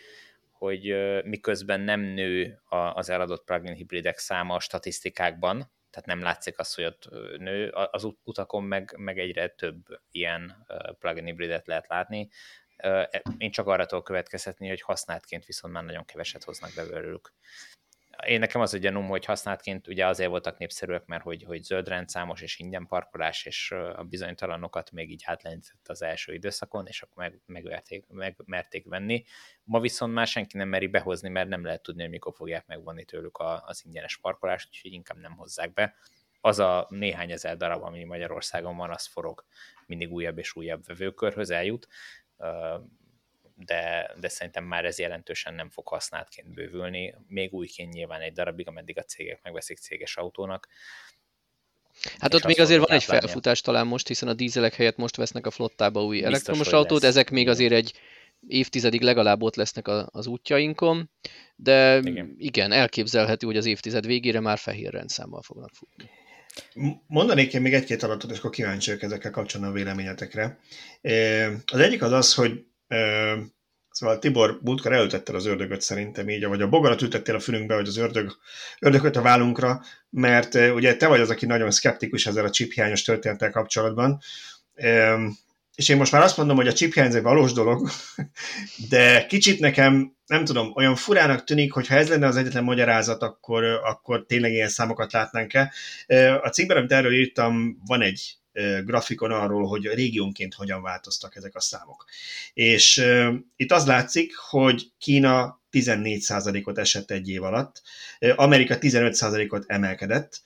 [0.51, 2.61] hogy miközben nem nő
[2.93, 8.07] az eladott plug-in hibridek száma a statisztikákban, tehát nem látszik az, hogy ott nő, az
[8.23, 10.65] utakon meg, meg egyre több ilyen
[10.99, 12.29] plug-in hibridet lehet látni,
[13.37, 17.33] én csak arra tudok következhetni, hogy használtként viszont már nagyon keveset hoznak be belőlük.
[18.25, 21.87] Én nekem az a gyanúm, hogy használtként ugye azért voltak népszerűek, mert hogy, hogy zöld
[21.87, 27.23] rendszámos és ingyen parkolás, és a bizonytalanokat még így átlendített az első időszakon, és akkor
[27.23, 29.23] meg, megverték, megmerték venni.
[29.63, 33.05] Ma viszont már senki nem meri behozni, mert nem lehet tudni, hogy mikor fogják megvonni
[33.05, 35.95] tőlük a, az ingyenes parkolást, úgyhogy inkább nem hozzák be.
[36.41, 39.45] Az a néhány ezer darab, ami Magyarországon van, az forog
[39.85, 41.87] mindig újabb és újabb vevőkörhöz eljut,
[43.55, 48.67] de, de szerintem már ez jelentősen nem fog használtként bővülni, még újként nyilván egy darabig,
[48.67, 50.67] ameddig a cégek megveszik céges autónak.
[52.19, 55.45] Hát ott még azért van egy felfutás talán most, hiszen a dízelek helyett most vesznek
[55.45, 57.09] a flottába új Biztos, elektromos autót, lesz.
[57.09, 57.93] ezek még azért egy
[58.47, 61.09] évtizedig legalább ott lesznek az útjainkon,
[61.55, 62.35] de igen.
[62.37, 66.09] igen, elképzelhető, hogy az évtized végére már fehér rendszámmal fognak futni.
[67.07, 70.59] Mondanék én még egy-két adatot, és akkor kíváncsi vagyok ezekkel kapcsolatban a véleményetekre.
[71.65, 72.65] Az egyik az az, hogy
[73.91, 77.87] Szóval Tibor múltkor elültettél az ördögöt szerintem így, vagy a bogarat ültettél a fülünkbe, vagy
[77.87, 78.37] az ördög,
[78.79, 83.51] ördögöt a vállunkra, mert ugye te vagy az, aki nagyon szkeptikus ezzel a csiphiányos történettel
[83.51, 84.19] kapcsolatban.
[85.81, 87.89] És én most már azt mondom, hogy a chip egy valós dolog,
[88.89, 93.21] de kicsit nekem, nem tudom, olyan furának tűnik, hogy ha ez lenne az egyetlen magyarázat,
[93.21, 95.73] akkor, akkor tényleg ilyen számokat látnánk-e.
[96.41, 98.40] A cikkben, amit erről írtam, van egy
[98.85, 102.05] grafikon arról, hogy régiónként hogyan változtak ezek a számok.
[102.53, 103.05] És
[103.55, 107.81] itt az látszik, hogy Kína 14%-ot esett egy év alatt,
[108.35, 110.41] Amerika 15%-ot emelkedett,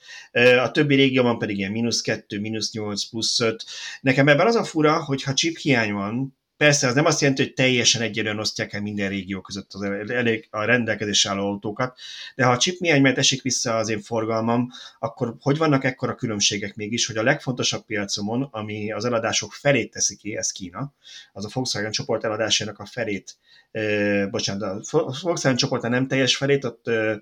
[0.62, 3.64] a többi régióban pedig ilyen mínusz 2, mínusz 8, plusz 5.
[4.00, 7.42] Nekem ebben az a fura, hogy ha chip hiány van, Persze, az nem azt jelenti,
[7.42, 11.98] hogy teljesen egyenlően osztják el minden régió között az elég a rendelkezés álló autókat,
[12.34, 17.06] de ha a chip esik vissza az én forgalmam, akkor hogy vannak ekkora különbségek mégis,
[17.06, 20.94] hogy a legfontosabb piacomon, ami az eladások felét teszi ki, ez Kína,
[21.32, 23.36] az a Volkswagen csoport eladásának a felét,
[23.70, 27.16] eh, bocsánat, a Volkswagen csoport nem teljes felét, ott eh,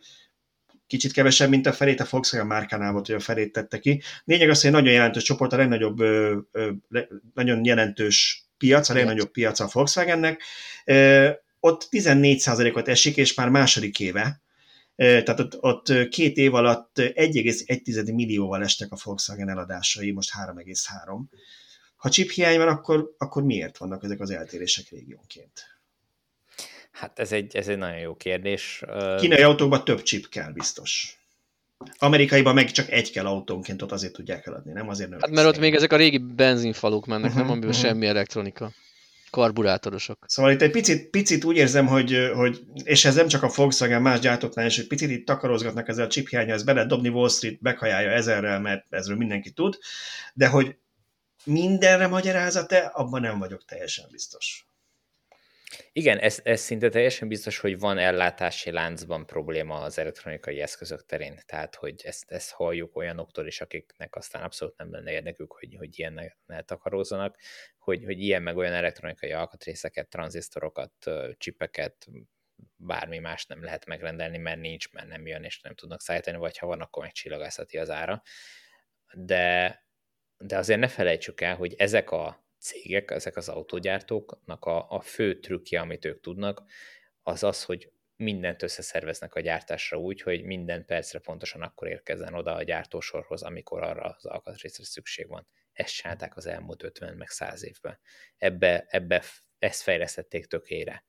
[0.87, 4.03] kicsit kevesebb, mint a felét, a Volkswagen márkánál volt, hogy a felét tette ki.
[4.25, 5.99] Lényeg az, hogy egy nagyon jelentős csoport, a legnagyobb,
[7.35, 10.43] nagyon jelentős piac, a legnagyobb piac a Volkswagennek,
[11.61, 14.43] ott 14%-ot esik, és már második éve,
[14.97, 21.21] tehát ott, ott két év alatt 1,1 millióval estek a Volkswagen eladásai, most 3,3.
[21.97, 25.73] Ha chip hiány van, akkor, akkor miért vannak ezek az eltérések régiónként?
[26.91, 28.83] Hát ez egy, ez egy nagyon jó kérdés.
[29.19, 31.19] Kínai autókban több chip kell, biztos.
[31.99, 35.19] Amerikaiban meg csak egy kell autónként, ott azért tudják eladni, nem azért nem.
[35.21, 37.85] Hát mert ott még ezek a régi benzinfaluk mennek, uh-huh, nem amiben uh-huh.
[37.85, 38.73] semmi elektronika.
[39.31, 40.25] Karburátorosok.
[40.27, 44.03] Szóval itt egy picit, picit úgy érzem, hogy, hogy, és ez nem csak a Volkswagen
[44.03, 47.09] más gyártóknál is, hogy picit itt takarozgatnak ezzel a chip hiánya, ezt be lehet dobni
[47.09, 49.79] Wall Street, bekajálja ezerrel, mert ezről mindenki tud,
[50.35, 50.77] de hogy
[51.45, 54.67] mindenre magyarázat-e, abban nem vagyok teljesen biztos.
[55.93, 61.41] Igen, ez, ez szinte teljesen biztos, hogy van ellátási láncban probléma az elektronikai eszközök terén.
[61.47, 65.99] Tehát, hogy ezt, ezt halljuk olyanoktól is, akiknek aztán abszolút nem lenne érdekük, hogy, hogy
[65.99, 67.39] ilyen ne takarózzanak,
[67.79, 70.93] hogy, hogy ilyen meg olyan elektronikai alkatrészeket, tranzisztorokat,
[71.37, 72.07] csipeket,
[72.77, 76.59] bármi más nem lehet megrendelni, mert nincs, mert nem jön, és nem tudnak szállítani, vagy
[76.59, 78.23] ha van, akkor meg csillagászati az ára.
[79.13, 79.83] De,
[80.39, 85.41] de azért ne felejtsük el, hogy ezek a cégek, ezek az autógyártóknak a, a fő
[85.41, 86.63] trükkje, amit ők tudnak,
[87.23, 92.55] az az, hogy mindent összeszerveznek a gyártásra úgy, hogy minden percre pontosan akkor érkezzen oda
[92.55, 95.47] a gyártósorhoz, amikor arra az alkatrészre szükség van.
[95.73, 97.99] Ezt csinálták az elmúlt 50 meg 100 évben.
[98.37, 99.23] Ebbe, ebbe
[99.59, 101.05] ezt fejlesztették tökére.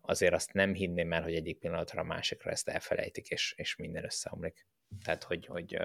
[0.00, 4.04] Azért azt nem hinném el, hogy egyik pillanatra a másikra ezt elfelejtik, és, és minden
[4.04, 4.66] összeomlik.
[5.04, 5.76] Tehát, hogy, hogy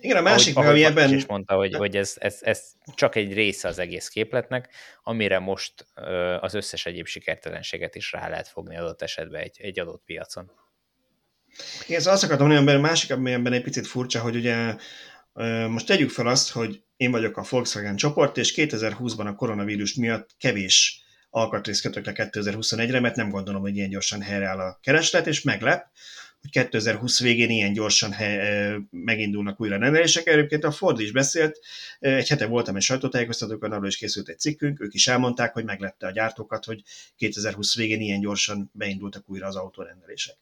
[0.00, 1.14] igen, a másik, ahogy, ami ebben...
[1.14, 2.62] is mondta, hogy, hogy ez, ez, ez
[2.94, 4.68] csak egy része az egész képletnek,
[5.02, 5.86] amire most
[6.40, 10.50] az összes egyéb sikertelenséget is rá lehet fogni adott esetben egy, egy adott piacon.
[11.86, 14.74] Igen, szóval azt akartam mondani, a másik, ami ebben egy picit furcsa, hogy ugye
[15.68, 20.30] most tegyük fel azt, hogy én vagyok a Volkswagen csoport, és 2020-ban a koronavírus miatt
[20.38, 25.42] kevés alkatrészt kötök le 2021-re, mert nem gondolom, hogy ilyen gyorsan helyreáll a kereslet, és
[25.42, 25.86] meglep,
[26.40, 30.26] hogy 2020 végén ilyen gyorsan he, megindulnak újra rendelések.
[30.26, 31.58] Egyébként a Ford is beszélt,
[31.98, 36.06] egy hete voltam egy sajtótájékoztatókon, arról is készült egy cikkünk, ők is elmondták, hogy meglepte
[36.06, 36.82] a gyártókat, hogy
[37.16, 40.36] 2020 végén ilyen gyorsan beindultak újra az autórendelések.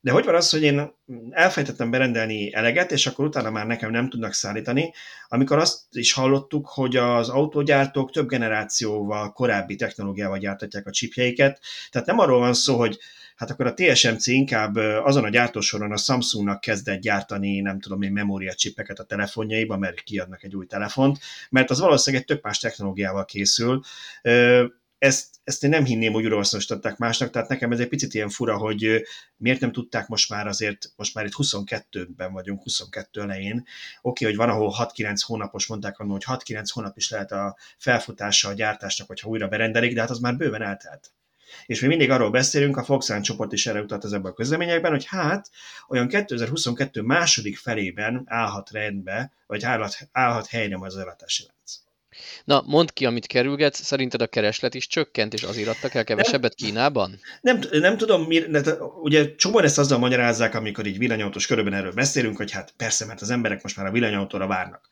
[0.00, 0.92] De hogy van az, hogy én
[1.30, 4.92] elfejtettem berendelni eleget, és akkor utána már nekem nem tudnak szállítani,
[5.28, 11.60] amikor azt is hallottuk, hogy az autógyártók több generációval korábbi technológiával gyártatják a csipjeiket.
[11.90, 12.98] Tehát nem arról van szó, hogy
[13.42, 18.12] hát akkor a TSMC inkább azon a gyártósoron a Samsungnak kezdett gyártani, nem tudom én,
[18.12, 21.18] memóriacsipeket a telefonjaiba, mert kiadnak egy új telefont,
[21.50, 23.82] mert az valószínűleg egy tök más technológiával készül.
[24.98, 28.56] Ezt, ezt én nem hinném, hogy újrahasznosították másnak, tehát nekem ez egy picit ilyen fura,
[28.56, 29.02] hogy
[29.36, 33.56] miért nem tudták most már azért, most már itt 22-ben vagyunk, 22 elején.
[33.56, 33.66] Oké,
[34.00, 38.48] okay, hogy van, ahol 6-9 hónapos, mondták annól, hogy 6-9 hónap is lehet a felfutása
[38.48, 41.10] a gyártásnak, hogyha újra berendelik, de hát az már bőven eltelt.
[41.66, 44.90] És mi mindig arról beszélünk, a Volkswagen csoport is erre utalt az ebben a közleményekben,
[44.90, 45.50] hogy hát
[45.88, 51.80] olyan 2022 második felében állhat rendbe, vagy állhat, állhat helyre az ellátási lánc.
[52.44, 56.54] Na, mondd ki, amit kerülgetsz, szerinted a kereslet is csökkent, és azért adtak el kevesebbet
[56.54, 57.20] Kínában?
[57.40, 61.92] Nem, nem tudom, mi, de, ugye csomóan ezt azzal magyarázzák, amikor így villanyautós körülben erről
[61.92, 64.88] beszélünk, hogy hát persze, mert az emberek most már a villanyautóra várnak.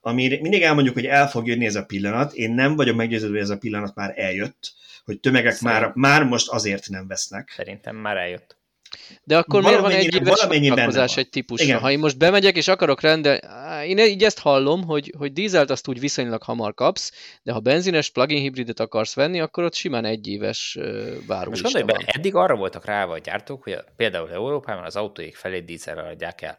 [0.00, 3.44] Ami mindig elmondjuk, hogy el fog jönni ez a pillanat, én nem vagyok meggyőződve, hogy
[3.44, 4.72] ez a pillanat már eljött,
[5.04, 7.52] hogy tömegek már, már most azért nem vesznek.
[7.56, 8.58] Szerintem már eljött.
[9.24, 10.14] De akkor miért van egy
[10.74, 11.78] éves egy típusra?
[11.78, 13.40] Ha én most bemegyek és akarok rendelni,
[13.86, 18.10] én így ezt hallom, hogy, hogy dízelt azt úgy viszonylag hamar kapsz, de ha benzines
[18.10, 20.78] plug-in hibridet akarsz venni, akkor ott simán egy éves
[21.26, 25.36] váró Most gondolj be, eddig arra voltak rá a gyártók, hogy például Európában az autóik
[25.36, 26.58] felé dízelre adják el.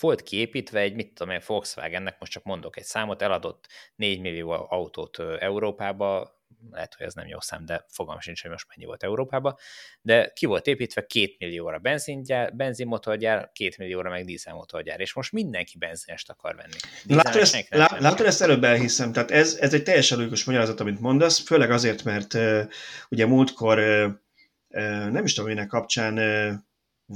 [0.00, 4.50] Volt kiépítve egy, mit tudom én, Volkswagennek, most csak mondok egy számot, eladott 4 millió
[4.50, 6.40] autót Európába,
[6.70, 9.56] lehet, hogy ez nem jó szám, de fogalmam sincs, hogy most mennyi volt Európában,
[10.02, 11.06] de ki volt építve?
[11.06, 16.76] Két millióra benzingyár, benzinmotorgyár, két millióra meg dízelmotorgyár, és most mindenki benzinest akar venni.
[17.22, 21.00] Látod ezt, lá, látod ezt előbb elhiszem, tehát ez, ez egy teljesen logikus magyarázat, amit
[21.00, 22.62] mondasz, főleg azért, mert uh,
[23.08, 24.12] ugye múltkor uh,
[24.68, 26.54] uh, nem is tudom, minek kapcsán uh,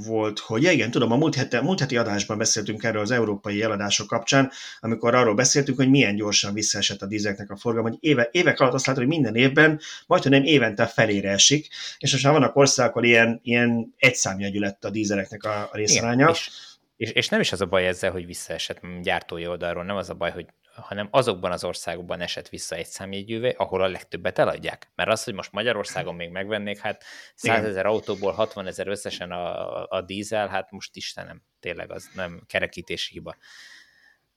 [0.05, 3.61] volt, hogy ja igen, tudom, a múlt, hete, múlt heti adásban beszéltünk erről az európai
[3.61, 8.29] eladások kapcsán, amikor arról beszéltünk, hogy milyen gyorsan visszaesett a dízeknek a forgalom, hogy éve,
[8.31, 11.67] évek alatt azt látod, hogy minden évben, majd nem évente felére esik,
[11.97, 16.29] és most már vannak országok, ahol ilyen, ilyen egyszámjegyű lett a dízeleknek a, a részaránya.
[16.29, 16.49] És,
[16.97, 20.13] és, és nem is az a baj ezzel, hogy visszaesett gyártói oldalról, nem az a
[20.13, 20.45] baj, hogy
[20.81, 24.91] hanem azokban az országokban esett vissza egy számjegyűvé, ahol a legtöbbet eladják.
[24.95, 27.03] Mert az, hogy most Magyarországon még megvennék, hát
[27.35, 32.43] 100 ezer autóból 60 ezer összesen a, a dízel, hát most Istenem, tényleg az nem
[32.47, 33.35] kerekítési hiba.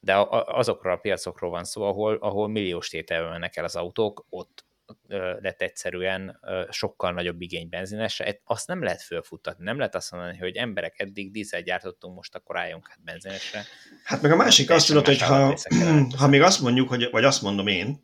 [0.01, 0.15] De
[0.47, 4.65] azokról a piacokról van szó, ahol, ahol milliós tételben mennek el az autók, ott
[5.41, 6.41] lett egyszerűen
[6.71, 11.31] sokkal nagyobb igény benzinesre, azt nem lehet fölfuttatni, nem lehet azt mondani, hogy emberek eddig
[11.31, 13.65] dízel gyártottunk, most akkor álljunk hát benzinesre.
[14.05, 15.59] Hát meg a másik azt tudod, hogy ha,
[16.17, 18.01] ha még azt mondjuk, hogy, vagy azt mondom én,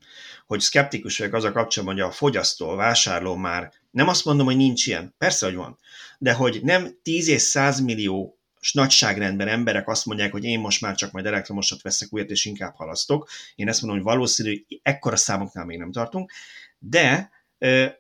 [0.46, 4.46] hogy szkeptikus vagyok az a kapcsolatban, hogy a fogyasztó, a vásárló már, nem azt mondom,
[4.46, 5.78] hogy nincs ilyen, persze, hogy van,
[6.18, 8.36] de hogy nem 10 és 100 millió
[8.72, 12.74] nagyságrendben emberek azt mondják, hogy én most már csak majd elektromosat veszek újat, és inkább
[12.74, 13.28] halasztok.
[13.54, 16.32] Én ezt mondom, hogy valószínű, hogy ekkora számoknál még nem tartunk,
[16.88, 17.30] de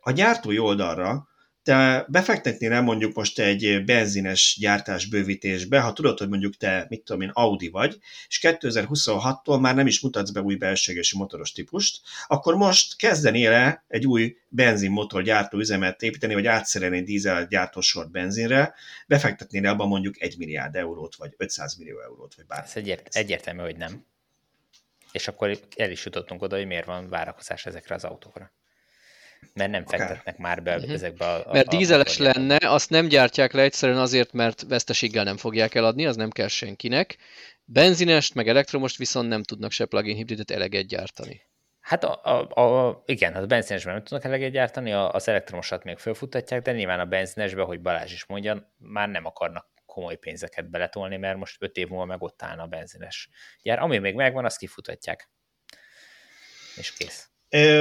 [0.00, 1.28] a gyártói oldalra
[1.66, 7.02] te befektetnél el mondjuk most egy benzines gyártás bővítésbe, ha tudod, hogy mondjuk te, mit
[7.02, 7.98] tudom én, Audi vagy,
[8.28, 13.84] és 2026-tól már nem is mutatsz be új belségesi motoros típust, akkor most kezdenél el
[13.88, 18.74] egy új benzinmotor gyártó üzemet építeni, vagy átszerelni dízel gyártósort benzinre,
[19.06, 22.66] befektetnél abban mondjuk 1 milliárd eurót, vagy 500 millió eurót, vagy bármi.
[22.66, 24.04] Ez egyért, egyértelmű, hogy nem.
[25.12, 28.52] És akkor el is jutottunk oda, hogy miért van várakozás ezekre az autókra.
[29.54, 29.98] Mert nem Akár.
[29.98, 30.92] fektetnek már be uh-huh.
[30.92, 31.52] ezekbe a...
[31.52, 36.06] Mert a dízeles lenne, azt nem gyártják le egyszerűen azért, mert veszteséggel nem fogják eladni,
[36.06, 37.16] az nem kell senkinek.
[37.64, 41.40] Benzinest, meg elektromost viszont nem tudnak se plug-in hibridet eleget gyártani.
[41.80, 45.98] Hát a, a, a, igen, hát a benzinesben nem tudnak eleget gyártani, az elektromosat még
[45.98, 51.16] fölfutatják, de nyilván a benzinesbe, hogy Balázs is mondja, már nem akarnak komoly pénzeket beletolni,
[51.16, 53.28] mert most öt év múlva meg ott állna a benzines
[53.62, 53.78] gyár.
[53.78, 55.30] Ami még megvan, azt kifutatják.
[56.76, 57.28] És kész.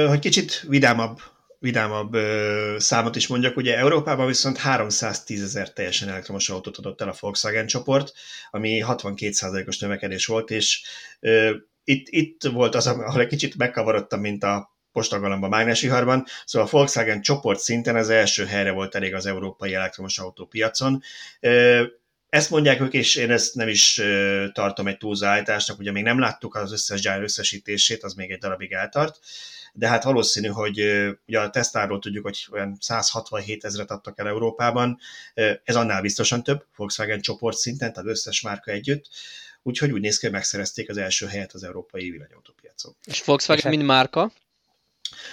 [0.08, 1.18] Hogy kicsit vidámabb
[1.66, 7.08] vidámabb ö, számot is mondjak, ugye Európában viszont 310 ezer teljesen elektromos autót adott el
[7.08, 8.12] a Volkswagen csoport,
[8.50, 10.82] ami 62%-os növekedés volt, és
[11.20, 16.70] ö, itt, itt volt az, ahol egy kicsit megkavarodtam, mint a postagalomba mágnesviharban, szóval a
[16.70, 21.02] Volkswagen csoport szinten az első helyre volt elég az európai elektromos autópiacon.
[22.28, 24.00] Ezt mondják ők, és én ezt nem is
[24.52, 28.72] tartom egy túlzállításnak, ugye még nem láttuk az összes gyár összesítését, az még egy darabig
[28.72, 29.18] eltart,
[29.78, 30.80] de hát valószínű, hogy
[31.26, 34.98] ugye a Tesláról tudjuk, hogy olyan 167 ezeret adtak el Európában,
[35.64, 39.08] ez annál biztosan több, Volkswagen csoport szinten, tehát összes márka együtt,
[39.62, 42.96] úgyhogy úgy néz ki, hogy megszerezték az első helyet az európai villanyautópiacon.
[43.04, 44.32] És Volkswagen és mint márka?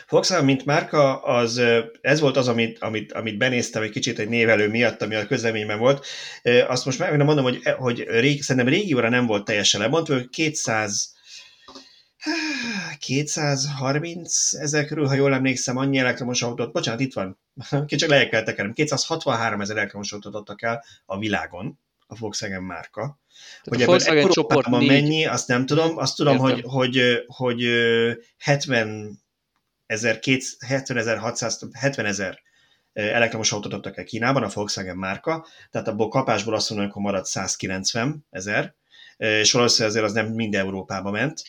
[0.09, 1.61] Volkswagen, mint márka, az,
[2.01, 5.79] ez volt az, amit, amit, amit benéztem egy kicsit egy névelő miatt, ami a közleményben
[5.79, 6.05] volt.
[6.67, 11.13] Azt most meg mondom, hogy, hogy rég, szerintem régióra nem volt teljesen lemondva, 200
[12.99, 17.39] 230 ezer körül, ha jól emlékszem, annyi elektromos autót, bocsánat, itt van,
[17.87, 23.01] kicsit lejjebb kell tekerem, 263 ezer elektromos autót adtak el a világon, a Volkswagen márka.
[23.01, 27.67] Tehát hogy a Volkswagen csoportban mennyi, azt nem tudom, azt tudom, hogy, hogy, hogy
[28.37, 29.21] 70
[29.85, 30.19] ezer,
[30.67, 32.41] 70 ezer 600, 70 ezer
[32.93, 37.25] elektromos autót adtak el Kínában, a Volkswagen márka, tehát abból kapásból azt mondom, hogy maradt
[37.25, 38.75] 190 ezer,
[39.17, 41.43] és valószínűleg azért az nem mind Európába ment.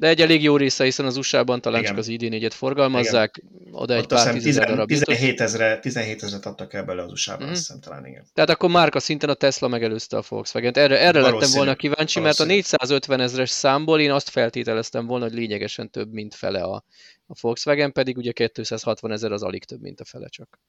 [0.00, 1.90] De egy elég jó része, hiszen az USA-ban talán Igen.
[1.90, 3.74] csak az ID4-et forgalmazzák, igen.
[3.74, 7.46] oda egy Ott pár tízezer darab 17 ezre, 17 ezret adtak el bele az USA-ban,
[7.46, 7.50] mm.
[7.50, 8.24] azt hiszem talán igen.
[8.34, 10.76] Tehát akkor márka szinten a Tesla megelőzte a Volkswagen-t.
[10.76, 15.34] Erre, erre lettem volna kíváncsi, mert a 450 ezres számból én azt feltételeztem volna, hogy
[15.34, 16.84] lényegesen több, mint fele a,
[17.26, 20.60] a Volkswagen, pedig ugye 260 ezer az alig több, mint a fele csak.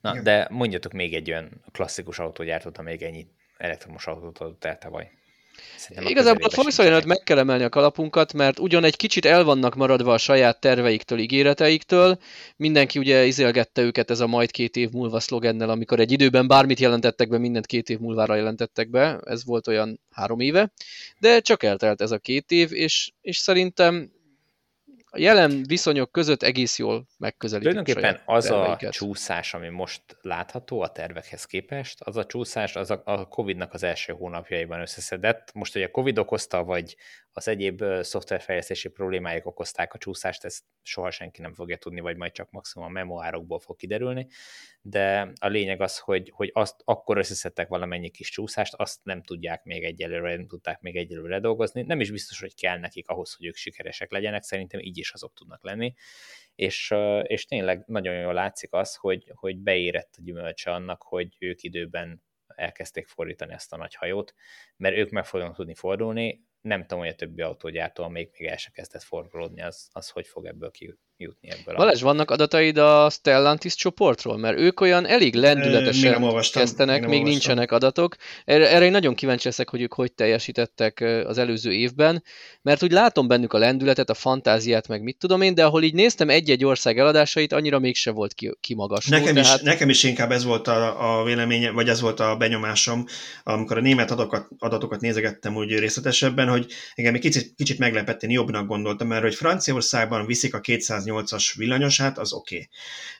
[0.00, 0.24] Na, Igen.
[0.24, 3.26] de mondjatok még egy olyan klasszikus autógyártót, amelyik ennyi
[3.56, 5.10] elektromos autót adott el tavaly.
[5.76, 9.74] Szerintem Igazából a volkswagen meg kell emelni a kalapunkat, mert ugyan egy kicsit el vannak
[9.74, 12.18] maradva a saját terveiktől, ígéreteiktől,
[12.56, 16.80] mindenki ugye izélgette őket ez a majd két év múlva szlogennel, amikor egy időben bármit
[16.80, 20.72] jelentettek be, mindent két év múlvára jelentettek be, ez volt olyan három éve,
[21.18, 24.10] de csak eltelt ez a két év, és, és szerintem
[25.10, 28.88] a jelen viszonyok között egész jól megközelítik Tulajdonképpen az terveiket.
[28.88, 33.72] a csúszás, ami most látható a tervekhez képest, az a csúszás az a, a Covid-nak
[33.72, 35.52] az első hónapjaiban összeszedett.
[35.54, 36.96] Most, hogy a Covid okozta, vagy
[37.36, 42.32] az egyéb szoftverfejlesztési problémáik okozták a csúszást, ezt soha senki nem fogja tudni, vagy majd
[42.32, 44.26] csak maximum a memoárokból fog kiderülni,
[44.80, 49.64] de a lényeg az, hogy, hogy azt akkor összeszedtek valamennyi kis csúszást, azt nem tudják
[49.64, 53.46] még egyelőre, nem tudták még egyelőre dolgozni, nem is biztos, hogy kell nekik ahhoz, hogy
[53.46, 55.94] ők sikeresek legyenek, szerintem így is azok tudnak lenni,
[56.54, 61.62] és, és tényleg nagyon jól látszik az, hogy, hogy beérett a gyümölcse annak, hogy ők
[61.62, 64.34] időben elkezdték fordítani ezt a nagy hajót,
[64.76, 68.56] mert ők meg fognak tudni fordulni, nem tudom, hogy a többi autógyártó még, még el
[68.56, 71.74] se kezdett forgolódni, az, az hogy fog ebből kijutni ebből.
[71.76, 72.04] Balázs, a...
[72.04, 74.36] vannak adataid a Stellantis csoportról?
[74.38, 78.16] Mert ők olyan elég lendületesen e, kezdtenek, még, még nincsenek adatok.
[78.44, 82.22] Erre, erre én nagyon kíváncsi leszek, hogy ők hogy teljesítettek az előző évben,
[82.62, 85.94] mert úgy látom bennük a lendületet, a fantáziát, meg mit tudom én, de ahol így
[85.94, 89.18] néztem egy-egy ország eladásait, annyira mégse volt ki, kimagasló.
[89.18, 89.56] Nekem, tehát...
[89.56, 93.04] is, nekem is inkább ez volt a, a véleménye, vagy ez volt a benyomásom,
[93.42, 98.30] amikor a német adatokat, adatokat nézegettem úgy részletesebben, hogy engem egy kicsit, kicsit meglepett, én
[98.30, 100.60] jobbnak gondoltam, mert hogy Franciaországban viszik a
[101.06, 102.68] 208-as villanyosát, az oké.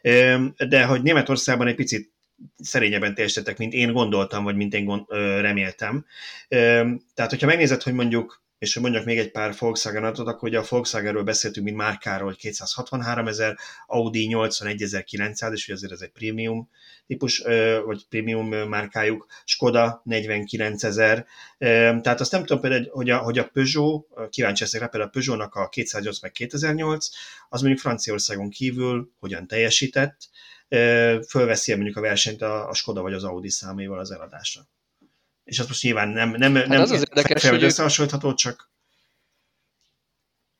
[0.03, 0.53] Okay.
[0.69, 2.15] De hogy Németországban egy picit
[2.59, 5.05] szerényebben teljesítettek, mint én gondoltam, vagy mint én
[5.41, 6.07] reméltem.
[7.15, 10.59] Tehát, hogyha megnézed, hogy mondjuk és hogy mondjak még egy pár Volkswagen adatot, akkor ugye
[10.59, 13.57] a Volkswagenről beszéltünk, mint márkáról, hogy 263 ezer,
[13.87, 16.71] Audi 81.900, és ugye azért ez egy prémium
[17.07, 17.43] típus,
[17.85, 21.27] vagy prémium márkájuk, Skoda 49 ezer.
[21.59, 25.19] Tehát azt nem tudom például, hogy a, hogy a Peugeot, kíváncsi leszek rá, például a
[25.19, 27.09] Peugeot-nak a 208 meg 2008,
[27.49, 30.29] az mondjuk Franciaországon kívül hogyan teljesített,
[31.29, 34.69] fölveszi mondjuk a versenyt a, a Skoda vagy az Audi számaival az eladásra
[35.47, 38.71] és az most nyilván nem, nem, hát nem az az érdekes, hogy összehasonlítható, csak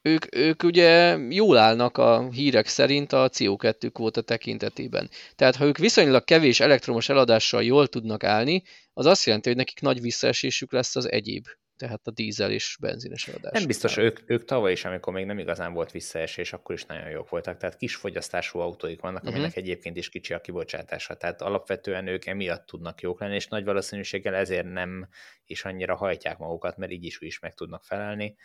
[0.03, 5.11] ők, ők ugye jól állnak a hírek szerint a CO2 kvóta tekintetében.
[5.35, 9.81] Tehát ha ők viszonylag kevés elektromos eladással jól tudnak állni, az azt jelenti, hogy nekik
[9.81, 11.47] nagy visszaesésük lesz az egyéb
[11.77, 13.53] tehát a dízel és benzines eladás.
[13.53, 17.11] Nem biztos, ők, ők tavaly is, amikor még nem igazán volt visszaesés, akkor is nagyon
[17.11, 17.57] jók voltak.
[17.57, 19.35] Tehát kis fogyasztású autóik vannak, uh-huh.
[19.35, 21.17] aminek egyébként is kicsi a kibocsátása.
[21.17, 25.09] Tehát alapvetően ők emiatt tudnak jók lenni, és nagy valószínűséggel ezért nem
[25.47, 28.37] is annyira hajtják magukat, mert így is is meg tudnak felelni.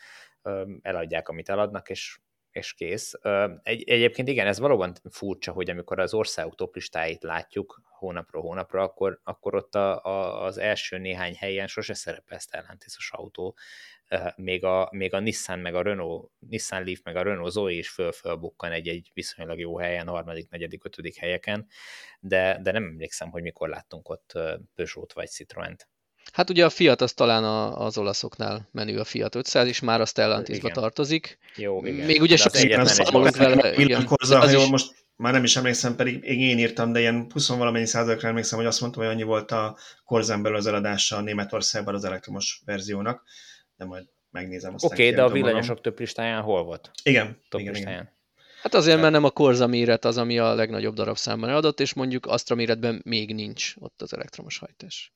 [0.82, 2.20] Eladják, amit eladnak, és
[2.52, 3.14] és kész.
[3.64, 9.20] Egy, egyébként igen, ez valóban furcsa, hogy amikor az országok toplistáit látjuk hónapról hónapra, akkor,
[9.24, 13.58] akkor ott a, a, az első néhány helyen sose szerepel Stellantis-os autó.
[14.36, 17.90] Még a, még a Nissan, meg a Renault, Nissan Leaf, meg a Renault Zoe is
[17.90, 21.68] föl-fölbukkan egy-egy viszonylag jó helyen, harmadik, negyedik, ötödik helyeken,
[22.20, 24.32] de, de nem emlékszem, hogy mikor láttunk ott
[24.76, 25.88] Peugeot vagy Citroent.
[26.32, 30.02] Hát ugye a Fiat az talán a, az olaszoknál menő a Fiat 500, és már
[30.02, 31.38] a Stellantisba tartozik.
[31.56, 32.06] Jó, igen.
[32.06, 33.76] Még ugye sok szépen számolunk vele.
[33.76, 37.86] Villankorza, ha jól most már nem is emlékszem, pedig én írtam, de ilyen 20 valamennyi
[37.86, 41.96] százalékra emlékszem, hogy azt mondtam, hogy annyi volt a korzán belül az eladása a Németországban
[41.96, 43.24] az elektromos verziónak,
[43.76, 44.74] de majd megnézem.
[44.74, 45.84] Oké, okay, de a villanyosok magam.
[45.84, 46.92] több listáján hol volt?
[47.04, 47.38] Igen.
[47.50, 48.02] Több igen, listáján.
[48.02, 48.20] Igen.
[48.62, 52.26] Hát azért, mert nem a Korza méret az, ami a legnagyobb darabszámban adott, és mondjuk
[52.26, 55.14] Astra méretben még nincs ott az elektromos hajtás.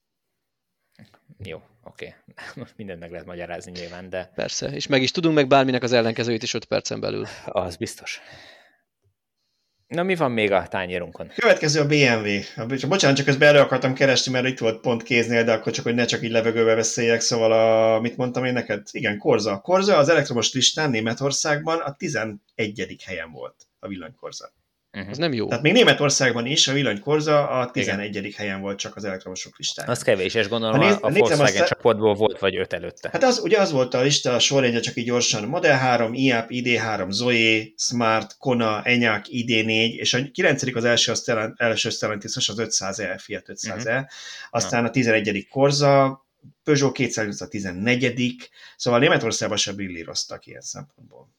[1.44, 2.16] Jó, oké.
[2.28, 2.46] Okay.
[2.64, 4.32] Most mindent meg lehet magyarázni nyilván, de...
[4.36, 7.26] Persze, és meg is tudunk meg bárminek az ellenkezőjét is 5 percen belül.
[7.46, 8.22] Az biztos.
[9.88, 11.32] Na, mi van még a tányérunkon?
[11.36, 12.68] Következő a BMW.
[12.88, 15.96] Bocsánat, csak közben erre akartam keresni, mert itt volt pont kéznél, de akkor csak, hogy
[15.96, 18.88] ne csak így levegőbe beszéljek, szóval a, mit mondtam én neked?
[18.92, 19.60] Igen, Korza.
[19.60, 22.40] Korza az elektromos listán Németországban a 11.
[23.06, 24.54] helyen volt a villanykorza.
[24.96, 25.10] Uh-huh.
[25.10, 25.48] Ez nem jó.
[25.48, 28.16] Tehát még Németországban is a villanykorza a 11.
[28.16, 28.32] Igen.
[28.38, 29.92] helyen volt csak az elektromosok listáján.
[29.92, 33.10] Az kevés, és gondolom néz, a, a Volkswagen azt, csapatból volt vagy öt előtte.
[33.12, 35.44] Hát az, ugye az volt a lista, a sorrendje csak így gyorsan.
[35.44, 40.76] Model 3, IAP, ID3, Zoe, Smart, Kona, Enyaq, ID4, és a 9.
[40.76, 44.06] az első, az első Stellantis, az 500E, Fiat 500E, uh-huh.
[44.50, 44.88] aztán Na.
[44.88, 45.48] a 11.
[45.50, 46.26] Korza,
[46.64, 48.50] Peugeot 200 a 14.
[48.76, 51.30] Szóval Németországban se brillíroztak ilyen szempontból.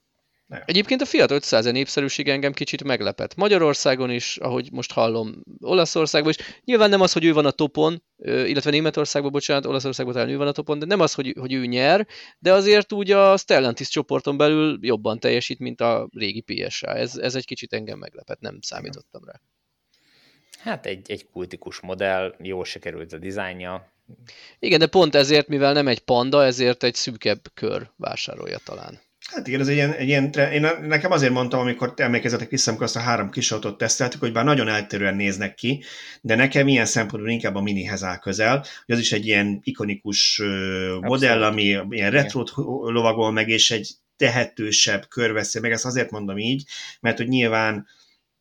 [0.47, 0.61] Nem.
[0.65, 3.35] Egyébként a Fiat 500 -e népszerűség engem kicsit meglepett.
[3.35, 6.61] Magyarországon is, ahogy most hallom, Olaszországban is.
[6.63, 10.47] Nyilván nem az, hogy ő van a topon, illetve Németországban, bocsánat, Olaszországban talán ő van
[10.47, 12.07] a topon, de nem az, hogy, hogy ő nyer,
[12.39, 16.93] de azért úgy a Stellantis csoporton belül jobban teljesít, mint a régi PSA.
[16.93, 19.41] Ez, ez egy kicsit engem meglepett, nem számítottam rá.
[20.59, 23.91] Hát egy, egy kultikus modell, jól sikerült a dizájnja,
[24.59, 28.99] Igen, de pont ezért, mivel nem egy panda, ezért egy szűkebb kör vásárolja talán.
[29.27, 32.85] Hát igen, ez egy ilyen, egy ilyen én nekem azért mondtam, amikor emlékezetek vissza, amikor
[32.85, 35.83] azt a három kis autót teszteltük, hogy bár nagyon eltérően néznek ki,
[36.21, 40.39] de nekem ilyen szempontból inkább a minihez áll közel, hogy az is egy ilyen ikonikus
[40.39, 41.03] Abszolút.
[41.03, 42.43] modell, ami ilyen retro
[42.91, 46.63] lovagol meg, és egy tehetősebb körveszély, meg ezt azért mondom így,
[46.99, 47.87] mert hogy nyilván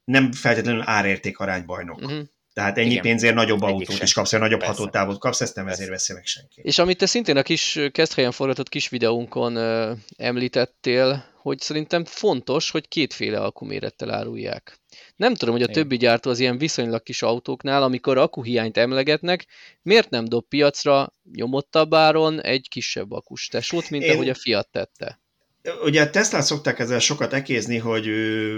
[0.04, 2.02] nem feltétlenül árérték aránybajnok.
[2.02, 2.22] Uh-huh.
[2.56, 3.02] Tehát ennyi Igen.
[3.02, 4.04] pénzért nagyobb Egyik autót sem.
[4.04, 4.74] is kapsz, nagyobb Persze.
[4.74, 5.80] hatótávot kapsz, ezt nem Persze.
[5.80, 6.60] ezért veszi meg senki.
[6.64, 12.70] És amit te szintén a kis kezdhelyen forgatott kis videónkon ö, említettél, hogy szerintem fontos,
[12.70, 14.78] hogy kétféle akkumérettel árulják.
[15.16, 19.46] Nem tudom, hogy a többi gyártó az ilyen viszonylag kis autóknál, amikor akkuhiányt emlegetnek,
[19.82, 24.12] miért nem dob piacra nyomottabb áron egy kisebb akus tesót, mint Én...
[24.12, 25.20] ahogy a Fiat tette?
[25.84, 28.06] Ugye a Tesla szokták ezzel sokat ekézni, hogy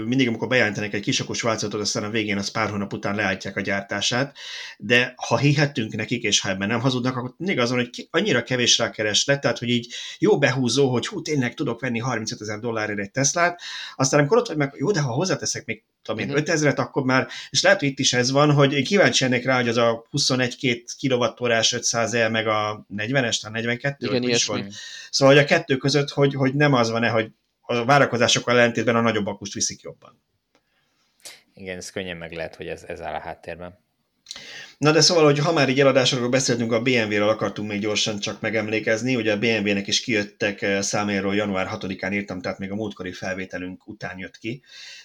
[0.05, 3.61] mindig, amikor bejelentenek egy kisakos változatot, aztán a végén az pár hónap után leállítják a
[3.61, 4.37] gyártását,
[4.77, 8.77] de ha hihetünk nekik, és ha ebben nem hazudnak, akkor mindig azon, hogy annyira kevés
[8.77, 13.11] rákereslet, tehát hogy így jó behúzó, hogy hú, tényleg tudok venni 35 ezer dollárért egy
[13.11, 13.61] Teslát,
[13.95, 16.81] aztán amikor ott vagy meg, jó, de ha hozzáteszek még tudom én, 5000-et, mhm.
[16.81, 19.67] akkor már, és lehet, hogy itt is ez van, hogy én kíváncsi ennek rá, hogy
[19.67, 24.69] az a 21-2 kWh 500 el, meg a 40-es, a 42, Igen, is van.
[25.09, 27.31] Szóval, hogy a kettő között, hogy, hogy nem az van-e, hogy
[27.61, 30.21] a várakozásokkal ellentétben a nagyobb akust viszik jobban.
[31.53, 33.77] Igen, ez könnyen meg lehet, hogy ez, ez áll a háttérben.
[34.79, 38.41] Na de szóval, hogy ha már így eladásokról beszéltünk, a BMW-ről akartunk még gyorsan csak
[38.41, 43.11] megemlékezni, ugye a BMW-nek is kijöttek eh, számáról január 6-án írtam, tehát még a múltkori
[43.11, 44.61] felvételünk után jött ki,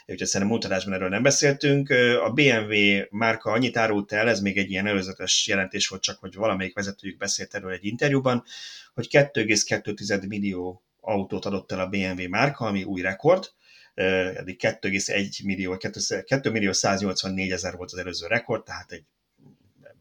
[0.06, 1.90] úgyhogy szerintem múlt adásban erről nem beszéltünk.
[1.90, 2.74] Eh, a BMW
[3.10, 7.18] márka annyit árult el, ez még egy ilyen előzetes jelentés volt, csak hogy valamelyik vezetőjük
[7.18, 8.44] beszélt erről egy interjúban,
[8.94, 13.50] hogy 2,2 millió autót adott el a BMW márka, ami új rekord,
[13.94, 15.76] eh, eddig 2,1 millió,
[16.24, 19.04] 2 millió 184 ezer volt az előző rekord, tehát egy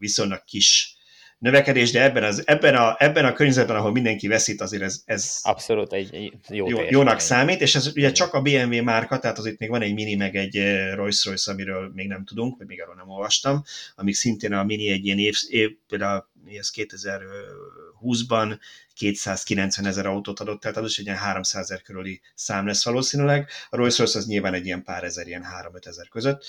[0.03, 0.97] viszonylag kis
[1.43, 5.39] növekedés, de ebben, az, ebben, a, ebben a környezetben, ahol mindenki veszít, azért ez, ez
[5.41, 9.37] abszolút egy, egy jó jó, jónak számít, és ez ugye csak a BMW márka, tehát
[9.37, 12.67] az itt még van egy Mini, meg egy eh, Rolls-Royce, amiről még nem tudunk, vagy
[12.67, 13.63] még arról nem olvastam,
[13.95, 16.27] amíg szintén a Mini egy ilyen év, év például
[16.57, 18.59] ez 2020-ban
[18.93, 23.49] 290 ezer autót adott, tehát az is egy ilyen 300 ezer körüli szám lesz valószínűleg.
[23.69, 26.45] A Rolls Royce az nyilván egy ilyen pár ezer, ilyen 3-5 ezer között.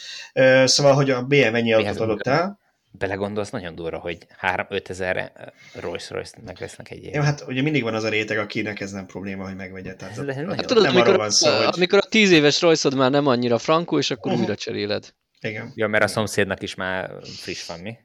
[0.65, 2.63] Szóval, hogy a BMW ennyi autót adott el
[2.99, 5.33] belegondolsz, nagyon durva, hogy 3-5 ezer
[5.73, 7.23] Rolls Royce-t megvesznek egy évben.
[7.23, 9.95] Hát ugye mindig van az a réteg, akinek ez nem probléma, hogy megvegye.
[9.95, 11.69] Tehát hát, nagyon, hát tudod, nem amikor, van szó, hogy...
[11.73, 14.47] amikor a 10 éves royce már nem annyira frankó, és akkor uh-huh.
[14.47, 15.15] újra cseréled.
[15.41, 15.73] Igen.
[15.75, 17.97] Ja, mert a szomszédnak is már friss van, mi?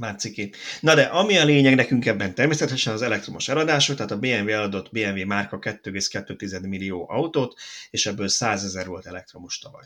[0.00, 0.52] Már ciki.
[0.80, 4.90] Na de ami a lényeg nekünk ebben természetesen az elektromos eladások, tehát a BMW adott
[4.90, 7.58] BMW márka 2,2 millió autót,
[7.90, 9.84] és ebből 100 ezer volt elektromos tavaly.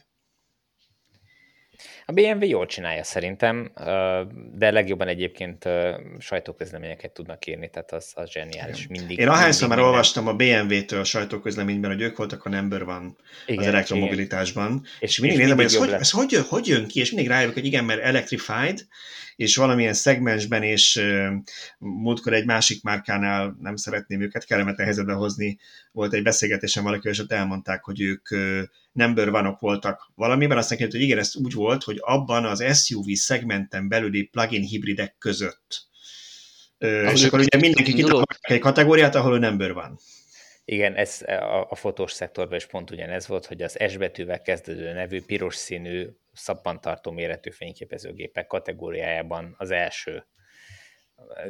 [2.11, 3.71] A BMW jól csinálja szerintem,
[4.55, 5.69] de legjobban egyébként
[6.19, 8.87] sajtóközleményeket tudnak írni, tehát az, az zseniális.
[8.87, 13.17] Mindig, Én ahányszor már olvastam a BMW-től a sajtóközleményben, hogy ők voltak a number van
[13.47, 17.01] igen, az elektromobilitásban, és, és mindig nézem, hogy ez, hogy, ez hogy, hogy jön ki,
[17.01, 18.87] és mindig rájövök, hogy igen, mert electrified,
[19.37, 21.33] és valamilyen szegmensben, és uh,
[21.79, 25.59] múltkor egy másik márkánál nem szeretném őket kellemetlen helyzetbe hozni,
[25.93, 28.61] volt egy beszélgetésem valaki, és ott elmondták, hogy ők uh,
[28.93, 33.07] number one voltak valamiben, azt mondják, hogy igen, ez úgy volt, hogy abban az SUV
[33.13, 35.87] szegmenten belüli plug-in hibridek között.
[36.81, 39.99] Uh, és akkor ugye mindenki kitalálják egy kategóriát, ahol number van.
[40.65, 44.93] Igen, ez a, a fotós szektorban is pont ugyanez volt, hogy az S betűvel kezdődő
[44.93, 50.27] nevű piros színű szappantartó méretű fényképezőgépek kategóriájában az első.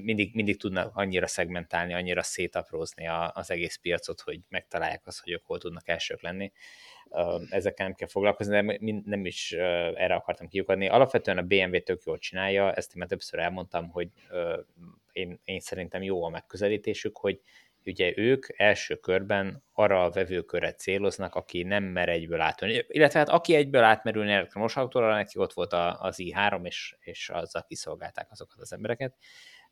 [0.00, 5.32] Mindig, mindig tudnak annyira szegmentálni, annyira szétaprózni a, az egész piacot, hogy megtalálják azt, hogy
[5.32, 6.52] ők hol tudnak elsők lenni.
[7.50, 10.88] Ezekkel nem kell foglalkozni, de nem is erre akartam kiukadni.
[10.88, 14.08] Alapvetően a BMW tök jól csinálja, ezt én már többször elmondtam, hogy
[15.12, 17.40] én, én szerintem jó a megközelítésük, hogy
[17.84, 22.84] ugye ők első körben arra a vevőkörre céloznak, aki nem mer egyből átmenni.
[22.88, 27.64] Illetve hát aki egyből átmerülni elektromos autóra, neki ott volt az i3, és, és azzal
[27.68, 29.16] kiszolgálták azokat az embereket,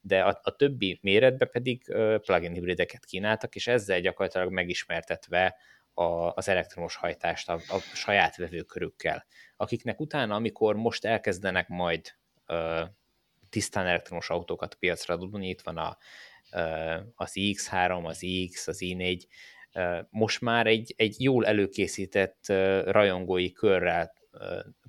[0.07, 1.85] de a, a többi méretbe pedig
[2.21, 5.57] plug-in hibrideket kínáltak, és ezzel gyakorlatilag megismertetve
[5.95, 6.05] a,
[6.35, 9.27] az elektromos hajtást a, a saját vevőkörükkel,
[9.57, 12.15] akiknek utána, amikor most elkezdenek majd
[12.47, 12.83] ö,
[13.51, 15.97] tisztán elektromos autókat piacra dobni, itt van a
[17.15, 19.23] az X3, az X, az i4,
[20.11, 22.47] most már egy, egy jól előkészített
[22.85, 24.13] rajongói körrel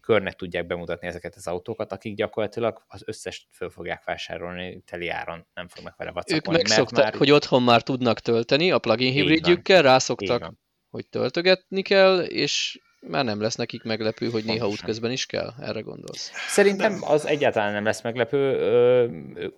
[0.08, 5.48] körnek tudják bemutatni ezeket az autókat, akik gyakorlatilag az összes föl fogják vásárolni teli áron,
[5.54, 6.60] nem fognak vele vacakolni.
[6.60, 7.16] Ők megszokták, már...
[7.16, 10.54] hogy otthon már tudnak tölteni a plugin hibridjükkel, rászoktak,
[10.90, 15.54] hogy töltögetni kell, és Már nem lesz nekik meglepő, hogy néha útközben is kell?
[15.60, 16.32] Erre gondolsz?
[16.48, 18.60] Szerintem az egyáltalán nem lesz meglepő,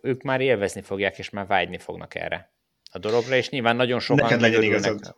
[0.02, 2.54] ők már élvezni fogják, és már vágyni fognak erre
[2.92, 5.16] a dologra, és nyilván nagyon sokan Neked legyen igazad.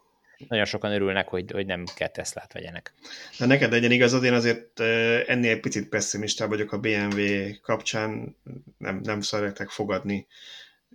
[0.48, 2.94] Nagyon sokan örülnek, hogy, hogy nem kell Teslát vegyenek.
[3.40, 4.80] De neked legyen igazad, én azért
[5.28, 7.22] ennél picit pessimistább vagyok a BMW
[7.62, 8.36] kapcsán,
[8.78, 10.28] nem, nem szeretek fogadni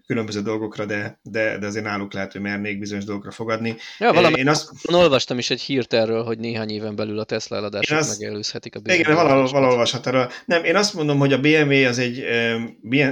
[0.06, 3.76] különböző dolgokra, de, de, de azért náluk lehet, hogy mernék bizonyos dolgokra fogadni.
[3.98, 4.70] Ja, valami, én azt...
[4.84, 8.18] olvastam is egy hírt erről, hogy néhány éven belül a Tesla eladások azt...
[8.18, 8.92] megelőzhetik a BMW.
[8.92, 10.30] Igen, valahol, valahol olvashat erről.
[10.44, 12.24] Nem, én azt mondom, hogy a BMW az egy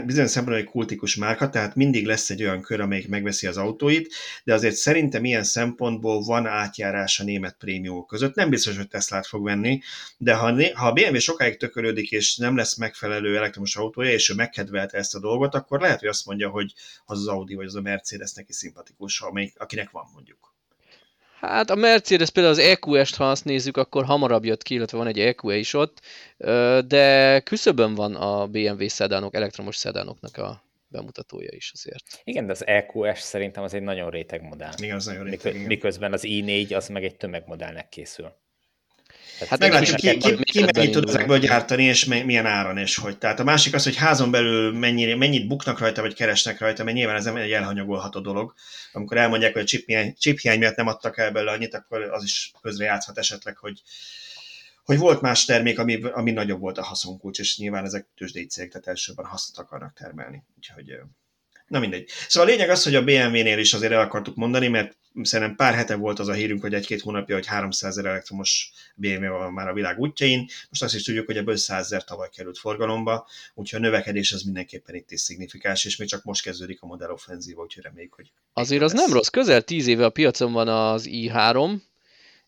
[0.06, 4.14] bizonyos szempontból egy kultikus márka, tehát mindig lesz egy olyan kör, amelyik megveszi az autóit,
[4.44, 8.34] de azért szerintem ilyen szempontból van átjárás a német prémium között.
[8.34, 9.80] Nem biztos, hogy Teslát fog venni,
[10.18, 14.34] de ha, ha a BMW sokáig tökölődik, és nem lesz megfelelő elektromos autója, és ő
[14.34, 16.72] megkedvelte ezt a dolgot, akkor lehet, hogy azt mondja, hogy
[17.04, 20.54] az az Audi vagy az a Mercedes neki szimpatikus, amelyik, akinek van mondjuk.
[21.40, 25.06] Hát a Mercedes például az EQS-t, ha azt nézzük, akkor hamarabb jött ki, illetve van
[25.06, 26.00] egy EQE is ott,
[26.86, 32.20] de küszöbön van a BMW szedánok, elektromos szedánoknak a bemutatója is azért.
[32.24, 34.72] Igen, de az EQS szerintem az egy nagyon réteg modell.
[34.76, 38.32] Igen, az nagyon réteg, Miközben az i4 az meg egy tömegmodellnek készül.
[39.48, 43.18] Hát meglátjuk, ki, ki, ki mennyit tud ezekből gyártani, és milyen áron és hogy.
[43.18, 46.96] Tehát a másik az, hogy házon belül mennyire, mennyit buknak rajta, vagy keresnek rajta, mert
[46.96, 48.54] nyilván ez egy elhanyagolható dolog.
[48.92, 52.02] Amikor elmondják, hogy a chip hiány, chip hiány miatt nem adtak el belőle annyit, akkor
[52.02, 53.82] az is közre játszhat esetleg, hogy,
[54.84, 58.70] hogy volt más termék, ami, ami nagyobb volt a haszonkulcs, és nyilván ezek tőzsdei cégek,
[58.70, 60.42] tehát elsőben hasznot akarnak termelni.
[60.56, 60.98] Úgyhogy
[61.66, 62.08] Na mindegy.
[62.28, 65.74] Szóval a lényeg az, hogy a BMW-nél is azért el akartuk mondani, mert szerintem pár
[65.74, 69.68] hete volt az a hírünk, hogy egy-két hónapja, hogy 300 ezer elektromos BMW van már
[69.68, 70.48] a világ útjain.
[70.68, 74.42] Most azt is tudjuk, hogy ebből 100 ezer tavaly került forgalomba, úgyhogy a növekedés az
[74.42, 78.32] mindenképpen itt is szignifikáns, és még csak most kezdődik a modell offenzíva, úgyhogy reméljük, hogy...
[78.52, 79.02] Azért az lesz.
[79.02, 81.76] nem rossz, közel 10 éve a piacon van az i3,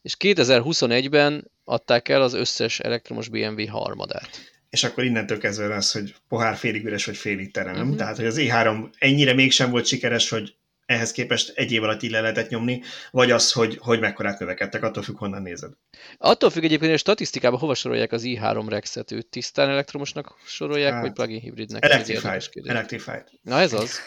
[0.02, 6.14] és 2021-ben adták el az összes elektromos BMW harmadát és akkor innentől kezdve lesz, hogy
[6.28, 7.82] pohár félig üres, vagy félig tere, nem?
[7.82, 7.96] Uh-huh.
[7.96, 10.54] Tehát, hogy az E3 ennyire mégsem volt sikeres, hogy
[10.86, 14.82] ehhez képest egy év alatt így le lehetett nyomni, vagy az, hogy, hogy mekkorát növekedtek,
[14.82, 15.72] attól függ, honnan nézed.
[16.18, 20.92] Attól függ egyébként, hogy a statisztikában hova sorolják az i3 Rexet, őt tisztán elektromosnak sorolják,
[20.92, 21.84] hát, vagy plugin hibridnek?
[21.84, 22.42] Electrified.
[22.64, 23.28] Electrified.
[23.42, 23.98] Na ez az.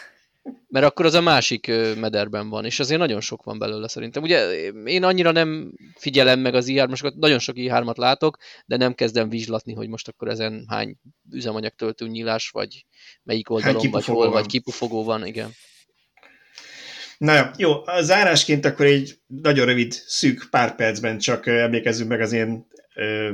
[0.68, 4.22] Mert akkor az a másik mederben van, és azért nagyon sok van belőle szerintem.
[4.22, 4.50] Ugye
[4.84, 8.36] én annyira nem figyelem meg az i3-osokat, nagyon sok i3-at látok,
[8.66, 10.96] de nem kezdem vizslatni, hogy most akkor ezen hány
[11.30, 12.86] üzemanyag töltő nyílás, vagy
[13.22, 14.30] melyik oldalon, vagy hol, van.
[14.30, 15.50] vagy kipufogó van, igen.
[17.18, 22.32] Na jó, a zárásként akkor egy nagyon rövid, szűk pár percben csak emlékezzünk meg az
[22.32, 22.66] én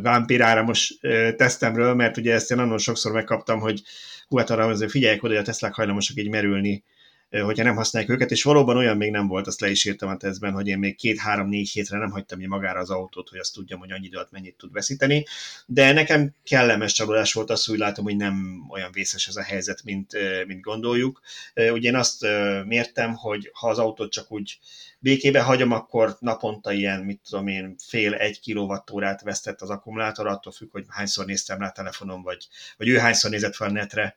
[0.02, 0.94] vámpír áramos
[1.36, 3.82] tesztemről, mert ugye ezt én nagyon sokszor megkaptam, hogy
[4.28, 6.84] hú, hát arra azért figyeljek oda, hogy a Teslák hajlamosak így merülni
[7.31, 10.16] hogyha nem használják őket, és valóban olyan még nem volt, azt le is írtam a
[10.16, 13.78] tesztben, hogy én még két-három-négy hétre nem hagytam így magára az autót, hogy azt tudjam,
[13.78, 15.24] hogy annyi időt mennyit tud veszíteni,
[15.66, 19.85] de nekem kellemes csalódás volt az, hogy látom, hogy nem olyan vészes ez a helyzet,
[19.85, 20.12] mint,
[20.47, 21.20] mint gondoljuk.
[21.55, 22.27] Ugye én azt
[22.65, 24.59] mértem, hogy ha az autót csak úgy
[24.98, 30.70] békébe hagyom, akkor naponta ilyen, mit tudom én, fél-egy kilovattórát vesztett az akkumulátor, attól függ,
[30.73, 34.16] hogy hányszor néztem rá a telefonom, vagy, vagy ő hányszor nézett fel netre,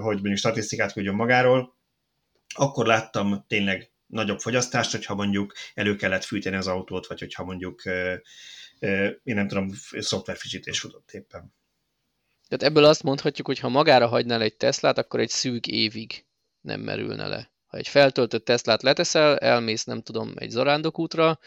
[0.00, 1.80] hogy mondjuk statisztikát küldjön magáról
[2.54, 7.82] akkor láttam tényleg nagyobb fogyasztást, hogyha mondjuk elő kellett fűteni az autót, vagy hogyha mondjuk
[9.22, 11.54] én nem tudom, szoftverfrissítés futott éppen.
[12.48, 16.24] Tehát ebből azt mondhatjuk, hogy ha magára hagynál egy Teslát, akkor egy szűk évig
[16.60, 17.50] nem merülne le.
[17.66, 21.38] Ha egy feltöltött Teslát leteszel, elmész, nem tudom, egy zarándokútra,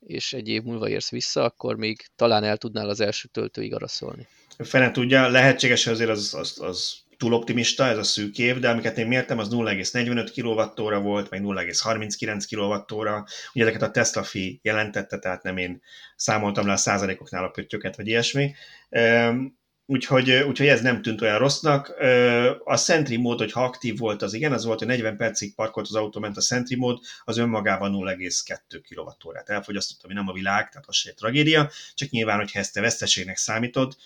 [0.00, 4.26] és egy év múlva érsz vissza, akkor még talán el tudnál az első töltőig araszolni.
[4.58, 8.68] Fene tudja, lehetséges, hogy azért az, az, az túl optimista ez a szűk év, de
[8.68, 13.24] amiket én mértem, az 0,45 kWh volt, vagy 0,39 kWh.
[13.54, 15.82] Ugye ezeket a Tesla fi jelentette, tehát nem én
[16.16, 18.54] számoltam le a százalékoknál a pöttyöket, vagy ilyesmi.
[19.86, 21.94] Úgyhogy, úgyhogy ez nem tűnt olyan rossznak.
[22.64, 25.94] A Sentry mód, hogyha aktív volt, az igen, az volt, hogy 40 percig parkolt az
[25.94, 30.88] autó, ment a Sentry mód, az önmagában 0,2 kWh-t elfogyasztott, ami nem a világ, tehát
[30.88, 33.96] az se egy tragédia, csak nyilván, hogyha ezt te veszteségnek számítod,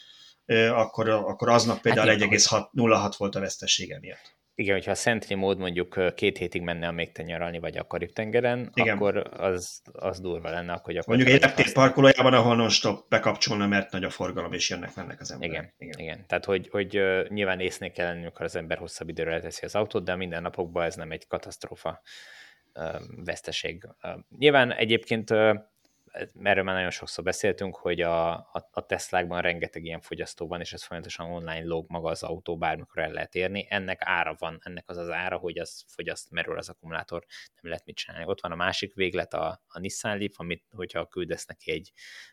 [0.56, 4.36] akkor, akkor aznap például hát 1,06 volt a vesztesége miatt.
[4.58, 7.86] Igen, hogyha a Sentry mód mondjuk két hétig menne a még te nyaralni, vagy a
[7.86, 8.96] Karib-tengeren, Igen.
[8.96, 11.02] akkor az, az durva lenne, akkor.
[11.06, 15.54] Mondjuk egy reptér parkolójában, ahol non-stop bekapcsolna, mert nagy a forgalom, és jönnek-mennek az emberek.
[15.54, 15.98] Igen, igen.
[15.98, 16.26] igen.
[16.26, 20.04] Tehát, hogy, hogy nyilván észnél kell lennünk, ha az ember hosszabb időre leteszi az autót,
[20.04, 22.00] de minden napokban ez nem egy katasztrófa
[23.24, 23.88] veszteség.
[24.38, 25.30] Nyilván egyébként
[26.42, 30.72] erről már nagyon sokszor beszéltünk, hogy a, a, a Teslákban rengeteg ilyen fogyasztó van, és
[30.72, 33.66] ez folyamatosan online log maga az autó, bármikor el lehet érni.
[33.68, 37.24] Ennek ára van, ennek az az ára, hogy az fogyaszt, merül az akkumulátor,
[37.60, 38.26] nem lehet mit csinálni.
[38.26, 41.92] Ott van a másik véglet, a, a Nissan Leaf, amit, hogyha küldesz neki egy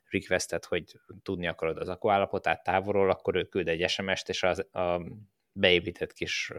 [0.10, 5.02] requestet, hogy tudni akarod az akkuállapotát távolról, akkor ő küld egy SMS-t, és az, a
[5.58, 6.52] beépített kis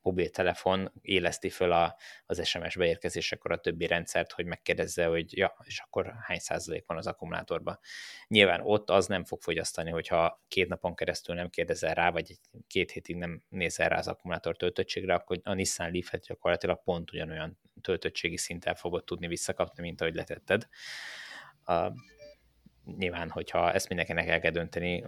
[0.00, 1.96] mobiltelefon éleszti föl a,
[2.26, 6.96] az SMS beérkezésekor a többi rendszert, hogy megkérdezze, hogy ja, és akkor hány százalék van
[6.96, 7.78] az akkumulátorban.
[8.28, 12.90] Nyilván ott az nem fog fogyasztani, hogyha két napon keresztül nem kérdezel rá, vagy két
[12.90, 18.36] hétig nem nézel rá az akkumulátor töltöttségre, akkor a Nissan Leaf-et gyakorlatilag pont ugyanolyan töltöttségi
[18.36, 20.68] szinten fogod tudni visszakapni, mint ahogy letetted.
[21.66, 21.92] Uh,
[22.96, 25.00] nyilván, hogyha ezt mindenkinek el kell dönteni,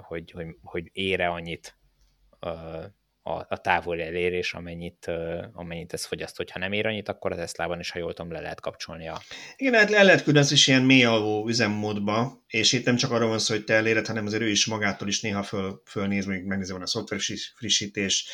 [0.00, 1.76] hogy, hogy, hogy ére annyit
[3.26, 5.10] a, a távoli elérés, amennyit,
[5.52, 6.36] amennyit ez fogyaszt.
[6.36, 9.20] Hogyha nem ér annyit, akkor az Eszlában is, ha jól tudom, le lehet kapcsolni a...
[9.56, 13.28] Igen, lehet, le lehet küldeni is ilyen mély alvó üzemmódba, és itt nem csak arról
[13.28, 16.48] van szó, hogy te eléred, hanem azért ő is magától is néha föl, fölnéz, mondjuk
[16.48, 17.20] megnézi, van a szoftver
[17.56, 18.28] frissítés,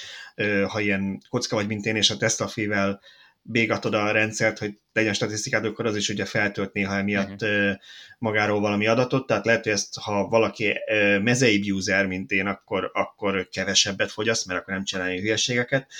[0.66, 3.00] ha ilyen kocka vagy, mint én, és a Tesla fivel
[3.42, 7.76] bégatod a rendszert, hogy legyen statisztikád, akkor az is ugye feltölt néha emiatt uh-huh.
[8.18, 10.74] magáról valami adatot, tehát lehet, hogy ezt, ha valaki
[11.22, 15.90] mezeibb user, mint én, akkor, akkor kevesebbet fogyaszt, mert akkor nem csinálja hülyeségeket.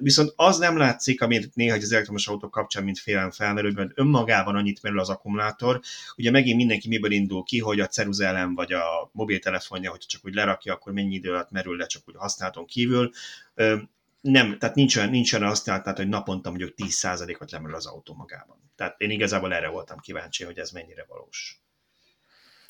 [0.00, 4.56] Viszont az nem látszik, amit néha az elektromos autók kapcsán, mint félelem felmerül, hogy önmagában
[4.56, 5.80] annyit merül az akkumulátor.
[6.16, 10.34] Ugye megint mindenki miből indul ki, hogy a ceruzelem vagy a mobiltelefonja, hogy csak úgy
[10.34, 13.10] lerakja, akkor mennyi idő alatt merül le csak úgy használaton kívül
[14.30, 18.14] nem, tehát nincs olyan, nincs olyan azt, tehát, hogy naponta mondjuk 10%-ot lemerül az autó
[18.14, 18.72] magában.
[18.76, 21.60] Tehát én igazából erre voltam kíváncsi, hogy ez mennyire valós.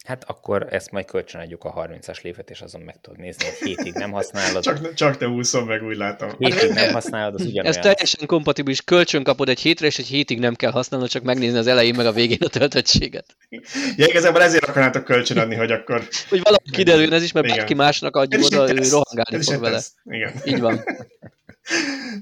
[0.06, 3.92] Hát akkor ezt majd kölcsönadjuk a 30-as lévet, és azon meg tudod nézni, hogy hétig
[3.92, 4.62] nem használod.
[4.62, 6.30] csak, csak te úszom meg, úgy látom.
[6.38, 7.66] Hétig nem használod, az ugyanolyan.
[7.66, 8.82] Ez teljesen kompatibilis.
[8.82, 12.06] Kölcsön kapod egy hétre, és egy hétig nem kell használnod, csak megnézni az elején meg
[12.06, 13.36] a végén a töltöttséget.
[13.96, 16.08] Ja, igazából ezért akarnátok kölcsön adni, hogy akkor...
[16.28, 19.80] hogy valaki kiderüljön ez is, mert bárki másnak adjuk oda, ő rohangálni fog vele.
[20.04, 20.32] Igen.
[20.44, 20.84] Így van.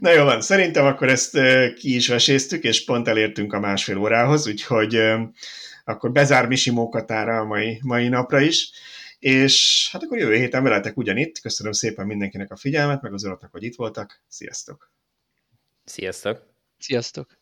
[0.01, 1.39] Na jó van, szerintem akkor ezt
[1.75, 5.01] ki is veséztük, és pont elértünk a másfél órához, úgyhogy
[5.85, 8.71] akkor bezár Misi Mókatára a mai, mai napra is,
[9.19, 11.41] és hát akkor jövő héten veletek ugyanitt.
[11.41, 14.23] Köszönöm szépen mindenkinek a figyelmet, meg az uraknak, hogy itt voltak.
[14.29, 14.93] Sziasztok!
[15.85, 16.43] Sziasztok!
[16.79, 17.39] Sziasztok!